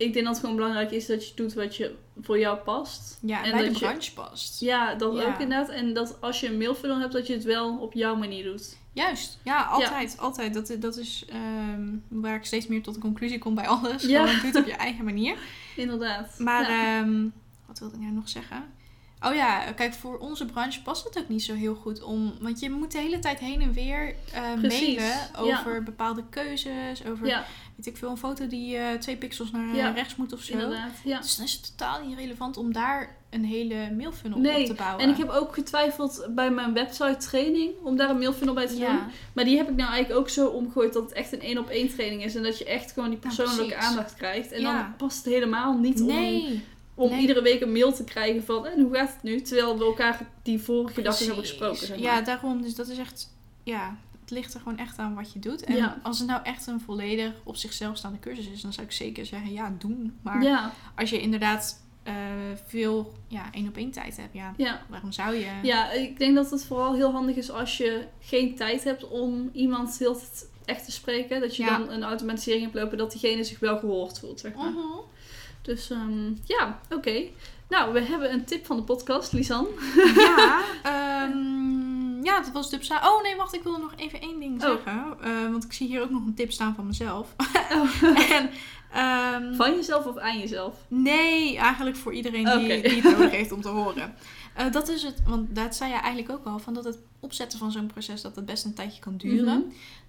ik 0.00 0.12
denk 0.12 0.24
dat 0.24 0.34
het 0.34 0.40
gewoon 0.44 0.56
belangrijk 0.56 0.90
is 0.90 1.06
dat 1.06 1.28
je 1.28 1.34
doet 1.34 1.54
wat 1.54 1.76
je 1.76 1.94
voor 2.22 2.38
jou 2.38 2.58
past. 2.58 3.18
Ja, 3.22 3.44
En 3.44 3.50
bij 3.50 3.60
de 3.60 3.66
dat 3.66 3.78
je- 3.78 3.84
branche 3.84 4.12
past. 4.12 4.60
Ja, 4.60 4.94
dat 4.94 5.16
Ja. 5.16 5.22
ook 5.24 5.38
inderdaad. 5.38 5.68
En 5.68 5.92
dat 5.94 6.16
als 6.20 6.40
je 6.40 6.46
een 6.48 6.58
mailfunnel 6.58 6.98
hebt, 7.00 7.12
dat 7.12 7.26
je 7.26 7.32
het 7.32 7.44
wel 7.44 7.76
op 7.78 7.92
jouw 7.92 8.16
manier 8.16 8.44
doet. 8.44 8.78
Juist, 8.92 9.38
ja, 9.42 9.62
altijd, 9.64 10.16
altijd. 10.18 10.54
Dat, 10.54 10.76
dat 10.78 10.96
is 10.96 11.24
ehm, 11.28 11.88
waar 12.08 12.34
ik 12.34 12.44
steeds 12.44 12.66
meer 12.66 12.82
tot 12.82 12.94
de 12.94 13.00
conclusie 13.00 13.38
kom 13.38 13.54
bij 13.54 13.66
alles. 13.68 14.02
Ja. 14.02 14.20
Gewoon 14.26 14.36
doe 14.40 14.46
het 14.50 14.56
op 14.56 14.66
je 14.66 14.72
eigen 14.72 15.04
manier. 15.04 15.36
Inderdaad. 15.76 16.38
Maar 16.38 16.70
ja. 16.70 16.98
ehm, 17.00 17.24
wat 17.66 17.78
wilde 17.78 17.94
ik 17.96 18.00
nou 18.02 18.12
nog 18.14 18.28
zeggen? 18.28 18.64
Oh 19.22 19.34
ja, 19.34 19.72
kijk, 19.72 19.94
voor 19.94 20.18
onze 20.18 20.46
branche 20.46 20.82
past 20.82 21.04
het 21.04 21.18
ook 21.18 21.28
niet 21.28 21.42
zo 21.42 21.54
heel 21.54 21.74
goed 21.74 22.02
om. 22.02 22.32
Want 22.40 22.60
je 22.60 22.70
moet 22.70 22.92
de 22.92 22.98
hele 22.98 23.18
tijd 23.18 23.38
heen 23.38 23.60
en 23.60 23.72
weer 23.72 24.14
eh, 24.32 24.42
Precies, 24.60 24.96
mailen 24.96 25.46
ja. 25.46 25.58
over 25.58 25.82
bepaalde 25.82 26.22
keuzes. 26.30 27.04
Over, 27.06 27.26
ja, 27.26 27.44
weet 27.76 27.86
ik 27.86 27.96
veel, 27.96 28.10
een 28.10 28.16
foto 28.16 28.46
die 28.46 28.76
eh, 28.76 28.98
twee 28.98 29.16
pixels 29.16 29.50
naar 29.50 29.76
Ja, 29.76 29.90
rechts 29.90 30.16
moet 30.16 30.32
of 30.32 30.40
zo. 30.42 30.52
inderdaad. 30.52 30.90
Ja. 31.04 31.20
Dus 31.20 31.36
dan 31.36 31.44
is 31.44 31.52
het 31.52 31.62
totaal 31.76 32.06
niet 32.06 32.18
relevant 32.18 32.56
om 32.56 32.72
daar 32.72 33.16
een 33.30 33.44
hele 33.44 33.90
mailfunnel 33.96 34.38
Nee, 34.38 34.60
op 34.60 34.66
te 34.66 34.74
bouwen. 34.74 35.04
En 35.04 35.10
ik 35.10 35.16
heb 35.16 35.28
ook 35.28 35.54
getwijfeld 35.54 36.26
bij 36.30 36.50
mijn 36.50 36.72
website 36.74 37.16
training 37.16 37.72
om 37.82 37.96
daar 37.96 38.10
een 38.10 38.18
mailfunnel 38.18 38.54
bij 38.54 38.66
te 38.66 38.78
doen. 38.78 38.98
Maar 39.32 39.44
die 39.44 39.56
heb 39.56 39.68
ik 39.68 39.76
nou 39.76 39.90
eigenlijk 39.92 40.20
ook 40.20 40.28
zo 40.28 40.46
omgegooid 40.48 40.92
dat 40.92 41.02
het 41.02 41.12
echt 41.12 41.32
een 41.32 41.40
één 41.40 41.58
op 41.58 41.68
één 41.68 41.88
training 41.88 42.24
is. 42.24 42.34
En 42.34 42.42
dat 42.42 42.58
je 42.58 42.64
echt 42.64 42.92
gewoon 42.92 43.10
die 43.10 43.18
Ja, 43.22 43.28
persoonlijke 43.28 43.76
aandacht 43.76 44.14
krijgt. 44.14 44.52
En 44.52 44.62
dan 44.62 44.96
past 44.96 45.24
het 45.24 45.34
helemaal 45.34 45.78
niet 45.78 46.00
nee. 46.00 46.44
om 46.44 46.62
nee. 47.08 47.20
iedere 47.20 47.42
week 47.42 47.60
een 47.60 47.72
mail 47.72 47.92
te 47.92 48.04
krijgen 48.04 48.44
van 48.44 48.66
en 48.66 48.80
hoe 48.80 48.94
gaat 48.94 49.12
het 49.12 49.22
nu? 49.22 49.40
Terwijl 49.40 49.78
we 49.78 49.84
elkaar 49.84 50.28
die 50.42 50.60
vorige 50.60 51.02
dag 51.02 51.18
nog 51.18 51.26
hebben 51.26 51.44
gesproken. 51.44 51.78
Zeg 51.86 51.88
maar. 51.88 51.98
Ja, 51.98 52.20
daarom. 52.20 52.62
Dus 52.62 52.74
dat 52.74 52.88
is 52.88 52.98
echt... 52.98 53.34
Ja, 53.64 53.96
het 54.20 54.30
ligt 54.30 54.54
er 54.54 54.60
gewoon 54.60 54.78
echt 54.78 54.98
aan 54.98 55.14
wat 55.14 55.32
je 55.32 55.38
doet. 55.38 55.64
En 55.64 55.76
Ja. 55.76 55.98
als 56.02 56.18
het 56.18 56.28
nou 56.28 56.40
echt 56.44 56.66
een 56.66 56.80
volledig 56.80 57.32
op 57.44 57.56
zichzelf 57.56 57.96
staande 57.96 58.18
cursus 58.18 58.48
is... 58.48 58.60
dan 58.60 58.72
zou 58.72 58.86
ik 58.86 58.92
zeker 58.92 59.26
zeggen, 59.26 59.52
ja, 59.52 59.74
doen. 59.78 60.18
Maar 60.22 60.42
ja, 60.42 60.72
als 60.96 61.10
je 61.10 61.20
inderdaad 61.20 61.82
eh, 62.02 62.14
veel 62.66 63.12
ja, 63.28 63.48
één 63.52 63.68
op 63.68 63.76
één 63.76 63.90
tijd 63.90 64.16
hebt... 64.16 64.34
Ja, 64.34 64.54
ja. 64.56 64.82
waarom 64.88 65.12
zou 65.12 65.34
je... 65.34 65.50
ja, 65.62 65.90
ik 65.92 66.18
denk 66.18 66.34
dat 66.34 66.50
het 66.50 66.64
vooral 66.64 66.94
heel 66.94 67.10
handig 67.12 67.36
is 67.36 67.50
als 67.50 67.76
je 67.76 68.04
geen 68.20 68.56
tijd 68.56 68.84
hebt 68.84 69.08
om 69.08 69.50
iemand 69.52 69.98
heel 69.98 70.20
echt 70.64 70.84
te 70.84 70.92
spreken. 70.92 71.40
Dat 71.40 71.56
je 71.56 71.64
dan 71.64 71.90
een 71.90 72.02
automatisering 72.02 72.62
hebt 72.62 72.74
lopen 72.74 72.98
dat 72.98 73.10
diegene 73.10 73.44
zich 73.44 73.58
wel 73.58 73.78
gehoord 73.78 74.18
voelt. 74.18 74.40
Zeg 74.40 74.54
maar. 74.54 74.70
Mhm. 74.70 74.80
Dus 75.62 75.90
ehm, 75.90 76.32
ja, 76.44 76.80
oké. 76.90 77.22
Nou, 77.68 77.92
we 77.92 78.00
hebben 78.00 78.32
een 78.32 78.44
tip 78.44 78.66
van 78.66 78.76
de 78.76 78.82
podcast, 78.82 79.32
Lisan. 79.32 79.66
Ja, 80.16 80.60
ehm, 80.82 82.24
ja, 82.24 82.40
dat 82.40 82.50
was 82.52 82.70
Dubsa. 82.70 83.00
Oh 83.10 83.22
nee, 83.22 83.36
wacht, 83.36 83.54
ik 83.54 83.62
wilde 83.62 83.78
nog 83.78 83.92
even 83.96 84.20
één 84.20 84.40
ding 84.40 84.62
Oh. 84.64 84.68
zeggen. 84.70 85.16
Eh, 85.22 85.50
want 85.50 85.64
ik 85.64 85.72
zie 85.72 85.86
hier 85.88 86.02
ook 86.02 86.10
nog 86.10 86.24
een 86.26 86.34
tip 86.34 86.52
staan 86.52 86.74
van 86.74 86.86
mezelf. 86.86 87.28
Oh. 87.72 88.30
en, 88.30 88.50
ehm, 88.92 89.54
Van 89.54 89.74
jezelf 89.74 90.06
of 90.06 90.16
aan 90.16 90.38
jezelf? 90.38 90.76
Nee, 90.88 91.56
eigenlijk 91.56 91.96
voor 91.96 92.12
iedereen 92.14 92.44
die, 92.44 92.82
die 92.82 93.02
het 93.02 93.18
nodig 93.18 93.30
heeft 93.30 93.52
om 93.52 93.60
te 93.60 93.68
horen. 93.68 94.14
Eh, 94.54 94.72
dat 94.72 94.88
is 94.88 95.02
het, 95.02 95.22
want 95.26 95.54
dat 95.54 95.76
zei 95.76 95.90
je 95.90 95.96
eigenlijk 95.98 96.30
ook 96.32 96.46
al, 96.46 96.58
van 96.58 96.74
dat 96.74 96.84
het 96.84 96.98
opzetten 97.20 97.58
van 97.58 97.72
zo'n 97.72 97.86
proces, 97.86 98.22
dat 98.22 98.36
het 98.36 98.46
best 98.46 98.64
een 98.64 98.74
tijdje 98.74 99.00
kan 99.00 99.16
duren. 99.16 99.58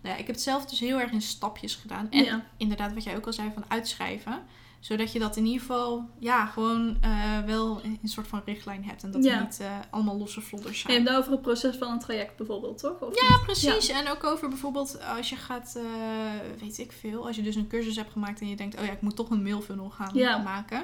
Nou 0.02 0.14
ja, 0.14 0.16
ik 0.16 0.26
heb 0.28 0.36
het 0.36 0.42
zelf 0.42 0.66
dus 0.66 0.80
heel 0.80 1.00
erg 1.00 1.12
in 1.12 1.22
stapjes 1.22 1.76
gedaan. 1.76 2.08
En 2.12 2.24
Ja. 2.24 2.46
inderdaad, 2.58 2.94
wat 2.94 3.04
jij 3.04 3.16
ook 3.16 3.26
al 3.26 3.34
zei, 3.34 3.52
van 3.54 3.64
uitschrijven. 3.68 4.40
Zodat 4.80 5.12
je 5.12 5.20
dat 5.20 5.36
in 5.38 5.46
ieder 5.46 5.60
geval, 5.60 6.10
ja, 6.20 6.46
gewoon 6.46 6.98
eh, 7.02 7.40
wel 7.46 7.84
een, 7.84 8.00
soort 8.04 8.28
van 8.28 8.42
richtlijn 8.46 8.84
hebt. 8.86 9.04
En 9.04 9.12
dat 9.12 9.24
Ja. 9.24 9.32
het 9.38 9.42
niet 9.50 9.60
eh, 9.60 9.76
allemaal 9.90 10.18
losse 10.18 10.42
vlodders 10.42 10.76
Je 10.76 10.82
zijn. 10.82 10.94
hebt 10.98 11.10
het 11.10 11.18
over 11.18 11.32
het 11.32 11.42
proces 11.42 11.76
van 11.76 11.92
een 11.92 12.00
traject 12.00 12.38
bijvoorbeeld, 12.38 12.78
toch? 12.78 13.00
Of 13.02 13.22
Ja, 13.22 13.30
niet? 13.36 13.42
precies. 13.42 13.90
En 13.90 14.08
ook 14.10 14.24
over 14.24 14.50
bijvoorbeeld 14.50 15.00
als 15.18 15.30
je 15.30 15.36
gaat, 15.36 15.80
weet 16.60 16.78
ik 16.78 16.92
veel, 16.92 17.28
als 17.28 17.36
je 17.36 17.42
dus 17.42 17.56
een 17.56 17.68
cursus 17.68 17.96
hebt 17.96 18.12
gemaakt 18.12 18.42
en 18.42 18.48
je 18.48 18.56
denkt, 18.56 18.80
oh 18.80 18.86
ja, 18.86 18.92
ik 18.92 19.02
moet 19.02 19.16
toch 19.16 19.30
een 19.30 19.44
mailfunnel 19.44 19.90
gaan 19.90 20.12
Ja. 20.14 20.38
maken. 20.38 20.84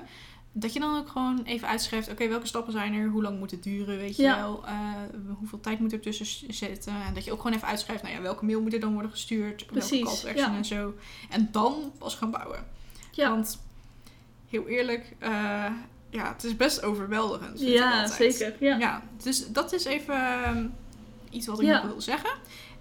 Dat 0.60 0.74
je 0.74 0.80
dan 0.80 0.98
ook 0.98 1.10
gewoon 1.10 1.43
even 1.43 1.67
uitschrijft, 1.67 2.12
oké, 2.12 2.28
welke 2.28 2.48
stappen 2.48 2.72
zijn 2.74 2.93
er, 2.93 3.10
hoe 3.10 3.22
lang 3.22 3.39
moet 3.39 3.52
het 3.52 3.63
duren, 3.63 3.98
weet 3.98 4.15
je 4.15 4.24
Ja. 4.24 4.36
wel, 4.38 4.65
eh, 4.65 4.91
hoeveel 5.38 5.60
tijd 5.60 5.80
moet 5.80 5.93
er 5.93 6.00
tussen 6.00 6.54
zitten. 6.54 6.93
En 7.08 7.13
dat 7.13 7.26
je 7.26 7.32
ook 7.32 7.41
gewoon 7.41 7.56
even 7.56 7.67
uitschrijft, 7.67 8.04
nou 8.04 8.15
ja, 8.15 8.22
welke 8.22 8.46
mail 8.46 8.62
moet 8.62 8.74
er 8.74 8.80
dan 8.80 8.93
worden 8.93 9.12
gestuurd, 9.12 9.65
Precies, 9.65 9.89
welke 9.89 10.06
call 10.06 10.20
to 10.22 10.28
action 10.28 10.52
ja. 10.52 10.58
en 10.58 10.65
zo. 10.65 10.93
En 11.30 11.50
dan 11.52 11.91
pas 11.98 12.15
gaan 12.15 12.32
bouwen. 12.32 12.65
Ja. 13.12 13.30
Want, 13.30 13.60
heel 14.50 14.67
eerlijk, 14.67 15.15
eh, 15.20 15.65
ja, 16.10 16.34
het 16.34 16.43
is 16.43 16.56
best 16.56 16.84
overweldigend. 16.84 17.60
Ja, 17.60 18.08
zeker. 18.08 18.56
Ja. 18.60 18.78
Ja, 18.78 19.04
dus 19.24 19.48
dat 19.48 19.74
is 19.74 19.86
even 19.86 20.43
ehm, 20.43 20.65
iets 21.30 21.48
wat 21.48 21.62
ik 21.62 21.67
nog 21.67 21.82
wil 21.84 22.02
zeggen. 22.02 22.30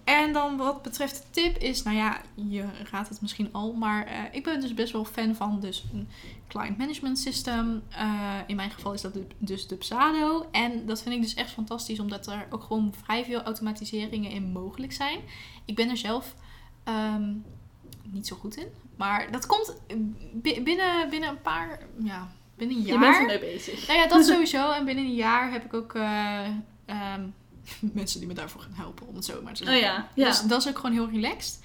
En 0.06 0.32
dan 0.32 0.56
wat 0.56 0.82
betreft 0.82 1.16
de 1.16 1.30
tip 1.30 1.56
is, 1.58 1.82
nou 1.82 1.96
ja, 1.96 2.20
je 2.34 2.64
raadt 2.90 3.08
het 3.08 3.20
misschien 3.20 3.48
al, 3.52 3.72
maar 3.72 4.06
eh, 4.06 4.18
ik 4.32 4.44
ben 4.44 4.60
dus 4.60 4.74
best 4.74 4.92
wel 4.92 5.04
fan 5.04 5.34
van 5.34 5.60
dus 5.60 5.84
een 5.92 6.08
client 6.48 6.78
management 6.78 7.18
system. 7.18 7.82
Eh, 7.90 8.22
in 8.46 8.56
mijn 8.56 8.70
geval 8.70 8.92
is 8.92 9.00
dat 9.00 9.12
de- 9.14 9.26
dus 9.38 9.66
Dubsado. 9.66 10.46
En 10.52 10.86
dat 10.86 11.02
vind 11.02 11.14
ik 11.14 11.22
dus 11.22 11.34
echt 11.34 11.50
fantastisch, 11.50 12.00
omdat 12.00 12.26
er 12.26 12.46
ook 12.50 12.62
gewoon 12.62 12.94
vrij 13.04 13.24
veel 13.24 13.42
automatiseringen 13.42 14.30
in 14.30 14.52
mogelijk 14.52 14.92
zijn. 14.92 15.18
Ik 15.64 15.74
ben 15.74 15.90
er 15.90 15.96
zelf 15.96 16.34
ehm, 16.84 17.32
niet 18.02 18.26
zo 18.26 18.36
goed 18.36 18.56
in, 18.56 18.66
maar 18.96 19.30
dat 19.30 19.46
komt 19.46 19.76
bi- 20.32 20.62
binnen, 20.62 21.10
binnen 21.10 21.28
een 21.28 21.40
paar, 21.42 21.78
ja, 22.04 22.28
binnen 22.56 22.76
een 22.76 22.82
jaar. 22.82 22.94
Je 22.94 23.00
bent 23.00 23.16
ermee 23.16 23.38
bezig. 23.52 23.86
Nou 23.86 23.98
ja, 23.98 24.06
dat 24.06 24.24
sowieso. 24.32 24.70
En 24.72 24.84
binnen 24.84 25.04
een 25.04 25.14
jaar 25.14 25.50
heb 25.52 25.64
ik 25.64 25.74
ook 25.74 25.94
eh, 25.94 26.46
ehm, 26.86 27.26
mensen 27.92 28.18
die 28.18 28.28
me 28.28 28.34
daarvoor 28.34 28.60
gaan 28.60 28.74
helpen, 28.74 29.06
om 29.06 29.14
het 29.14 29.24
zo 29.24 29.42
maar 29.42 29.54
te 29.54 29.62
Oh 29.62 29.68
zeggen. 29.68 29.86
ja, 29.88 30.08
ja. 30.14 30.24
Dus 30.28 30.40
dat 30.42 30.60
is 30.60 30.68
ook 30.68 30.76
gewoon 30.78 30.92
heel 30.92 31.08
relaxed. 31.10 31.60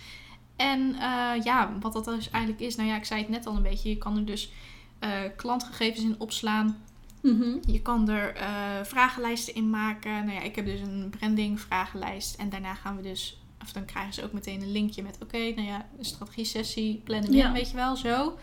En 0.56 0.96
eh, 0.96 1.44
ja, 1.44 1.72
wat 1.80 1.94
dat 1.94 2.06
dus 2.06 2.30
eigenlijk 2.30 2.64
is, 2.64 2.76
nou 2.76 2.90
ja, 2.90 2.96
ik 2.96 3.06
zei 3.06 3.20
het 3.22 3.30
net 3.30 3.46
al 3.46 3.56
een 3.56 3.62
beetje. 3.62 3.90
Je 3.90 3.98
kan 3.98 4.18
er 4.18 4.26
dus 4.26 4.52
eh, 5.00 5.10
klantgegevens 5.36 6.04
in 6.04 6.16
opslaan. 6.18 6.78
Mhm. 7.22 7.58
Je 7.68 7.82
kan 7.82 8.10
er 8.10 8.36
eh, 8.36 8.48
vragenlijsten 8.84 9.56
in 9.56 9.70
maken. 9.70 10.12
Nou 10.12 10.32
ja, 10.32 10.42
ik 10.42 10.56
heb 10.56 10.66
dus 10.66 10.80
een 10.80 11.14
branding 11.18 11.60
vragenlijst. 11.62 12.36
En 12.36 12.50
daarna 12.50 12.74
gaan 12.74 12.96
we 12.96 13.02
dus, 13.02 13.42
of 13.62 13.72
dan 13.72 13.86
krijgen 13.86 14.14
ze 14.14 14.24
ook 14.24 14.32
meteen 14.32 14.62
een 14.62 14.72
linkje 14.72 15.04
met, 15.04 15.18
oké, 15.22 15.38
nou 15.38 15.62
ja, 15.68 15.88
een 15.98 16.06
strategie 16.06 16.46
sessie, 16.46 17.02
plannen 17.04 17.32
Ja. 17.34 17.48
in, 17.48 17.54
weet 17.54 17.70
je 17.70 17.76
wel, 17.76 17.96
zo. 17.96 18.38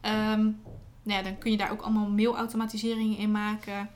Ehm, 0.00 0.42
nou 1.02 1.18
ja, 1.18 1.22
dan 1.22 1.38
kun 1.38 1.50
je 1.50 1.56
daar 1.56 1.70
ook 1.70 1.82
allemaal 1.82 2.08
mailautomatiseringen 2.08 3.18
in 3.18 3.30
maken. 3.30 3.90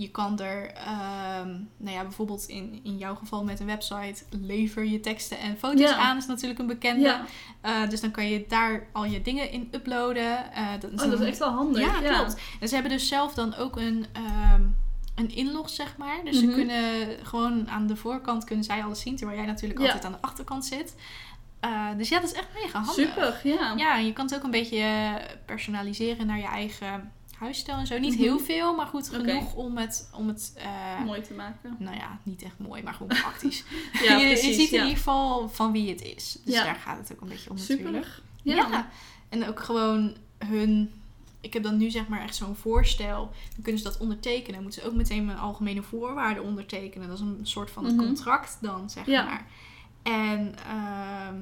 Je 0.00 0.10
kan 0.10 0.38
er, 0.40 0.72
ehm, 0.72 1.48
nou 1.76 1.96
ja, 1.96 2.02
bijvoorbeeld 2.02 2.46
in, 2.48 2.80
in 2.82 2.98
jouw 2.98 3.14
geval 3.14 3.44
met 3.44 3.60
een 3.60 3.66
website, 3.66 4.24
lever 4.30 4.84
je 4.84 5.00
teksten 5.00 5.38
en 5.38 5.58
foto's 5.58 5.80
Ja. 5.80 5.96
aan, 5.96 6.16
is 6.16 6.26
natuurlijk 6.26 6.60
een 6.60 6.66
bekende. 6.66 7.00
Ja. 7.04 7.24
Eh, 7.60 7.88
dus 7.88 8.00
dan 8.00 8.10
kan 8.10 8.28
je 8.28 8.44
daar 8.48 8.86
al 8.92 9.04
je 9.04 9.22
dingen 9.22 9.50
in 9.50 9.68
uploaden. 9.70 10.52
Eh, 10.52 10.66
dat, 10.80 10.90
Oh, 11.04 11.10
dat 11.10 11.20
is 11.20 11.26
echt 11.26 11.38
wel 11.38 11.48
handig. 11.50 11.80
ja, 11.82 12.00
Ja, 12.00 12.14
klopt. 12.16 12.40
En 12.60 12.68
ze 12.68 12.74
hebben 12.74 12.92
dus 12.92 13.08
zelf 13.08 13.34
dan 13.34 13.54
ook 13.54 13.76
een, 13.76 14.06
ehm, 14.12 14.62
een 15.14 15.34
inlog, 15.34 15.70
zeg 15.70 15.96
maar. 15.96 16.16
Dus 16.24 16.40
Mhm. 16.40 16.48
ze 16.50 16.54
kunnen 16.56 16.82
gewoon 17.26 17.70
aan 17.70 17.86
de 17.86 17.96
voorkant 17.96 18.44
kunnen 18.44 18.64
zij 18.64 18.82
alles 18.84 19.00
zien, 19.00 19.16
terwijl 19.16 19.38
jij 19.38 19.46
natuurlijk 19.46 19.80
altijd 19.80 20.04
aan 20.04 20.12
de 20.12 20.20
achterkant 20.20 20.64
zit. 20.64 20.94
Eh, 21.60 21.86
dus 21.96 22.08
ja, 22.08 22.20
dat 22.20 22.30
is 22.30 22.36
echt 22.36 22.48
mega 22.62 22.78
handig. 22.82 22.94
Super, 23.08 23.40
ja. 23.44 23.74
Ja, 23.76 23.96
en 23.98 24.06
je 24.06 24.12
kan 24.12 24.24
het 24.24 24.34
ook 24.34 24.42
een 24.42 24.50
beetje 24.50 24.84
personaliseren 25.46 26.26
naar 26.26 26.38
je 26.38 26.46
eigen 26.46 27.12
huisstijl 27.40 27.78
en 27.78 27.86
zo. 27.86 27.98
Niet 27.98 28.12
Mhm. 28.14 28.22
heel 28.22 28.38
veel, 28.38 28.74
maar 28.74 28.86
goed 28.86 29.08
genoeg 29.08 29.54
om 29.54 29.76
het, 29.76 30.10
om 30.14 30.28
het 30.28 30.52
eh, 30.56 31.04
Mooi 31.04 31.20
te 31.22 31.34
maken. 31.34 31.76
nou 31.78 31.96
ja, 31.96 32.18
niet 32.22 32.42
echt 32.42 32.58
mooi, 32.58 32.82
maar 32.82 32.92
gewoon 32.94 33.16
praktisch. 33.20 33.64
Ja, 34.06 34.16
je, 34.20 34.26
je 34.28 34.36
ziet 34.36 34.70
in 34.72 34.78
ieder 34.82 34.96
geval 34.96 35.48
van 35.48 35.72
wie 35.72 35.88
het 35.90 36.02
is. 36.02 36.38
Dus 36.44 36.54
Ja. 36.54 36.64
daar 36.64 36.74
gaat 36.74 36.98
het 36.98 37.12
ook 37.12 37.20
een 37.20 37.28
beetje 37.28 37.50
om 37.50 37.56
natuurlijk. 37.56 38.06
Ja. 38.42 38.54
Ja. 38.54 38.88
En 39.28 39.48
ook 39.48 39.60
gewoon 39.60 40.16
hun. 40.38 40.90
Ik 41.40 41.52
heb 41.52 41.62
dan 41.62 41.76
nu 41.76 41.90
zeg 41.90 42.08
maar 42.08 42.20
echt 42.22 42.34
zo'n 42.34 42.56
voorstel. 42.56 43.30
Dan 43.54 43.62
kunnen 43.62 43.80
ze 43.82 43.86
dat 43.88 43.98
ondertekenen. 43.98 44.52
Dan 44.52 44.62
moeten 44.62 44.82
ze 44.82 44.88
ook 44.88 44.94
meteen 44.94 45.24
mijn 45.24 45.38
algemene 45.38 45.82
voorwaarden 45.82 46.44
ondertekenen. 46.44 47.08
Dat 47.08 47.16
is 47.18 47.24
een 47.24 47.38
soort 47.42 47.70
van 47.70 47.84
Mhm. 47.84 47.96
contract 47.96 48.58
dan, 48.60 48.90
zeg 48.90 49.06
maar. 49.06 49.46
En 50.02 50.54
ehm, 50.66 51.36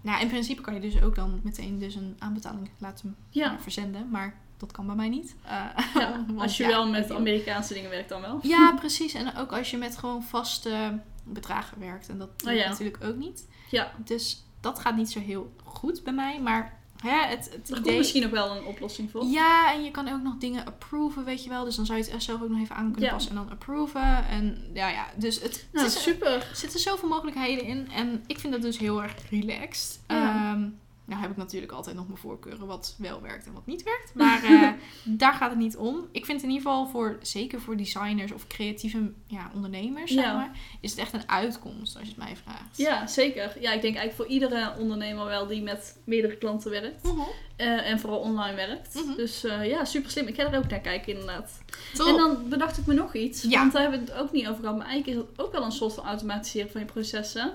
nou, 0.00 0.20
in 0.20 0.28
principe 0.28 0.62
kan 0.62 0.74
je 0.74 0.80
dus 0.80 1.02
ook 1.02 1.14
dan 1.14 1.40
meteen 1.42 1.78
dus 1.78 1.94
een 1.94 2.16
aanbetaling 2.18 2.70
laten 2.78 3.16
Ja. 3.30 3.56
verzenden. 3.60 4.10
Maar 4.10 4.34
dat 4.58 4.72
kan 4.72 4.86
bij 4.86 4.94
mij 4.94 5.08
niet. 5.08 5.34
Eh, 5.42 5.64
Ja, 5.94 6.24
Als 6.36 6.56
je 6.56 6.62
ja, 6.62 6.68
wel 6.68 6.88
met 6.88 7.10
Amerikaanse 7.10 7.74
dingen 7.74 7.90
werkt 7.90 8.08
dan 8.08 8.20
wel. 8.20 8.38
Ja, 8.42 8.72
precies. 8.80 9.14
En 9.14 9.36
ook 9.36 9.52
als 9.52 9.70
je 9.70 9.76
met 9.76 9.96
gewoon 9.96 10.22
vaste 10.22 11.00
bedragen 11.24 11.78
werkt. 11.78 12.08
En 12.08 12.18
dat 12.18 12.28
Oh 12.46 12.52
ja. 12.52 12.68
natuurlijk 12.68 13.04
ook 13.04 13.16
niet. 13.16 13.46
Ja. 13.70 13.92
Dus 14.04 14.44
dat 14.60 14.78
gaat 14.78 14.96
niet 14.96 15.10
zo 15.10 15.20
heel 15.20 15.52
goed 15.64 16.02
bij 16.04 16.12
mij. 16.12 16.40
Maar 16.40 16.78
hè, 17.02 17.26
het, 17.26 17.44
het 17.44 17.68
Er 17.68 17.74
komt 17.74 17.86
idee... 17.86 17.98
misschien 17.98 18.22
nog 18.22 18.30
wel 18.30 18.56
een 18.56 18.64
oplossing 18.64 19.10
voor. 19.10 19.24
Ja, 19.24 19.72
en 19.72 19.84
je 19.84 19.90
kan 19.90 20.08
ook 20.08 20.22
nog 20.22 20.36
dingen 20.36 20.66
approven, 20.66 21.24
weet 21.24 21.44
je 21.44 21.50
wel. 21.50 21.64
Dus 21.64 21.76
dan 21.76 21.86
zou 21.86 21.98
je 21.98 22.10
het 22.10 22.22
zelf 22.22 22.42
ook 22.42 22.48
nog 22.48 22.60
even 22.60 22.76
aan 22.76 22.92
kunnen 22.92 23.10
passen 23.10 23.30
en 23.30 23.36
dan 23.36 23.50
approven. 23.50 24.28
En 24.28 24.70
ja, 24.74 24.88
ja. 24.88 25.06
Dus 25.16 25.40
het, 25.40 25.68
Nou, 25.72 25.86
het 25.86 25.96
is, 25.96 26.02
super. 26.02 26.32
er 26.34 26.50
zitten 26.52 26.80
zoveel 26.80 27.08
mogelijkheden 27.08 27.64
in. 27.64 27.88
En 27.90 28.24
ik 28.26 28.38
vind 28.38 28.52
dat 28.52 28.62
dus 28.62 28.78
heel 28.78 29.02
erg 29.02 29.30
relaxed. 29.30 30.00
Ja. 30.08 30.70
Nou 31.08 31.20
heb 31.20 31.30
ik 31.30 31.36
natuurlijk 31.36 31.72
altijd 31.72 31.96
nog 31.96 32.06
mijn 32.06 32.18
voorkeuren 32.18 32.66
wat 32.66 32.94
wel 32.98 33.22
werkt 33.22 33.46
en 33.46 33.52
wat 33.52 33.66
niet 33.66 33.82
werkt. 33.82 34.14
Maar 34.14 34.42
eh, 34.42 34.70
daar 35.22 35.34
gaat 35.34 35.50
het 35.50 35.58
niet 35.58 35.76
om. 35.76 36.08
Ik 36.12 36.24
vind 36.24 36.42
in 36.42 36.48
ieder 36.48 36.62
geval 36.62 36.86
voor, 36.86 37.18
zeker 37.22 37.60
voor 37.60 37.76
designers 37.76 38.32
of 38.32 38.46
creatieve 38.46 39.12
ja, 39.26 39.50
ondernemers, 39.54 40.12
zeg 40.12 40.24
maar, 40.24 40.50
is 40.80 40.90
het 40.90 41.00
echt 41.00 41.12
een 41.12 41.28
uitkomst 41.28 41.96
als 41.96 42.04
je 42.04 42.14
het 42.14 42.24
mij 42.24 42.36
vraagt. 42.36 42.76
Ja, 42.76 43.06
zeker. 43.06 43.56
Ja, 43.60 43.72
ik 43.72 43.82
denk 43.82 43.96
eigenlijk 43.96 44.14
voor 44.14 44.26
iedere 44.26 44.74
ondernemer 44.78 45.24
wel 45.24 45.46
die 45.46 45.62
met 45.62 45.98
meerdere 46.04 46.36
klanten 46.36 46.70
werkt. 46.70 47.02
Mhm. 47.02 47.20
Eh, 47.56 47.90
en 47.90 48.00
vooral 48.00 48.18
online 48.18 48.56
werkt. 48.56 48.94
Mhm. 48.94 49.16
Dus 49.16 49.44
eh, 49.44 49.68
ja, 49.68 49.84
super 49.84 50.10
slim. 50.10 50.26
Ik 50.26 50.34
ga 50.34 50.52
er 50.52 50.58
ook 50.58 50.68
naar 50.68 50.80
kijken 50.80 51.12
inderdaad. 51.12 51.60
Top. 51.94 52.06
En 52.06 52.16
dan 52.16 52.48
bedacht 52.48 52.78
ik 52.78 52.86
me 52.86 52.94
nog 52.94 53.14
iets. 53.14 53.42
Ja. 53.42 53.58
Want 53.58 53.72
daar 53.72 53.82
hebben 53.82 54.00
we 54.04 54.12
het 54.12 54.20
ook 54.20 54.32
niet 54.32 54.48
over 54.48 54.60
gehad. 54.60 54.76
Maar 54.76 54.86
eigenlijk 54.86 55.18
is 55.18 55.24
het 55.28 55.46
ook 55.46 55.52
wel 55.52 55.64
een 55.64 55.72
soort 55.72 55.94
van 55.94 56.04
automatiseren 56.04 56.70
van 56.70 56.80
je 56.80 56.86
processen. 56.86 57.52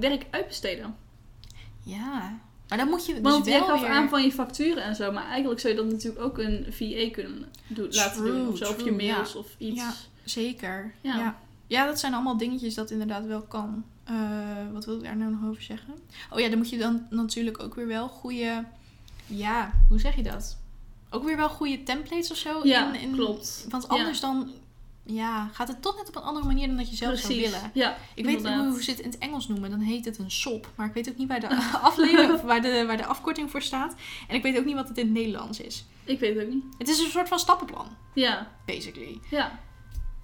Werk 0.00 0.26
uitbesteden. 0.30 1.08
Ja. 1.90 2.38
Maar 2.68 2.78
dan 2.78 2.88
moet 2.88 3.06
je 3.06 3.12
dus 3.12 3.22
Want 3.22 3.48
gaf 3.48 3.80
weer... 3.80 3.90
aan 3.90 4.08
van 4.08 4.22
je 4.22 4.32
facturen 4.32 4.82
en 4.82 4.96
zo. 4.96 5.12
Maar 5.12 5.28
eigenlijk 5.28 5.60
zou 5.60 5.74
je 5.74 5.80
dat 5.80 5.90
natuurlijk 5.90 6.24
ook 6.24 6.38
een 6.38 6.66
VA 6.70 7.10
kunnen 7.10 7.44
doen, 7.66 7.88
laten 7.90 8.22
True, 8.22 8.32
doen. 8.32 8.48
Of 8.48 8.58
zo. 8.58 8.70
Of 8.70 8.84
je 8.84 8.92
mails 8.92 9.32
ja. 9.32 9.38
of 9.38 9.54
iets. 9.58 9.76
Ja. 9.76 9.92
Zeker. 10.24 10.94
Ja. 11.00 11.16
Ja. 11.16 11.38
ja. 11.66 11.86
dat 11.86 11.98
zijn 12.00 12.14
allemaal 12.14 12.36
dingetjes 12.36 12.74
dat 12.74 12.90
inderdaad 12.90 13.26
wel 13.26 13.42
kan. 13.42 13.84
Eh, 14.04 14.16
wat 14.72 14.84
wil 14.84 14.96
ik 14.96 15.02
daar 15.02 15.16
nou 15.16 15.30
nog 15.30 15.50
over 15.50 15.62
zeggen? 15.62 15.94
Oh 16.30 16.40
ja, 16.40 16.48
dan 16.48 16.58
moet 16.58 16.70
je 16.70 16.78
dan 16.78 17.06
natuurlijk 17.10 17.62
ook 17.62 17.74
weer 17.74 17.86
wel 17.86 18.08
goede... 18.08 18.64
Ja, 19.26 19.72
hoe 19.88 19.98
zeg 19.98 20.16
je 20.16 20.22
dat? 20.22 20.58
Ook 21.10 21.24
weer 21.24 21.36
wel 21.36 21.48
goede 21.48 21.82
templates 21.82 22.30
of 22.30 22.36
zo. 22.36 22.60
Ja, 22.62 22.94
in, 22.94 23.00
in, 23.00 23.12
klopt. 23.12 23.66
Want 23.68 23.88
anders 23.88 24.20
dan... 24.20 24.50
Ja, 25.14 25.48
gaat 25.52 25.68
het 25.68 25.82
toch 25.82 25.96
net 25.96 26.08
op 26.08 26.16
een 26.16 26.22
andere 26.22 26.46
manier 26.46 26.66
dan 26.66 26.76
dat 26.76 26.90
je 26.90 26.96
zelf 26.96 27.18
zou 27.18 27.34
willen. 27.40 27.70
Ja, 27.74 27.96
Ik 28.14 28.24
weet 28.24 28.36
inderdaad. 28.36 28.60
hoe, 28.60 28.70
hoe 28.72 28.82
ze 28.82 28.90
het 28.90 29.00
in 29.00 29.10
het 29.10 29.18
Engels 29.18 29.48
noemen. 29.48 29.70
Dan 29.70 29.80
heet 29.80 30.04
het 30.04 30.18
een 30.18 30.30
SOP. 30.30 30.70
Maar 30.74 30.86
ik 30.86 30.94
weet 30.94 31.08
ook 31.08 31.16
niet 31.16 31.28
waar 31.28 31.40
de 31.40 31.54
aflevering 31.82 32.32
of 32.32 32.42
waar 32.50 32.62
de, 32.62 32.84
waar 32.86 32.96
de 32.96 33.06
afkorting 33.06 33.50
voor 33.50 33.62
staat. 33.62 33.94
En 34.28 34.34
ik 34.34 34.42
weet 34.42 34.58
ook 34.58 34.64
niet 34.64 34.74
wat 34.74 34.88
het 34.88 34.98
in 34.98 35.04
het 35.04 35.14
Nederlands 35.14 35.60
is. 35.60 35.84
Ik 36.04 36.20
weet 36.20 36.34
het 36.36 36.44
ook 36.46 36.52
niet. 36.52 36.64
Het 36.78 36.88
is 36.88 36.98
een 36.98 37.10
soort 37.10 37.28
van 37.28 37.38
stappenplan, 37.38 37.86
Ja, 38.14 38.50
basically. 38.66 39.20
ja. 39.30 39.58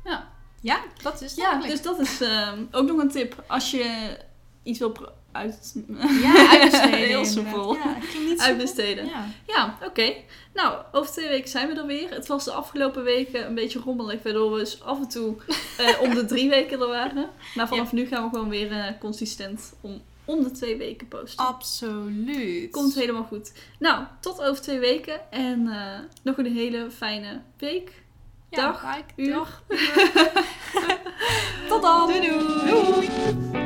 Ja, 0.04 0.28
Ja, 0.60 0.80
dat 1.02 1.14
is 1.22 1.30
het 1.30 1.40
ja 1.40 1.50
eigenlijk. 1.50 1.72
dus 1.72 1.82
dat 1.82 1.98
is 2.00 2.20
ehm, 2.20 2.64
ook 2.70 2.86
nog 2.86 2.98
een 2.98 3.10
tip. 3.10 3.44
Als 3.48 3.70
je 3.70 4.16
iets 4.62 4.78
wil 4.78 4.92
uit... 5.36 5.74
Ja, 6.22 6.48
uitbesteden. 6.50 6.98
Heel 6.98 7.24
simpel 7.24 7.74
Ja, 7.74 7.96
uitbesteden. 8.36 9.06
Ja, 9.06 9.26
ja 9.46 9.78
oké. 9.84 10.12
Nou, 10.54 10.74
over 10.92 11.12
twee 11.12 11.28
weken 11.28 11.48
zijn 11.48 11.68
we 11.68 11.74
er 11.74 11.86
weer. 11.86 12.10
Het 12.10 12.26
was 12.26 12.44
de 12.44 12.52
afgelopen 12.52 13.02
weken 13.02 13.46
een 13.46 13.54
beetje 13.54 13.78
rommelig, 13.78 14.22
waardoor 14.22 14.52
we 14.52 14.58
dus 14.58 14.82
af 14.82 14.98
en 14.98 15.08
toe 15.08 15.36
eh, 15.78 16.00
om 16.04 16.14
de 16.14 16.24
drie 16.24 16.48
weken 16.48 16.80
er 16.80 16.88
waren. 16.88 17.30
Maar 17.54 17.68
vanaf 17.68 17.92
nu 17.92 18.06
gaan 18.06 18.24
we 18.24 18.28
gewoon 18.28 18.48
weer 18.48 18.72
eh, 18.72 18.84
consistent 19.00 19.72
om, 19.80 20.02
om 20.24 20.42
de 20.42 20.50
twee 20.50 20.76
weken 20.76 21.08
posten. 21.08 21.46
Absoluut. 21.46 22.70
Komt 22.70 22.94
helemaal 22.94 23.24
goed. 23.24 23.52
Nou, 23.78 24.04
tot 24.20 24.42
over 24.42 24.62
twee 24.62 24.78
weken 24.78 25.30
en 25.30 25.68
eh, 25.68 25.98
nog 26.22 26.38
een 26.38 26.52
hele 26.52 26.90
fijne 26.90 27.40
week. 27.58 28.04
Dag, 28.50 28.84
uur. 29.16 29.46
Tot 31.68 31.82
dan. 31.82 32.06
doei. 32.06 32.20
doei. 32.20 32.66
doei. 32.66 33.65